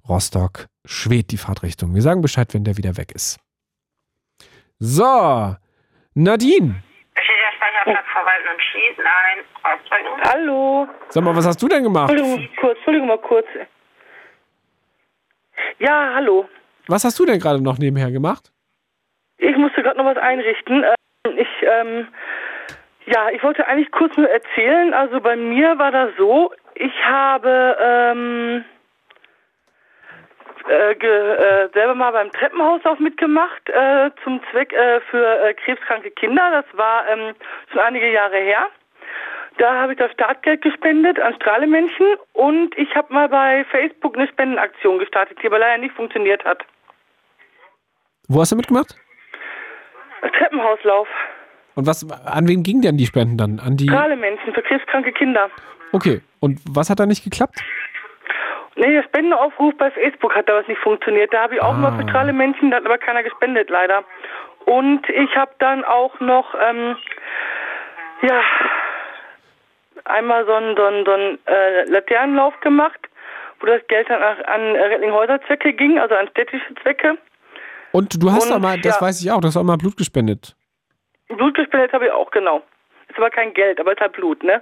[0.10, 1.94] Rostock-Schwedt die Fahrtrichtung.
[1.94, 3.38] Wir sagen Bescheid, wenn der wieder weg ist.
[4.80, 5.56] So,
[6.14, 6.76] Nadine.
[10.24, 10.88] Hallo.
[11.10, 12.10] Sag mal, was hast du denn gemacht?
[12.12, 13.46] Entschuldigung, kurz, Entschuldigung mal kurz.
[15.80, 16.48] Ja, hallo.
[16.88, 18.52] Was hast du denn gerade noch nebenher gemacht?
[19.38, 20.84] Ich musste gerade noch was einrichten.
[20.84, 22.08] Ähm, Ich, ähm,
[23.06, 24.94] ja, ich wollte eigentlich kurz nur erzählen.
[24.94, 28.66] Also bei mir war das so, ich habe ähm,
[30.68, 36.12] äh, ge, äh, selber mal beim Treppenhauslauf mitgemacht äh, zum Zweck äh, für äh, krebskranke
[36.12, 36.52] Kinder.
[36.52, 37.34] Das war ähm,
[37.72, 38.68] schon einige Jahre her.
[39.58, 44.28] Da habe ich das Startgeld gespendet an Strahlemännchen und ich habe mal bei Facebook eine
[44.28, 46.64] Spendenaktion gestartet, die aber leider nicht funktioniert hat.
[48.28, 48.96] Wo hast du mitgemacht?
[50.22, 51.08] Treppenhauslauf.
[51.76, 53.60] Und was, an wen gingen denn die Spenden dann?
[53.60, 53.88] An die.
[53.88, 55.50] Strahlemännchen für krebskranke Kinder.
[55.92, 56.22] Okay.
[56.40, 57.60] Und was hat da nicht geklappt?
[58.76, 61.34] Nee, der Spendenaufruf bei Facebook hat damals nicht funktioniert.
[61.34, 61.78] Da habe ich auch Ah.
[61.78, 64.04] mal für Strahlemännchen, da hat aber keiner gespendet leider.
[64.66, 66.96] Und ich habe dann auch noch, ähm,
[68.22, 68.42] ja,
[70.06, 73.00] einmal so einen, so einen, so einen äh, Laternenlauf gemacht,
[73.60, 77.18] wo das Geld dann an, an Rettlinghäuser-Zwecke ging, also an städtische Zwecke.
[77.92, 79.02] Und du hast Und, da mal, das ja.
[79.06, 80.56] weiß ich auch, du hast auch mal Blut gespendet.
[81.28, 82.62] Blut gespendet habe ich auch, genau.
[83.10, 84.62] Ist aber kein Geld, aber ist halt Blut, ne?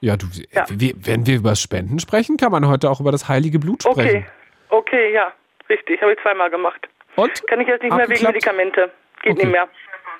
[0.00, 0.64] Ja, du, Ja.
[0.70, 3.98] wir- wenn wir über Spenden sprechen, kann man heute auch über das heilige Blut sprechen.
[3.98, 4.24] Okay,
[4.70, 5.32] okay, ja,
[5.68, 6.88] richtig, habe ich zweimal gemacht.
[7.16, 7.46] Und?
[7.48, 8.24] Kann ich jetzt nicht mehr wegen?
[8.24, 8.90] Medikamente.
[9.22, 9.42] Geht Okay.
[9.44, 9.68] nicht mehr.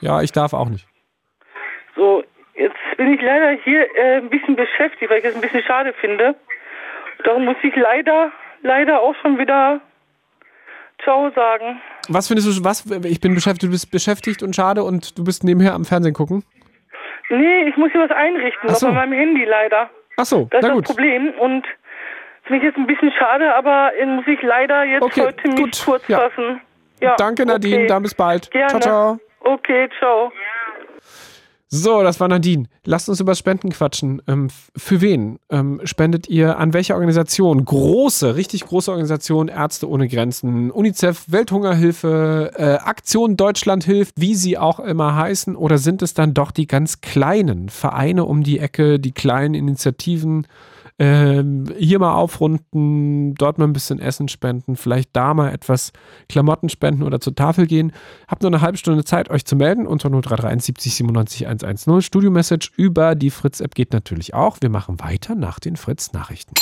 [0.00, 0.86] Ja, ich darf auch nicht.
[1.96, 2.22] So,
[2.54, 5.94] jetzt bin ich leider hier äh, ein bisschen beschäftigt, weil ich es ein bisschen schade
[6.00, 6.34] finde.
[7.24, 8.32] Darum muss ich leider,
[8.62, 9.80] leider auch schon wieder
[11.02, 11.80] Ciao sagen.
[12.08, 15.44] Was findest du, was, ich bin beschäftigt, du bist beschäftigt und schade und du bist
[15.44, 16.44] nebenher am Fernsehen gucken?
[17.30, 18.86] Nee, ich muss hier was einrichten, Ach noch so.
[18.88, 19.88] bei meinem Handy leider.
[20.16, 20.84] Ach so, Das ist das gut.
[20.86, 21.64] Problem und
[22.48, 25.82] mich jetzt ein bisschen schade, aber äh, muss ich leider jetzt Okay, heute mich gut,
[25.84, 26.18] kurz ja.
[26.18, 26.60] fassen.
[27.00, 27.86] Ja, Danke Nadine, okay.
[27.86, 28.50] dann bis bald.
[28.50, 28.68] Gerne.
[28.68, 29.18] Ciao, ciao.
[29.54, 30.32] Okay, ciao.
[31.72, 32.66] So, das war Nadine.
[32.84, 34.20] Lasst uns über Spenden quatschen.
[34.26, 36.58] Ähm, für wen ähm, spendet ihr?
[36.58, 37.64] An welche Organisation?
[37.64, 44.58] Große, richtig große Organisationen, Ärzte ohne Grenzen, UNICEF, Welthungerhilfe, äh, Aktion Deutschland hilft, wie sie
[44.58, 45.54] auch immer heißen?
[45.54, 50.48] Oder sind es dann doch die ganz kleinen Vereine um die Ecke, die kleinen Initiativen?
[51.02, 55.94] Ähm, hier mal aufrunden, dort mal ein bisschen Essen spenden, vielleicht da mal etwas
[56.28, 57.92] Klamotten spenden oder zur Tafel gehen.
[58.28, 62.02] Habt nur eine halbe Stunde Zeit, euch zu melden unter 0331 70 97 110.
[62.02, 64.58] Studio-Message über die Fritz-App geht natürlich auch.
[64.60, 66.52] Wir machen weiter nach den Fritz-Nachrichten.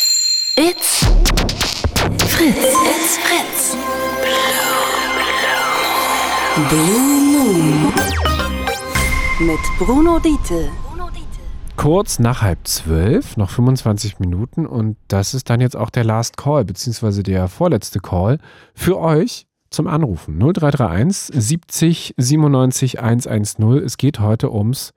[0.55, 1.05] It's
[2.29, 2.57] Fritz.
[2.57, 3.77] It's Fritz.
[6.69, 7.01] Blue
[7.33, 7.93] Moon.
[9.41, 10.71] Mit Bruno Diete.
[11.79, 16.37] Kurz nach halb zwölf, noch 25 Minuten und das ist dann jetzt auch der Last
[16.37, 18.41] Call, beziehungsweise der vorletzte Call
[18.75, 20.39] für euch zum Anrufen.
[20.41, 23.79] 0331 70 97 110.
[23.85, 24.93] Es geht heute ums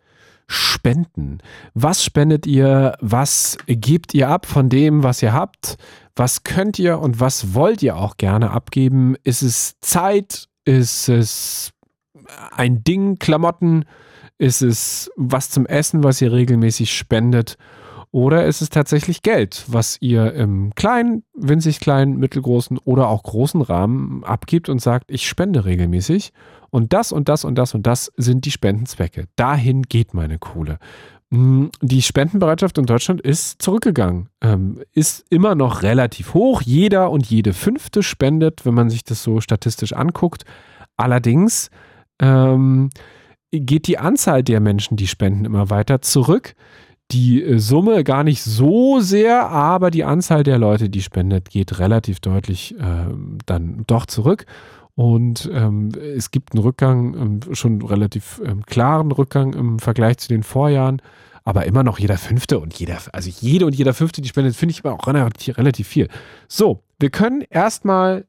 [0.48, 1.38] Spenden.
[1.76, 2.98] Was spendet ihr?
[2.99, 5.78] Was gebt ihr ab von dem, was ihr habt?
[6.16, 9.16] Was könnt ihr und was wollt ihr auch gerne abgeben?
[9.24, 10.48] Ist es Zeit?
[10.66, 11.74] Ist es
[12.49, 13.86] ein Ding, Klamotten?
[14.41, 17.59] Ist es was zum Essen, was ihr regelmäßig spendet?
[18.09, 23.61] Oder ist es tatsächlich Geld, was ihr im kleinen, winzig kleinen, mittelgroßen oder auch großen
[23.61, 26.34] Rahmen abgibt und sagt, ich spende regelmäßig
[26.72, 29.26] und das und das und das und das sind die Spendenzwecke.
[29.35, 30.80] Dahin geht meine Kohle.
[31.30, 36.63] Mm, Die Spendenbereitschaft in Deutschland ist zurückgegangen, ähm, ist immer noch relativ hoch.
[36.63, 40.45] Jeder und jede fünfte spendet, wenn man sich das so statistisch anguckt.
[40.97, 41.69] Allerdings
[42.19, 42.89] ähm,
[43.52, 46.56] geht die Anzahl der Menschen, die spenden, immer weiter zurück.
[47.11, 51.80] Die äh, Summe gar nicht so sehr, aber die Anzahl der Leute, die spendet, geht
[51.80, 54.45] relativ deutlich ähm, dann doch zurück.
[54.95, 60.30] Und ähm, es gibt einen Rückgang, ähm, schon relativ ähm, klaren Rückgang im Vergleich zu
[60.30, 61.02] den Vorjahren,
[61.44, 64.73] aber immer noch jeder Fünfte und jeder, also jede und jeder Fünfte, die spendet, finde
[64.73, 66.07] ich aber auch relativ, relativ viel.
[66.48, 68.26] So, wir können erstmal,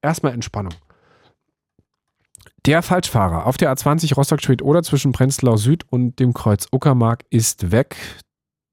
[0.00, 0.74] erstmal Entspannung.
[2.64, 7.72] Der Falschfahrer auf der A20 Rostock-Schwedt oder zwischen Prenzlau Süd und dem Kreuz Uckermark ist
[7.72, 7.96] weg.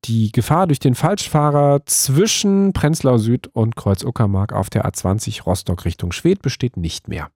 [0.05, 5.85] Die Gefahr durch den Falschfahrer zwischen Prenzlau Süd und Kreuz Uckermark auf der A20 Rostock
[5.85, 7.31] Richtung Schwedt besteht nicht mehr.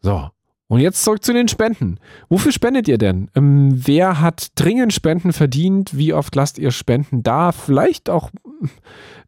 [0.00, 0.30] So,
[0.70, 1.98] Und jetzt zurück zu den Spenden.
[2.28, 3.30] Wofür spendet ihr denn?
[3.34, 5.96] Ähm, wer hat dringend Spenden verdient?
[5.96, 7.52] Wie oft lasst ihr Spenden da?
[7.52, 8.30] Vielleicht auch,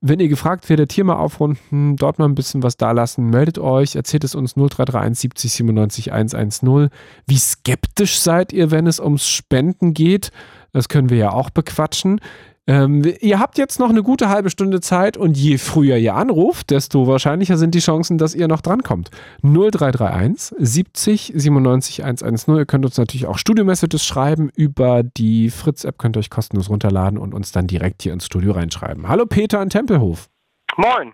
[0.03, 3.31] wenn ihr gefragt werdet, hier mal aufrunden, dort mal ein bisschen was da lassen.
[3.31, 6.91] Meldet euch, erzählt es uns 0331 70 97 110.
[7.27, 10.33] Wie skeptisch seid ihr, wenn es ums Spenden geht?
[10.75, 12.21] Das können wir ja auch bequatschen.
[12.67, 16.71] Ähm, ihr habt jetzt noch eine gute halbe Stunde Zeit und je früher ihr anruft,
[16.71, 19.11] desto wahrscheinlicher sind die Chancen, dass ihr noch drankommt.
[19.43, 22.57] 0331 70 97 110.
[22.57, 27.19] Ihr könnt uns natürlich auch Studio-Messages schreiben über die Fritz-App, könnt ihr euch kostenlos runterladen
[27.19, 29.09] und uns dann direkt hier ins Studio reinschreiben.
[29.09, 30.29] Hallo Peter in Tempelhof.
[30.77, 31.13] Moin.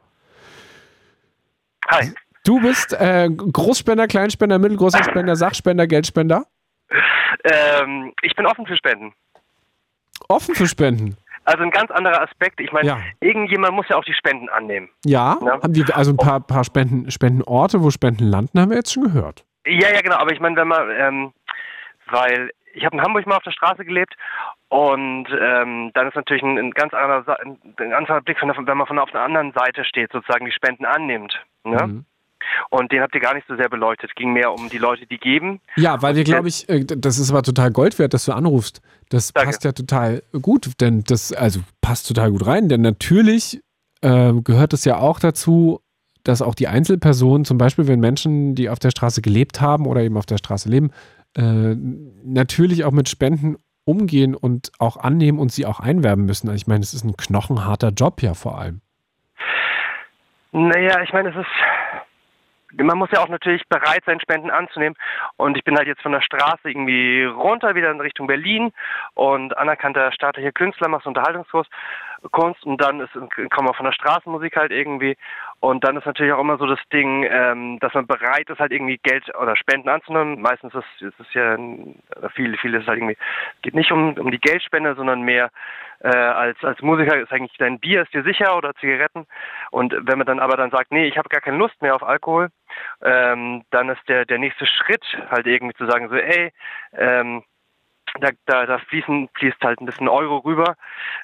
[1.89, 2.13] Hi.
[2.45, 6.45] Du bist äh, Großspender, Kleinspender, mittelgroßer Spender, Sachspender, Geldspender?
[7.45, 9.13] Ähm, ich bin offen für Spenden.
[10.29, 11.17] Offen für Spenden?
[11.47, 12.61] Also ein ganz anderer Aspekt.
[12.61, 12.99] Ich meine, ja.
[13.21, 14.89] irgendjemand muss ja auch die Spenden annehmen.
[15.05, 15.63] Ja, ja?
[15.63, 19.05] haben die also ein paar, paar Spenden, Spendenorte, wo Spenden landen, haben wir jetzt schon
[19.05, 19.45] gehört.
[19.65, 20.17] Ja, ja, genau.
[20.17, 21.33] Aber ich meine, wenn man, ähm,
[22.11, 24.15] weil ich habe in Hamburg mal auf der Straße gelebt
[24.69, 28.57] und ähm, dann ist natürlich ein, ein, ganz anderer, ein, ein anderer Blick, von der,
[28.59, 31.41] wenn man von auf der anderen Seite steht, sozusagen die Spenden annimmt.
[31.65, 31.87] Ne?
[31.87, 32.07] Mhm.
[32.71, 34.11] Und den habt ihr gar nicht so sehr beleuchtet.
[34.11, 35.61] Es ging mehr um die Leute, die geben.
[35.77, 38.81] Ja, weil wir, glaube ich, äh, das ist aber total Gold wert, dass du anrufst.
[39.09, 39.49] Das Danke.
[39.49, 43.61] passt ja total gut, denn das, also passt total gut rein, denn natürlich
[44.03, 45.81] äh, gehört es ja auch dazu,
[46.25, 50.03] dass auch die Einzelpersonen, zum Beispiel, wenn Menschen, die auf der Straße gelebt haben oder
[50.03, 50.91] eben auf der Straße leben,
[51.37, 51.77] äh,
[52.25, 56.49] natürlich auch mit Spenden umgehen und auch annehmen und sie auch einwerben müssen.
[56.49, 58.81] Also ich meine, es ist ein knochenharter Job ja vor allem.
[60.53, 61.47] Naja, ich meine, es ist
[62.85, 64.97] man muss ja auch natürlich bereit sein, Spenden anzunehmen.
[65.37, 68.73] Und ich bin halt jetzt von der Straße irgendwie runter, wieder in Richtung Berlin
[69.15, 71.67] und anerkannter staatlicher Künstler, machst Unterhaltungskurs,
[72.33, 75.17] Kunst und dann ist, kommen wir von der Straßenmusik halt irgendwie.
[75.61, 78.73] Und dann ist natürlich auch immer so das Ding, ähm, dass man bereit ist, halt
[78.73, 80.41] irgendwie Geld oder Spenden anzunehmen.
[80.41, 81.57] Meistens ist es ja,
[82.35, 83.17] viel, viel ist halt irgendwie,
[83.63, 85.51] geht nicht um, um die Geldspende, sondern mehr
[86.01, 89.27] äh, als, als Musiker ist eigentlich dein Bier ist dir sicher oder Zigaretten.
[89.71, 92.03] Und wenn man dann aber dann sagt, nee, ich habe gar keine Lust mehr auf
[92.03, 92.51] Alkohol,
[93.03, 96.53] ähm, dann ist der, der nächste Schritt halt irgendwie zu sagen, so, ey,
[96.93, 97.43] ähm,
[98.21, 100.77] da, da, da fließen, fließt halt ein bisschen Euro rüber.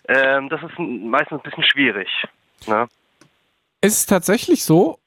[0.08, 2.08] Ähm, das ist meistens ein bisschen schwierig.
[2.66, 2.86] Ne?
[3.80, 4.98] Ist es tatsächlich so,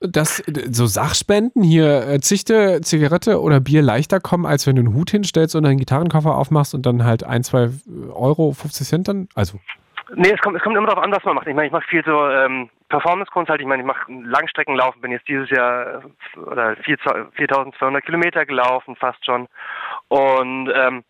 [0.00, 4.94] dass so Sachspenden hier äh, Zichte, Zigarette oder Bier leichter kommen, als wenn du einen
[4.94, 7.70] Hut hinstellst und einen Gitarrenkoffer aufmachst und dann halt ein, zwei
[8.12, 9.28] Euro, 50 Cent dann?
[9.34, 9.58] Also.
[10.14, 11.46] Nee, es kommt, es kommt immer darauf an, was man macht.
[11.46, 13.62] Ich meine, ich mache viel so ähm, Performance-Kunst halt.
[13.62, 16.02] Ich meine, ich mache Langstreckenlaufen, bin jetzt dieses Jahr
[16.36, 19.48] äh, oder 4200 Kilometer gelaufen, fast schon.
[20.08, 21.02] Und ähm,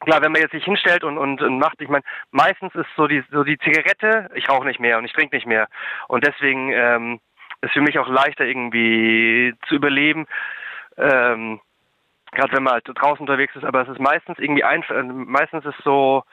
[0.00, 3.06] klar, wenn man jetzt sich hinstellt und, und, und macht, ich meine, meistens ist so
[3.06, 5.66] die, so die Zigarette, ich rauche nicht mehr und ich trinke nicht mehr.
[6.08, 7.20] Und deswegen ähm,
[7.62, 10.26] ist für mich auch leichter irgendwie zu überleben.
[10.98, 11.60] Ähm,
[12.32, 15.78] Gerade wenn man halt draußen unterwegs ist, aber es ist meistens irgendwie einfach, meistens ist
[15.84, 16.24] so,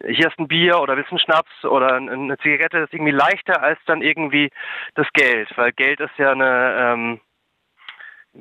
[0.00, 3.62] hier ist ein Bier oder willst ein Schnaps oder eine Zigarette, das ist irgendwie leichter
[3.62, 4.50] als dann irgendwie
[4.94, 7.20] das Geld, weil Geld ist ja eine, ähm,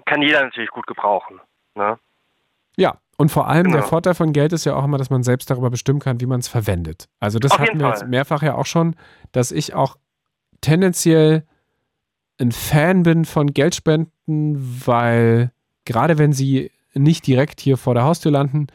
[0.06, 1.40] kann jeder natürlich gut gebrauchen.
[1.76, 1.98] Ne?
[2.76, 3.78] Ja, und vor allem genau.
[3.78, 6.26] der Vorteil von Geld ist ja auch immer, dass man selbst darüber bestimmen kann, wie
[6.26, 7.08] man es verwendet.
[7.20, 8.00] Also das Auf hatten wir Fall.
[8.00, 8.96] jetzt mehrfach ja auch schon,
[9.32, 9.98] dass ich auch
[10.62, 11.46] tendenziell
[12.40, 15.52] ein Fan bin von Geldspenden, weil
[15.86, 18.68] gerade wenn sie nicht direkt hier vor der Haustür landen,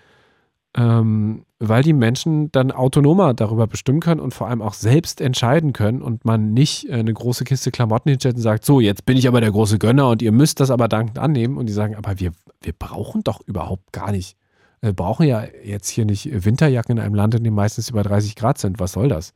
[0.76, 5.72] ähm, weil die Menschen dann autonomer darüber bestimmen können und vor allem auch selbst entscheiden
[5.72, 9.16] können und man nicht äh, eine große Kiste Klamotten hinstellt und sagt, so, jetzt bin
[9.16, 11.96] ich aber der große Gönner und ihr müsst das aber dankend annehmen und die sagen,
[11.96, 12.32] aber wir,
[12.62, 14.36] wir brauchen doch überhaupt gar nicht,
[14.80, 18.36] wir brauchen ja jetzt hier nicht Winterjacken in einem Land, in dem meistens über 30
[18.36, 19.34] Grad sind, was soll das?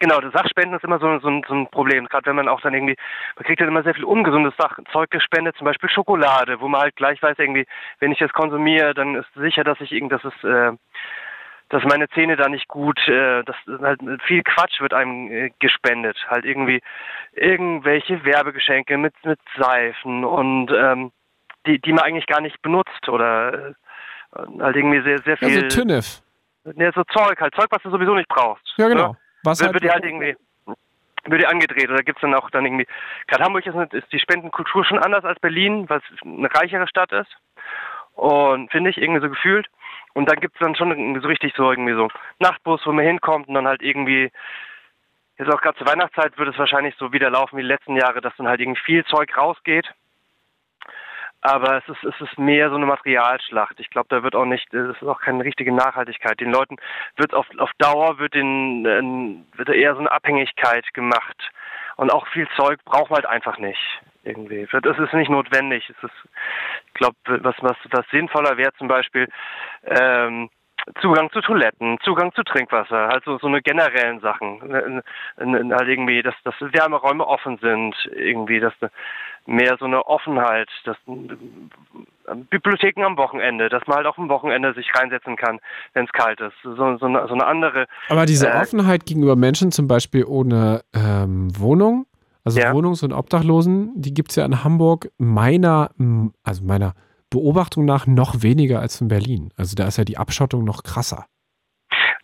[0.00, 2.06] Genau, das Sachspenden ist immer so, so, so ein Problem.
[2.06, 2.96] Gerade wenn man auch dann irgendwie,
[3.36, 6.96] man kriegt dann immer sehr viel ungesundes Sachzeug gespendet, zum Beispiel Schokolade, wo man halt
[6.96, 7.66] gleich weiß, irgendwie,
[8.00, 10.72] wenn ich das konsumiere, dann ist sicher, dass ich irgend, dass es, äh,
[11.74, 16.16] dass meine Zähne da nicht gut, äh, das halt viel Quatsch wird einem äh, gespendet.
[16.28, 16.80] Halt irgendwie
[17.32, 21.10] irgendwelche Werbegeschenke mit, mit Seifen und ähm,
[21.66, 23.72] die, die man eigentlich gar nicht benutzt oder äh,
[24.60, 25.64] halt irgendwie sehr, sehr viel.
[25.64, 26.22] Ja, so Tünnef.
[26.76, 28.72] Ja, so Zeug halt, Zeug, was du sowieso nicht brauchst.
[28.76, 29.08] Ja, genau.
[29.08, 29.18] Ne?
[29.42, 30.36] Was wird, halt, wird halt irgendwie
[31.24, 32.86] wird die angedreht oder gibt es dann auch dann irgendwie,
[33.26, 37.36] gerade Hamburg ist, ist, die Spendenkultur schon anders als Berlin, es eine reichere Stadt ist
[38.14, 39.66] und finde ich irgendwie so gefühlt
[40.14, 42.08] und dann gibt es dann schon so richtig so irgendwie so
[42.38, 44.30] Nachtbus, wo man hinkommt und dann halt irgendwie
[45.38, 48.20] jetzt auch gerade zur Weihnachtszeit wird es wahrscheinlich so wieder laufen wie die letzten Jahre,
[48.20, 49.92] dass dann halt irgendwie viel Zeug rausgeht
[51.44, 53.78] aber es ist, es ist mehr so eine Materialschlacht.
[53.78, 56.40] Ich glaube, da wird auch nicht, es ist auch keine richtige Nachhaltigkeit.
[56.40, 56.76] Den Leuten
[57.16, 61.36] wird auf, auf Dauer wird den, äh, wird eher so eine Abhängigkeit gemacht.
[61.96, 64.00] Und auch viel Zeug braucht man halt einfach nicht.
[64.24, 64.66] Irgendwie.
[64.82, 65.88] Das ist nicht notwendig.
[65.90, 66.30] Es ist,
[66.88, 69.28] ich glaube, was, was, was sinnvoller wäre zum Beispiel,
[69.84, 70.50] ähm,
[71.00, 74.60] Zugang zu Toiletten, Zugang zu Trinkwasser, halt so, so eine generellen Sachen.
[74.70, 78.74] Halt irgendwie, dass, dass Wärmeräume offen sind, irgendwie, dass
[79.46, 80.96] mehr so eine Offenheit, dass
[82.50, 85.60] Bibliotheken am Wochenende, dass man halt auch am Wochenende sich reinsetzen kann,
[85.92, 86.54] wenn es kalt ist.
[86.62, 87.86] So, so, eine, so eine andere.
[88.08, 92.06] Aber diese äh, Offenheit gegenüber Menschen zum Beispiel ohne ähm, Wohnung,
[92.44, 92.72] also ja.
[92.72, 95.90] Wohnungs- und Obdachlosen, die gibt es ja in Hamburg meiner,
[96.42, 96.94] also meiner
[97.30, 99.50] Beobachtung nach noch weniger als in Berlin.
[99.56, 101.26] Also da ist ja die Abschottung noch krasser.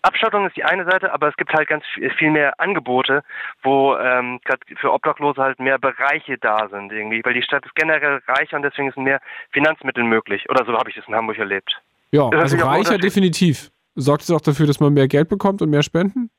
[0.03, 1.85] Abschottung ist die eine Seite, aber es gibt halt ganz
[2.19, 3.23] viel mehr Angebote,
[3.63, 7.75] wo ähm, gerade für Obdachlose halt mehr Bereiche da sind irgendwie, weil die Stadt ist
[7.75, 9.21] generell reicher und deswegen sind mehr
[9.53, 10.49] Finanzmittel möglich.
[10.49, 11.83] Oder so habe ich das in Hamburg erlebt.
[12.13, 13.71] Ja, also reicher definitiv.
[13.95, 16.31] Sorgt es auch dafür, dass man mehr Geld bekommt und mehr Spenden?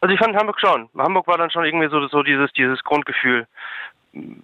[0.00, 0.88] Also ich fand Hamburg schon.
[0.96, 3.46] Hamburg war dann schon irgendwie so, so dieses, dieses Grundgefühl.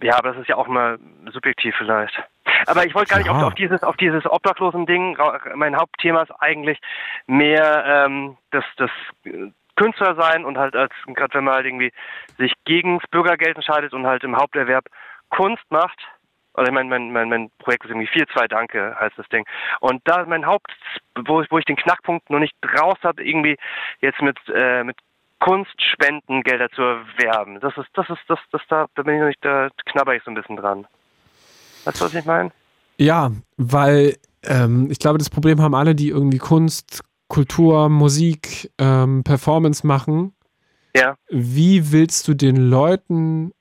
[0.03, 0.99] Ja, aber das ist ja auch mal
[1.33, 2.23] subjektiv vielleicht.
[2.66, 5.19] Aber ich wollte gar nicht auf, auf, dieses, auf dieses Obdachlosen-Ding.
[5.55, 6.78] Mein Hauptthema ist eigentlich
[7.27, 8.91] mehr ähm, das, das
[9.77, 11.93] Künstler sein und halt als, gerade wenn man halt irgendwie
[12.39, 14.87] sich gegen das Bürgergeld entscheidet und halt im Haupterwerb
[15.31, 15.99] Kunst macht,
[16.55, 19.45] oder ich meine, mein, mein, mein Projekt ist irgendwie 4-2 Danke, heißt das Ding.
[19.81, 20.73] Und da mein Haupt,
[21.15, 23.59] wo, wo ich den Knackpunkt noch nicht raus habe, irgendwie
[24.01, 24.97] jetzt mit, äh, mit
[25.41, 27.61] Kunstspendengelder zu erwerben.
[27.61, 30.23] Das ist, das ist, das, das, da, da bin ich noch nicht, da knabber ich
[30.25, 30.87] so ein bisschen dran.
[31.85, 32.51] Weißt du, was ich meine?
[32.99, 39.25] Ja, weil ähm, ich glaube, das Problem haben alle, die irgendwie Kunst, Kultur, Musik, ähm,
[39.25, 40.35] Performance machen.
[40.97, 41.17] Ja.
[41.29, 43.53] Wie willst du den Leuten,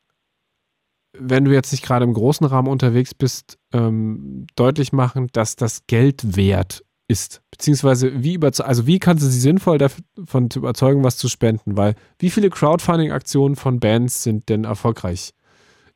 [1.12, 5.86] wenn du jetzt nicht gerade im großen Rahmen unterwegs bist, ähm, deutlich machen, dass das
[5.88, 7.42] Geld wert ist.
[7.52, 11.78] Beziehungsweise wie also wie kannst du sie sinnvoll davon zu überzeugen, was zu spenden?
[11.78, 15.34] Weil wie viele Crowdfunding-Aktionen von Bands sind denn erfolgreich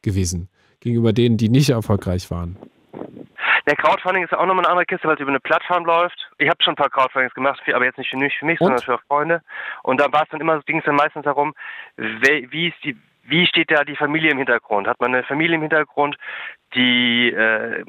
[0.01, 0.49] gewesen
[0.79, 2.57] gegenüber denen, die nicht erfolgreich waren?
[3.67, 6.17] Der Crowdfunding ist auch nochmal eine andere Kiste, weil es über eine Plattform läuft.
[6.39, 8.81] Ich habe schon ein paar Crowdfundings gemacht, aber jetzt nicht für mich, für mich sondern
[8.81, 9.41] für Freunde.
[9.83, 11.53] Und da war es dann immer, ging es dann meistens darum,
[11.97, 12.97] wie ist die,
[13.29, 14.87] wie steht da die Familie im Hintergrund?
[14.87, 16.17] Hat man eine Familie im Hintergrund,
[16.73, 17.83] die, äh,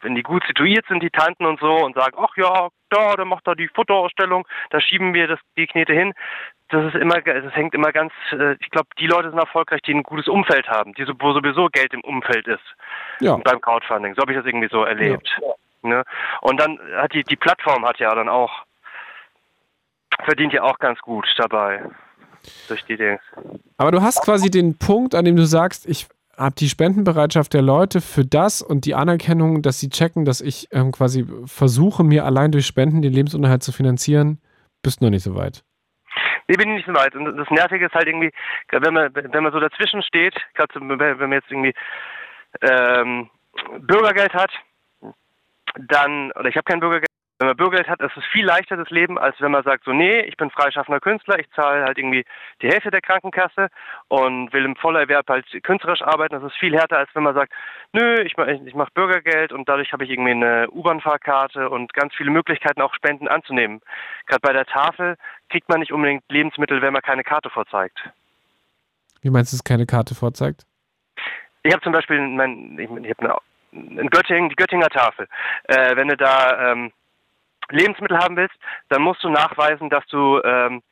[0.00, 3.24] wenn die gut situiert sind, die Tanten und so, und sagen, ach ja, da, da
[3.24, 6.12] macht da die Futterausstellung, da schieben wir das, die Knete hin.
[6.68, 9.94] Das ist immer, das hängt immer ganz, äh, ich glaube, die Leute sind erfolgreich, die
[9.94, 12.64] ein gutes Umfeld haben, die so, wo sowieso Geld im Umfeld ist.
[13.20, 13.36] Ja.
[13.36, 14.14] Beim Crowdfunding.
[14.14, 15.28] So habe ich das irgendwie so erlebt.
[15.40, 15.54] Ja.
[15.88, 16.04] Ne?
[16.40, 18.62] Und dann hat die, die Plattform hat ja dann auch,
[20.24, 21.82] verdient ja auch ganz gut dabei
[22.68, 23.20] durch die Dings.
[23.76, 27.62] Aber du hast quasi den Punkt, an dem du sagst, ich habe die Spendenbereitschaft der
[27.62, 32.24] Leute für das und die Anerkennung, dass sie checken, dass ich ähm, quasi versuche, mir
[32.24, 34.40] allein durch Spenden den Lebensunterhalt zu finanzieren,
[34.82, 35.62] bist noch nicht so weit.
[36.48, 37.14] Nee, bin ich nicht so weit.
[37.14, 38.32] Und das Nervige ist halt irgendwie,
[38.70, 41.74] wenn man, wenn man so dazwischen steht, gerade wenn man jetzt irgendwie
[42.62, 43.30] ähm,
[43.78, 44.50] Bürgergeld hat,
[45.76, 47.08] dann, oder ich habe kein Bürgergeld,
[47.42, 49.92] wenn man Bürgergeld hat, ist es viel leichter das Leben, als wenn man sagt, so,
[49.92, 52.24] nee, ich bin freischaffender Künstler, ich zahle halt irgendwie
[52.62, 53.66] die Hälfte der Krankenkasse
[54.06, 56.34] und will im Vollerwerb halt künstlerisch arbeiten.
[56.34, 57.52] Das ist viel härter, als wenn man sagt,
[57.92, 62.14] nö, ich mache ich mach Bürgergeld und dadurch habe ich irgendwie eine U-Bahn-Fahrkarte und ganz
[62.14, 63.80] viele Möglichkeiten, auch Spenden anzunehmen.
[64.26, 65.16] Gerade bei der Tafel
[65.50, 67.98] kriegt man nicht unbedingt Lebensmittel, wenn man keine Karte vorzeigt.
[69.20, 70.64] Wie meinst du, es keine Karte vorzeigt?
[71.64, 73.36] Ich habe zum Beispiel mein, ich, ich habe eine
[73.72, 75.26] in Göttingen, die Göttinger Tafel.
[75.64, 76.92] Äh, wenn du da ähm,
[77.72, 78.54] Lebensmittel haben willst,
[78.88, 80.82] dann musst du nachweisen, dass du ähm,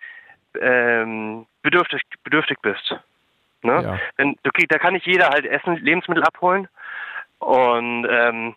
[0.60, 2.96] ähm, bedürftig, bedürftig bist.
[3.62, 3.82] Ne?
[3.82, 3.98] Ja.
[4.16, 6.68] Wenn, du krieg, da kann nicht jeder halt Essen, Lebensmittel abholen.
[7.38, 8.56] Und ähm,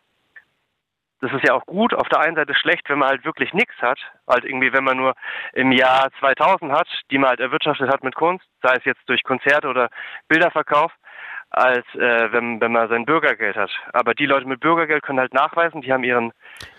[1.21, 1.93] das ist ja auch gut.
[1.93, 3.99] Auf der einen Seite schlecht, wenn man halt wirklich nichts hat.
[4.27, 5.13] Halt irgendwie, wenn man nur
[5.53, 9.23] im Jahr 2000 hat, die man halt erwirtschaftet hat mit Kunst, sei es jetzt durch
[9.23, 9.89] Konzerte oder
[10.27, 10.91] Bilderverkauf
[11.53, 13.69] als äh, wenn, wenn man sein Bürgergeld hat.
[13.93, 16.33] Aber die Leute mit Bürgergeld können halt nachweisen, die haben ihren,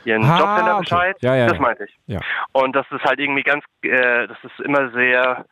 [0.04, 1.16] ihren ah, Jobcenter Bescheid.
[1.16, 1.26] Okay.
[1.26, 1.96] Ja, ja, das meinte ich.
[2.06, 2.20] Ja.
[2.52, 5.46] Und das ist halt irgendwie ganz, äh, dass es immer sehr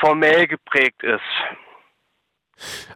[0.00, 1.20] formell geprägt ist.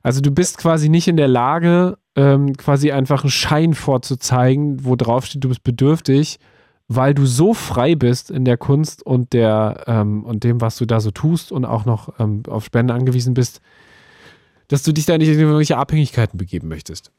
[0.03, 4.97] Also du bist quasi nicht in der Lage, ähm, quasi einfach einen Schein vorzuzeigen, wo
[4.97, 6.39] drauf steht, du bist bedürftig,
[6.89, 10.85] weil du so frei bist in der Kunst und der ähm, und dem, was du
[10.85, 13.61] da so tust und auch noch ähm, auf Spenden angewiesen bist,
[14.69, 17.13] dass du dich da nicht in irgendwelche Abhängigkeiten begeben möchtest.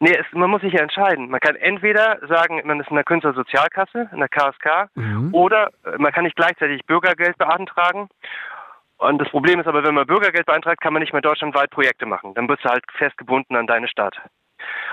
[0.00, 1.30] Nee, es, man muss sich ja entscheiden.
[1.30, 5.32] Man kann entweder sagen, man ist in der Künstlersozialkasse, in der KSK, mhm.
[5.32, 8.08] oder äh, man kann nicht gleichzeitig Bürgergeld beantragen.
[8.98, 12.06] Und das Problem ist aber, wenn man Bürgergeld beantragt, kann man nicht mehr deutschlandweit Projekte
[12.06, 12.34] machen.
[12.34, 14.16] Dann bist du halt festgebunden an deine Stadt.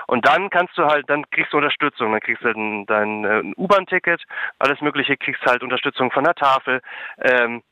[0.06, 3.42] Und dann kannst du halt, dann kriegst du Unterstützung, dann kriegst du dein, dein äh,
[3.56, 4.22] U-Bahn-Ticket,
[4.58, 6.80] alles Mögliche, kriegst halt Unterstützung von der Tafel.
[7.20, 7.62] Ähm,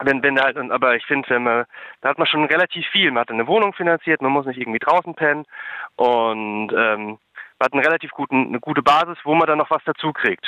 [0.00, 1.64] wenn, wenn halt, aber ich finde, wenn man,
[2.00, 3.10] da hat man schon relativ viel.
[3.10, 5.46] Man hat eine Wohnung finanziert, man muss nicht irgendwie draußen pennen
[5.96, 7.18] und ähm,
[7.58, 10.46] man hat einen relativ guten, eine gute Basis, wo man dann noch was dazu kriegt.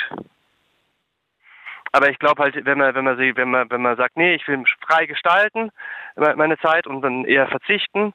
[1.91, 4.47] Aber ich glaube halt, wenn man, wenn man wenn man, wenn man sagt, nee, ich
[4.47, 5.71] will frei gestalten
[6.15, 8.13] meine Zeit und dann eher verzichten,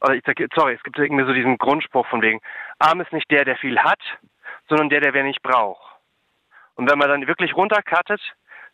[0.00, 2.40] oder ich sage, sorry, es gibt irgendwie so diesen Grundspruch von wegen,
[2.78, 4.00] arm ist nicht der, der viel hat,
[4.68, 5.82] sondern der, der wer nicht braucht.
[6.74, 8.20] Und wenn man dann wirklich runtercuttet,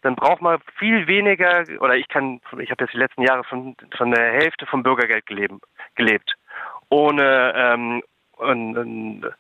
[0.03, 3.77] dann braucht man viel weniger, oder ich kann, ich habe jetzt die letzten Jahre von,
[3.97, 5.63] von der Hälfte vom Bürgergeld gelebt,
[5.95, 6.35] gelebt
[6.89, 8.03] ohne, ähm,
[8.37, 9.35] und, und,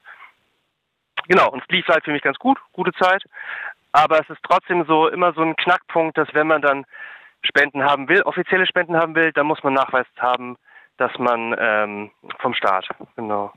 [1.29, 3.25] genau, und es lief halt für mich ganz gut, gute Zeit,
[3.93, 6.85] aber es ist trotzdem so, immer so ein Knackpunkt, dass wenn man dann
[7.43, 10.57] Spenden haben will, offizielle Spenden haben will, dann muss man Nachweis haben,
[10.99, 13.53] dass man ähm, vom Staat, genau.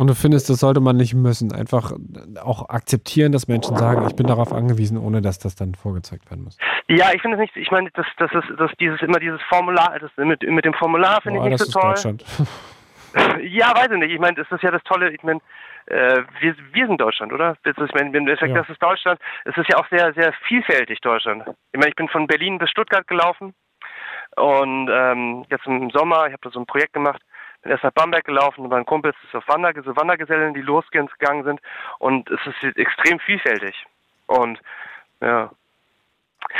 [0.00, 1.52] Und du findest, das sollte man nicht müssen.
[1.52, 1.92] Einfach
[2.42, 6.44] auch akzeptieren, dass Menschen sagen, ich bin darauf angewiesen, ohne dass das dann vorgezeigt werden
[6.44, 6.56] muss.
[6.88, 9.98] Ja, ich finde es nicht, ich meine, das, das ist das dieses immer dieses Formular,
[10.00, 11.90] das mit, mit dem Formular finde ich nicht so toll.
[11.90, 12.24] Deutschland.
[13.42, 14.12] ja, weiß ich nicht.
[14.12, 15.40] Ich meine, das ist ja das Tolle, ich meine,
[15.84, 17.58] äh, wir, wir sind Deutschland, oder?
[17.64, 18.62] Das ist, ich meine, im Endeffekt, ja.
[18.62, 19.20] das ist Deutschland.
[19.44, 21.42] Es ist ja auch sehr, sehr vielfältig, Deutschland.
[21.72, 23.52] Ich meine, ich bin von Berlin bis Stuttgart gelaufen
[24.36, 27.20] und ähm, jetzt im Sommer, ich habe da so ein Projekt gemacht,
[27.62, 31.44] bin erst nach Bamberg gelaufen und mein Kumpel ist auf Wander, so Wandergesellen, die losgegangen
[31.44, 31.60] sind
[31.98, 33.86] und es ist extrem vielfältig.
[34.26, 34.58] Und
[35.20, 35.50] ja.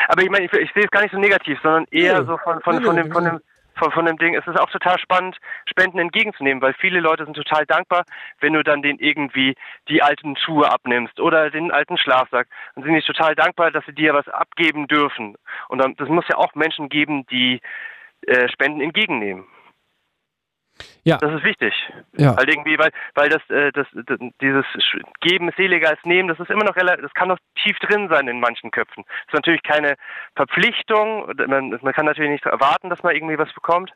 [0.09, 2.27] Aber ich meine, ich, ich sehe es gar nicht so negativ, sondern eher nee.
[2.27, 3.41] so von, von, nee, von, dem, von dem
[3.81, 4.35] von, von dem Ding.
[4.35, 5.37] Es ist auch total spannend,
[5.67, 8.05] Spenden entgegenzunehmen, weil viele Leute sind total dankbar,
[8.41, 9.57] wenn du dann den irgendwie
[9.89, 12.47] die alten Schuhe abnimmst oder den alten Schlafsack.
[12.75, 15.37] Dann sind die total dankbar, dass sie dir was abgeben dürfen.
[15.69, 17.61] Und dann, das muss ja auch Menschen geben, die
[18.27, 19.47] äh, Spenden entgegennehmen.
[21.05, 21.17] Ja.
[21.19, 21.75] Das ist wichtig.
[22.17, 22.37] Ja.
[22.37, 24.65] Weil irgendwie, weil, weil das, äh, das, das, dieses
[25.21, 28.09] Geben ist seliger als Nehmen, das ist immer noch relativ, das kann noch tief drin
[28.09, 29.05] sein in manchen Köpfen.
[29.05, 29.97] Das ist natürlich keine
[30.37, 33.93] Verpflichtung, man, man kann natürlich nicht erwarten, dass man irgendwie was bekommt.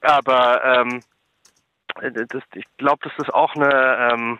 [0.00, 1.00] Aber ähm,
[2.00, 4.38] das, ich glaube, das ist auch eine, ähm,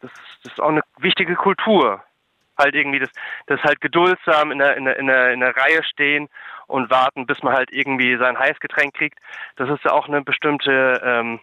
[0.00, 0.10] das,
[0.42, 2.02] das ist auch eine wichtige Kultur
[2.58, 3.10] halt irgendwie das,
[3.46, 6.28] das halt geduldsam in der, in, der, in, der, in der Reihe stehen
[6.66, 9.18] und warten, bis man halt irgendwie sein Heißgetränk kriegt.
[9.56, 11.40] Das ist ja auch eine bestimmte, ähm,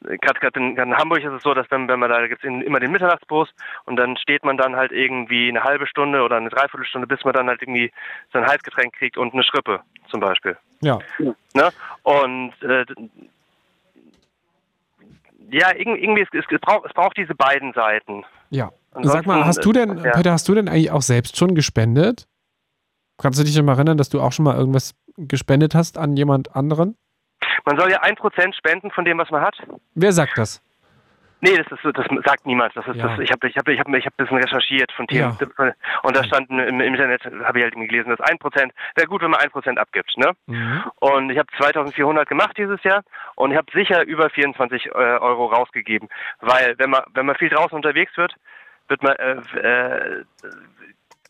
[0.00, 2.80] gerade in, in, Hamburg ist es so, dass wenn, wenn man da gibt es immer
[2.80, 3.48] den Mitternachtsbus
[3.84, 7.34] und dann steht man dann halt irgendwie eine halbe Stunde oder eine Dreiviertelstunde, bis man
[7.34, 7.92] dann halt irgendwie
[8.32, 10.56] sein Heißgetränk kriegt und eine Schrippe zum Beispiel.
[10.80, 10.98] Ja.
[11.54, 11.70] Ne?
[12.02, 12.84] Und äh,
[15.50, 18.24] ja, irgendwie, es, es, braucht, es braucht diese beiden Seiten.
[18.50, 18.70] Ja.
[19.02, 20.12] Sag mal, hast du denn, ja.
[20.12, 22.26] Peter, hast du denn eigentlich auch selbst schon gespendet?
[23.20, 26.54] Kannst du dich noch erinnern, dass du auch schon mal irgendwas gespendet hast an jemand
[26.54, 26.96] anderen?
[27.64, 29.56] Man soll ja ein Prozent spenden von dem, was man hat.
[29.94, 30.62] Wer sagt das?
[31.40, 32.76] Nee, das ist das sagt niemand.
[32.76, 33.08] Das ist ja.
[33.08, 33.18] das.
[33.20, 35.74] Ich habe ich habe ich habe ich habe ein bisschen recherchiert von Themen ja.
[36.02, 39.22] und da stand im, im Internet habe ich halt gelesen, dass ein Prozent wäre gut,
[39.22, 40.32] wenn man ein Prozent abgibt, ne?
[40.46, 40.82] Mhm.
[40.98, 43.02] Und ich habe 2.400 gemacht dieses Jahr
[43.36, 46.08] und ich habe sicher über 24 äh, Euro rausgegeben,
[46.40, 48.34] weil wenn man wenn man viel draußen unterwegs wird,
[48.88, 50.24] wird man äh, äh,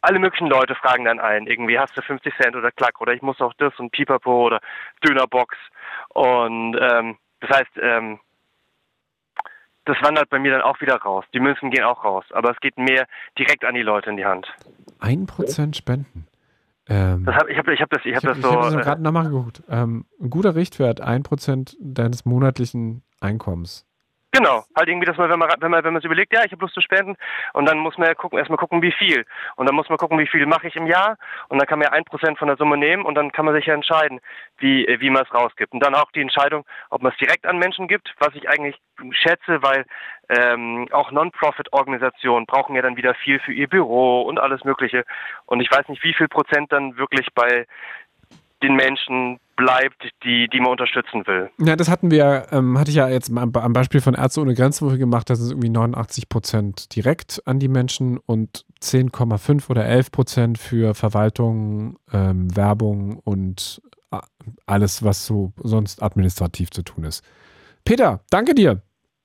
[0.00, 3.22] alle möglichen Leute fragen dann ein, irgendwie hast du 50 Cent oder Klack oder ich
[3.22, 4.60] muss auch das und Pipapo oder
[5.04, 5.56] Dönerbox
[6.10, 8.20] und ähm, das heißt ähm,
[9.88, 11.24] das wandert bei mir dann auch wieder raus.
[11.32, 13.06] Die Münzen gehen auch raus, aber es geht mehr
[13.38, 14.46] direkt an die Leute in die Hand.
[15.00, 16.26] Ein Prozent Spenden.
[16.88, 18.50] Ähm, hab, ich habe ich hab das, ich hab ich das so.
[18.50, 19.62] Ich habe das gerade nochmal geguckt.
[19.68, 23.87] Ähm, ein guter Richtwert, ein Prozent deines monatlichen Einkommens.
[24.30, 26.52] Genau, halt irgendwie, dass man, wenn man, wenn man, wenn man sich überlegt, ja, ich
[26.52, 27.16] habe Lust zu spenden,
[27.54, 29.24] und dann muss man ja gucken, erstmal gucken, wie viel.
[29.56, 31.16] Und dann muss man gucken, wie viel mache ich im Jahr,
[31.48, 33.54] und dann kann man ja ein Prozent von der Summe nehmen, und dann kann man
[33.54, 34.20] sich ja entscheiden,
[34.58, 35.72] wie, wie man es rausgibt.
[35.72, 38.76] Und dann auch die Entscheidung, ob man es direkt an Menschen gibt, was ich eigentlich
[39.12, 39.86] schätze, weil
[40.28, 45.04] ähm, auch Non-Profit-Organisationen brauchen ja dann wieder viel für ihr Büro und alles Mögliche.
[45.46, 47.66] Und ich weiß nicht, wie viel Prozent dann wirklich bei
[48.62, 51.50] den Menschen bleibt, die, die man unterstützen will.
[51.58, 54.96] Ja, das hatten wir, ähm, hatte ich ja jetzt am Beispiel von Ärzte ohne Grenzen
[54.98, 60.58] gemacht, das ist irgendwie 89 Prozent direkt an die Menschen und 10,5 oder 11 Prozent
[60.58, 63.82] für Verwaltung, ähm, Werbung und
[64.12, 64.18] äh,
[64.66, 67.24] alles, was so sonst administrativ zu tun ist.
[67.84, 68.80] Peter, danke dir.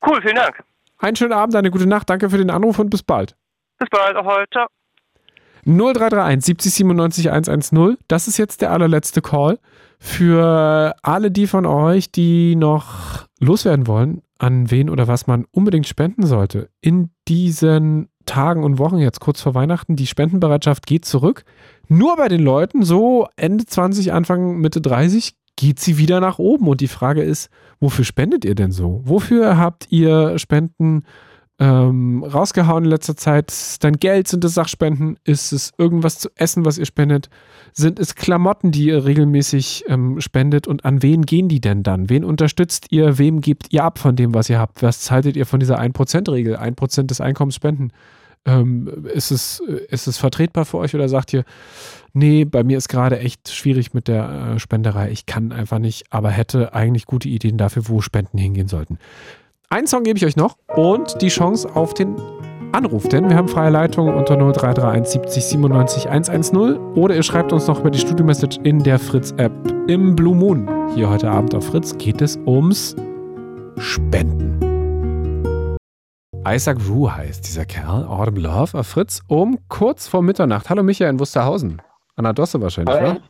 [0.05, 0.63] Cool, vielen Dank.
[0.97, 3.35] Einen schönen Abend, eine gute Nacht, danke für den Anruf und bis bald.
[3.77, 4.49] Bis bald, auch heute.
[4.51, 4.67] Ciao.
[5.65, 7.97] 0331 70 97 110.
[8.07, 9.59] Das ist jetzt der allerletzte Call.
[9.99, 15.87] Für alle die von euch, die noch loswerden wollen, an wen oder was man unbedingt
[15.87, 16.69] spenden sollte.
[16.81, 21.45] In diesen Tagen und Wochen jetzt kurz vor Weihnachten, die Spendenbereitschaft geht zurück.
[21.87, 26.67] Nur bei den Leuten, so Ende 20, Anfang, Mitte 30, geht sie wieder nach oben.
[26.67, 27.49] Und die Frage ist,
[27.79, 29.01] wofür spendet ihr denn so?
[29.03, 31.03] Wofür habt ihr Spenden
[31.63, 33.53] ähm, rausgehauen in letzter Zeit?
[33.79, 34.27] Dein Geld?
[34.27, 35.17] Sind es Sachspenden?
[35.23, 37.29] Ist es irgendwas zu essen, was ihr spendet?
[37.71, 40.67] Sind es Klamotten, die ihr regelmäßig ähm, spendet?
[40.67, 42.09] Und an wen gehen die denn dann?
[42.09, 43.17] Wen unterstützt ihr?
[43.17, 44.83] Wem gebt ihr ab von dem, was ihr habt?
[44.83, 46.57] Was haltet ihr von dieser 1%-Regel?
[46.57, 47.91] 1% des Einkommens spenden?
[48.45, 51.45] Ähm, ist, es, ist es vertretbar für euch oder sagt ihr,
[52.11, 55.11] nee, bei mir ist gerade echt schwierig mit der äh, Spenderei.
[55.11, 58.97] Ich kann einfach nicht, aber hätte eigentlich gute Ideen dafür, wo Spenden hingehen sollten.
[59.73, 62.15] Einen Song gebe ich euch noch und die Chance auf den
[62.73, 67.65] Anruf, denn wir haben freie Leitung unter 0331 70 97 110 oder ihr schreibt uns
[67.65, 69.51] noch über die Studio-Message in der Fritz-App
[69.87, 70.69] im Blue Moon.
[70.93, 72.95] Hier heute Abend auf Fritz geht es ums
[73.77, 74.59] Spenden.
[76.47, 80.69] Isaac Rue heißt dieser Kerl, Autumn Love auf Fritz um kurz vor Mitternacht.
[80.69, 81.81] Hallo Michael in Wusterhausen.
[82.15, 83.01] An der Dosse wahrscheinlich, Hi.
[83.01, 83.21] oder?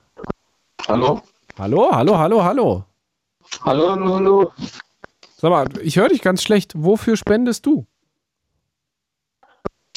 [0.89, 1.21] Hallo?
[1.57, 2.83] Hallo, hallo, hallo, hallo.
[3.63, 4.51] Hallo, hallo, hallo.
[5.43, 6.71] Sag mal, ich höre dich ganz schlecht.
[6.73, 7.85] Wofür spendest du?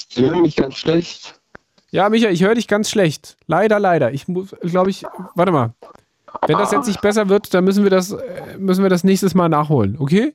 [0.09, 1.41] Sie hören mich ganz schlecht.
[1.93, 3.37] Ja, Michael, ich höre dich ganz schlecht.
[3.47, 4.11] Leider, leider.
[4.11, 5.05] Ich muss, glaube ich,
[5.37, 5.73] warte mal.
[6.49, 9.37] Wenn das jetzt nicht besser wird, dann müssen wir das, äh, müssen wir das nächstes
[9.37, 10.35] Mal nachholen, okay?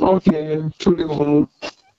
[0.00, 1.48] Okay, Entschuldigung.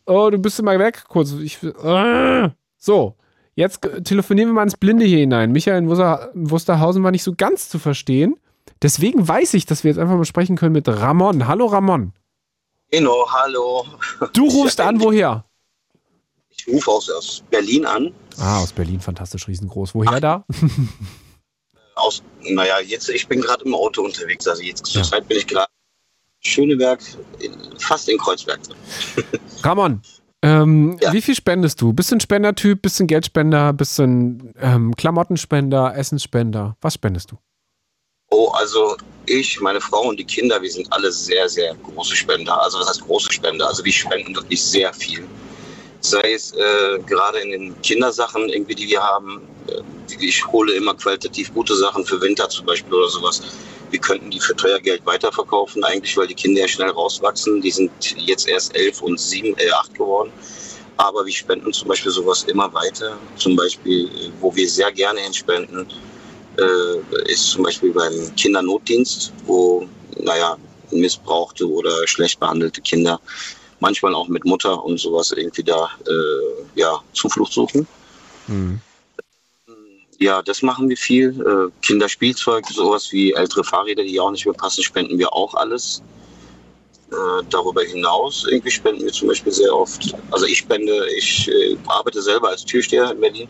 [0.08, 1.04] Oh, du bist immer weg.
[1.08, 1.34] Kurz.
[1.34, 2.50] Ich, äh.
[2.80, 3.16] So,
[3.54, 5.52] jetzt telefonieren wir mal ins Blinde hier hinein.
[5.52, 8.38] Michael in Wuster, Wusterhausen war nicht so ganz zu verstehen.
[8.82, 11.48] Deswegen weiß ich, dass wir jetzt einfach mal sprechen können mit Ramon.
[11.48, 12.12] Hallo Ramon.
[12.94, 13.88] Genau, hallo.
[14.34, 15.44] Du rufst an, woher?
[16.52, 18.14] Ich rufe aus, aus Berlin an.
[18.38, 19.96] Ah, aus Berlin, fantastisch riesengroß.
[19.96, 20.46] Woher da?
[21.96, 24.48] Aus, naja, jetzt, ich bin gerade im Auto unterwegs.
[24.48, 25.72] Also jetzt zur Zeit bin ich gerade
[26.42, 27.00] Schöneberg,
[27.80, 28.60] fast in Kreuzberg.
[29.64, 30.02] Ramon,
[30.44, 31.94] ähm, wie viel spendest du?
[31.94, 36.78] Bist du ein Spendertyp, bist du ein Geldspender, bist du ein ähm, Klamottenspender, Essensspender?
[36.82, 37.38] Was spendest du?
[38.36, 38.98] Oh, also
[39.28, 42.60] ich, meine Frau und die Kinder, wir sind alle sehr, sehr große Spender.
[42.60, 43.68] Also das heißt große Spender.
[43.68, 45.24] Also wir spenden wirklich sehr viel.
[46.00, 49.48] Sei es äh, gerade in den Kindersachen irgendwie, die wir haben.
[49.68, 49.84] Äh,
[50.20, 53.40] ich hole immer qualitativ gute Sachen für Winter zum Beispiel oder sowas.
[53.92, 57.62] Wir könnten die für teuer Geld weiterverkaufen, eigentlich, weil die Kinder ja schnell rauswachsen.
[57.62, 60.32] Die sind jetzt erst elf und sieben, äh, acht geworden.
[60.98, 63.16] Aber wir spenden zum Beispiel sowas immer weiter.
[63.36, 65.86] Zum Beispiel, äh, wo wir sehr gerne hinspenden,
[66.58, 69.88] äh, ist zum Beispiel beim Kindernotdienst, wo,
[70.20, 70.58] naja,
[70.92, 73.20] missbrauchte oder schlecht behandelte Kinder
[73.80, 77.86] manchmal auch mit Mutter und sowas irgendwie da äh, ja, Zuflucht suchen.
[80.20, 81.30] Ja, das machen wir viel.
[81.42, 86.02] Äh, Kinderspielzeug, sowas wie ältere Fahrräder, die auch nicht mehr passen, spenden wir auch alles.
[87.12, 90.16] Äh, darüber hinaus irgendwie spenden wir zum Beispiel sehr oft.
[90.32, 93.50] Also ich spende, ich äh, arbeite selber als Türsteher in Berlin.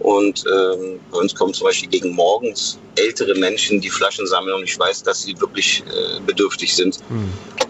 [0.00, 4.64] Und ähm, bei uns kommen zum Beispiel gegen morgens ältere Menschen, die Flaschen sammeln und
[4.64, 6.98] ich weiß, dass sie wirklich äh, bedürftig sind.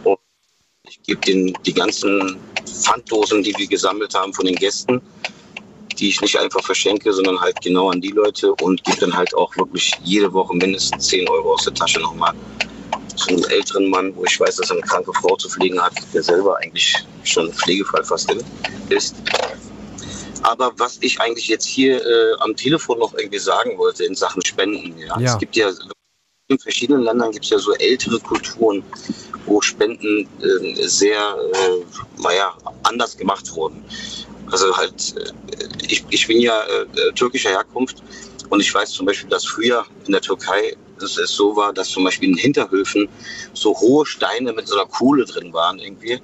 [0.05, 0.19] Und
[0.89, 5.01] ich gebe denen die ganzen Pfanddosen, die wir gesammelt haben von den Gästen,
[5.99, 9.35] die ich nicht einfach verschenke, sondern halt genau an die Leute und gebe dann halt
[9.35, 12.35] auch wirklich jede Woche mindestens 10 Euro aus der Tasche nochmal
[13.17, 15.93] zu einem älteren Mann, wo ich weiß, dass er eine kranke Frau zu pflegen hat,
[16.15, 18.35] der selber eigentlich schon Pflegefall fast
[18.89, 19.15] ist.
[20.43, 24.45] Aber was ich eigentlich jetzt hier äh, am Telefon noch irgendwie sagen wollte in Sachen
[24.45, 25.33] Spenden, ja, Ja.
[25.35, 25.71] es gibt ja
[26.49, 28.83] in verschiedenen Ländern gibt es ja so ältere Kulturen,
[29.47, 33.83] wo Spenden äh, sehr, äh, naja, anders gemacht wurden.
[34.51, 38.03] Also halt, äh, ich, ich bin ja äh, türkischer Herkunft
[38.51, 41.89] und ich weiß zum Beispiel, dass früher in der Türkei es, es so war, dass
[41.89, 43.09] zum Beispiel in Hinterhöfen
[43.55, 46.21] so hohe Steine mit so einer Kuhle drin waren irgendwie,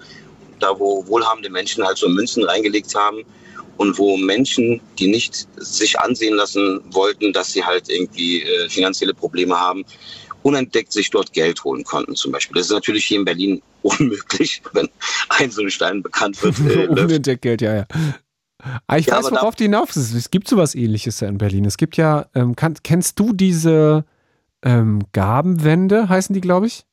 [0.60, 3.24] da wo wohlhabende Menschen halt so Münzen reingelegt haben
[3.78, 9.14] und wo Menschen, die nicht sich ansehen lassen wollten, dass sie halt irgendwie äh, finanzielle
[9.14, 9.84] Probleme haben,
[10.42, 12.56] unentdeckt sich dort Geld holen konnten zum Beispiel.
[12.56, 14.88] Das ist natürlich hier in Berlin unmöglich, wenn
[15.30, 16.60] ein so ein Stein bekannt wird.
[16.66, 16.88] Äh.
[16.88, 17.86] Unentdeckt Geld, ja, ja.
[18.86, 20.14] Aber ich Ja, weiß, worauf du hinaus ist.
[20.14, 21.64] Es gibt sowas ähnliches ja in Berlin.
[21.64, 24.04] Es gibt ja, ähm, kann, kennst du diese
[24.62, 26.84] ähm, Gabenwände, heißen die, glaube ich?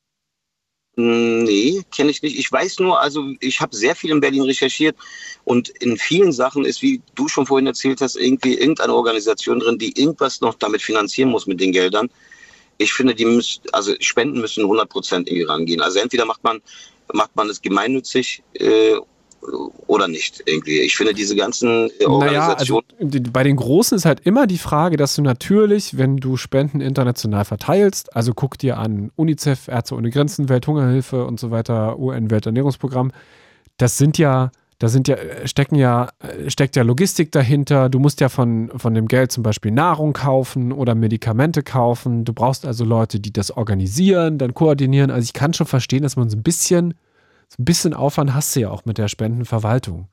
[0.96, 2.38] Mm, Nee, kenne ich nicht.
[2.38, 4.96] Ich weiß nur, also ich habe sehr viel in Berlin recherchiert
[5.46, 9.78] und in vielen Sachen ist, wie du schon vorhin erzählt hast, irgendwie irgendeine Organisation drin,
[9.78, 12.10] die irgendwas noch damit finanzieren muss mit den Geldern.
[12.78, 15.80] Ich finde, die müssen, also Spenden müssen 100 Prozent irgendwie rangehen.
[15.80, 16.60] Also entweder macht man,
[17.12, 18.96] macht man es gemeinnützig äh,
[19.86, 20.80] oder nicht irgendwie.
[20.80, 24.58] Ich finde diese ganzen äh, Naja, Organisationen also bei den Großen ist halt immer die
[24.58, 29.94] Frage, dass du natürlich, wenn du Spenden international verteilst, also guck dir an UNICEF, Ärzte
[29.94, 33.12] ohne Grenzen, Welthungerhilfe und so weiter, UN-Welternährungsprogramm,
[33.76, 35.16] das sind ja, da sind ja,
[35.46, 37.88] stecken ja, äh, steckt ja Logistik dahinter.
[37.88, 42.24] Du musst ja von, von dem Geld zum Beispiel Nahrung kaufen oder Medikamente kaufen.
[42.24, 45.10] Du brauchst also Leute, die das organisieren, dann koordinieren.
[45.10, 46.94] Also ich kann schon verstehen, dass man so ein bisschen,
[47.48, 50.08] so ein bisschen Aufwand hast du ja auch mit der Spendenverwaltung.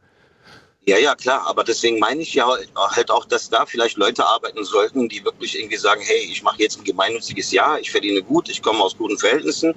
[0.85, 2.45] Ja, ja, klar, aber deswegen meine ich ja
[2.75, 6.61] halt auch, dass da vielleicht Leute arbeiten sollten, die wirklich irgendwie sagen, hey, ich mache
[6.61, 9.73] jetzt ein gemeinnütziges Jahr, ich verdiene gut, ich komme aus guten Verhältnissen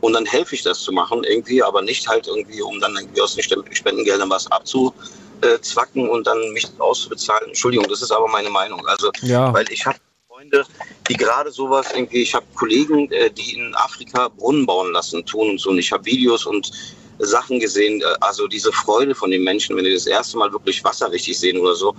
[0.00, 3.20] und dann helfe ich das zu machen irgendwie, aber nicht halt irgendwie, um dann irgendwie
[3.20, 7.48] aus den Spendengeldern was abzuzwacken und dann mich auszubezahlen.
[7.48, 8.86] Entschuldigung, das ist aber meine Meinung.
[8.86, 9.52] Also, Ja.
[9.52, 9.98] weil ich habe
[10.28, 10.64] Freunde,
[11.08, 15.50] die gerade sowas irgendwie, ich habe Kollegen, äh, die in Afrika Brunnen bauen lassen, tun
[15.50, 15.70] und so.
[15.70, 16.70] Und ich habe Videos und
[17.18, 20.82] Sachen gesehen, äh, also diese Freude von den Menschen, wenn die das erste Mal wirklich
[20.82, 21.94] Wasser richtig sehen oder so,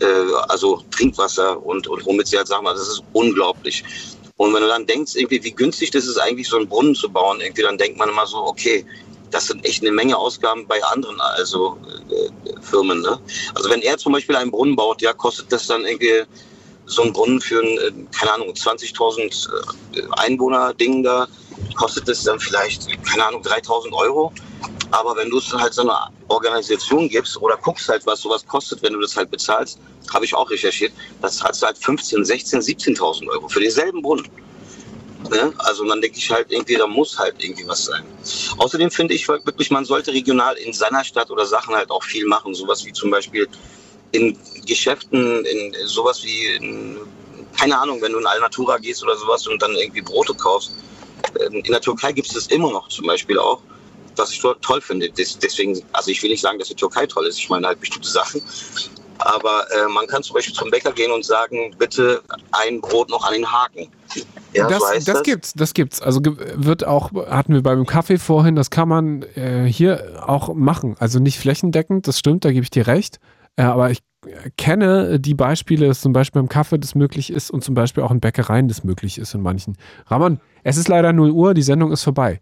[0.00, 0.06] äh,
[0.48, 3.84] also Trinkwasser und, und womit sie halt sagen, das ist unglaublich.
[4.36, 7.08] Und wenn du dann denkst, irgendwie, wie günstig das ist, eigentlich so einen Brunnen zu
[7.08, 8.84] bauen, irgendwie, dann denkt man immer so, okay,
[9.30, 11.78] das sind echt eine Menge Ausgaben bei anderen also
[12.10, 13.00] äh, Firmen.
[13.00, 13.18] Ne?
[13.54, 16.22] Also wenn er zum Beispiel einen Brunnen baut, ja, kostet das dann irgendwie
[16.86, 19.48] so ein Brunnen für ein, äh, keine Ahnung, 20.000
[19.96, 21.28] äh, Einwohner-Ding da,
[21.74, 24.32] kostet das dann vielleicht, keine Ahnung, 3.000 Euro.
[24.90, 28.82] Aber wenn du es halt so einer Organisation gibst oder guckst halt, was sowas kostet,
[28.82, 29.78] wenn du das halt bezahlst,
[30.12, 34.28] habe ich auch recherchiert, das zahlst du halt 15, 16, 17.000 Euro für denselben Brunnen.
[35.30, 35.52] Ne?
[35.58, 38.04] Also dann denke ich halt irgendwie, da muss halt irgendwie was sein.
[38.58, 42.26] Außerdem finde ich wirklich, man sollte regional in seiner Stadt oder Sachen halt auch viel
[42.26, 42.54] machen.
[42.54, 43.48] Sowas wie zum Beispiel
[44.12, 44.36] in
[44.66, 46.98] Geschäften, in sowas wie, in,
[47.58, 50.72] keine Ahnung, wenn du in Alnatura gehst oder sowas und dann irgendwie Brote kaufst.
[51.40, 53.60] Ähm, In der Türkei gibt es das immer noch zum Beispiel auch,
[54.16, 55.10] was ich dort toll finde.
[55.10, 57.80] Des- Deswegen, also ich will nicht sagen, dass die Türkei toll ist, ich meine halt
[57.80, 58.42] bestimmte Sachen.
[59.18, 62.20] Aber äh, man kann zum Beispiel zum Bäcker gehen und sagen, bitte
[62.52, 63.88] ein Brot noch an den Haken.
[64.52, 65.22] Ja, das, so heißt das das.
[65.22, 66.02] gibt's, das gibt's.
[66.02, 70.96] Also wird auch, hatten wir beim Kaffee vorhin, das kann man äh, hier auch machen.
[70.98, 73.18] Also nicht flächendeckend, das stimmt, da gebe ich dir recht.
[73.56, 74.00] Äh, aber ich
[74.56, 78.10] kenne die Beispiele, dass zum Beispiel beim Kaffee das möglich ist und zum Beispiel auch
[78.10, 79.76] in Bäckereien das möglich ist in manchen.
[80.06, 82.40] Ramon, es ist leider 0 Uhr, die Sendung ist vorbei.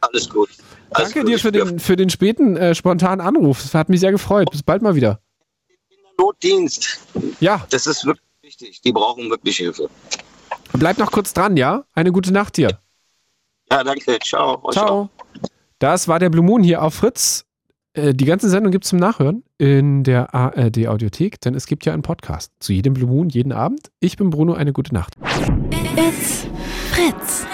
[0.00, 0.48] Alles gut.
[0.90, 1.28] Alles Danke gut.
[1.28, 3.62] dir für den, für den späten, äh, spontanen Anruf.
[3.62, 4.50] Das hat mich sehr gefreut.
[4.50, 5.20] Bis bald mal wieder.
[6.18, 7.00] Notdienst.
[7.40, 7.66] Ja.
[7.70, 8.80] Das ist wirklich wichtig.
[8.82, 9.88] Die brauchen wirklich Hilfe.
[10.72, 11.84] Bleib noch kurz dran, ja?
[11.94, 12.78] Eine gute Nacht dir.
[13.70, 14.18] Ja, danke.
[14.20, 14.60] Ciao.
[14.62, 14.72] Auch.
[14.72, 15.10] Ciao.
[15.78, 17.44] Das war der Blue Moon hier auf Fritz.
[17.96, 21.84] Äh, Die ganze Sendung gibt es zum Nachhören in der ARD Audiothek, denn es gibt
[21.86, 23.90] ja einen Podcast zu jedem Blue Moon jeden Abend.
[24.00, 25.14] Ich bin Bruno, eine gute Nacht.
[25.96, 26.46] It's
[26.92, 27.46] Fritz.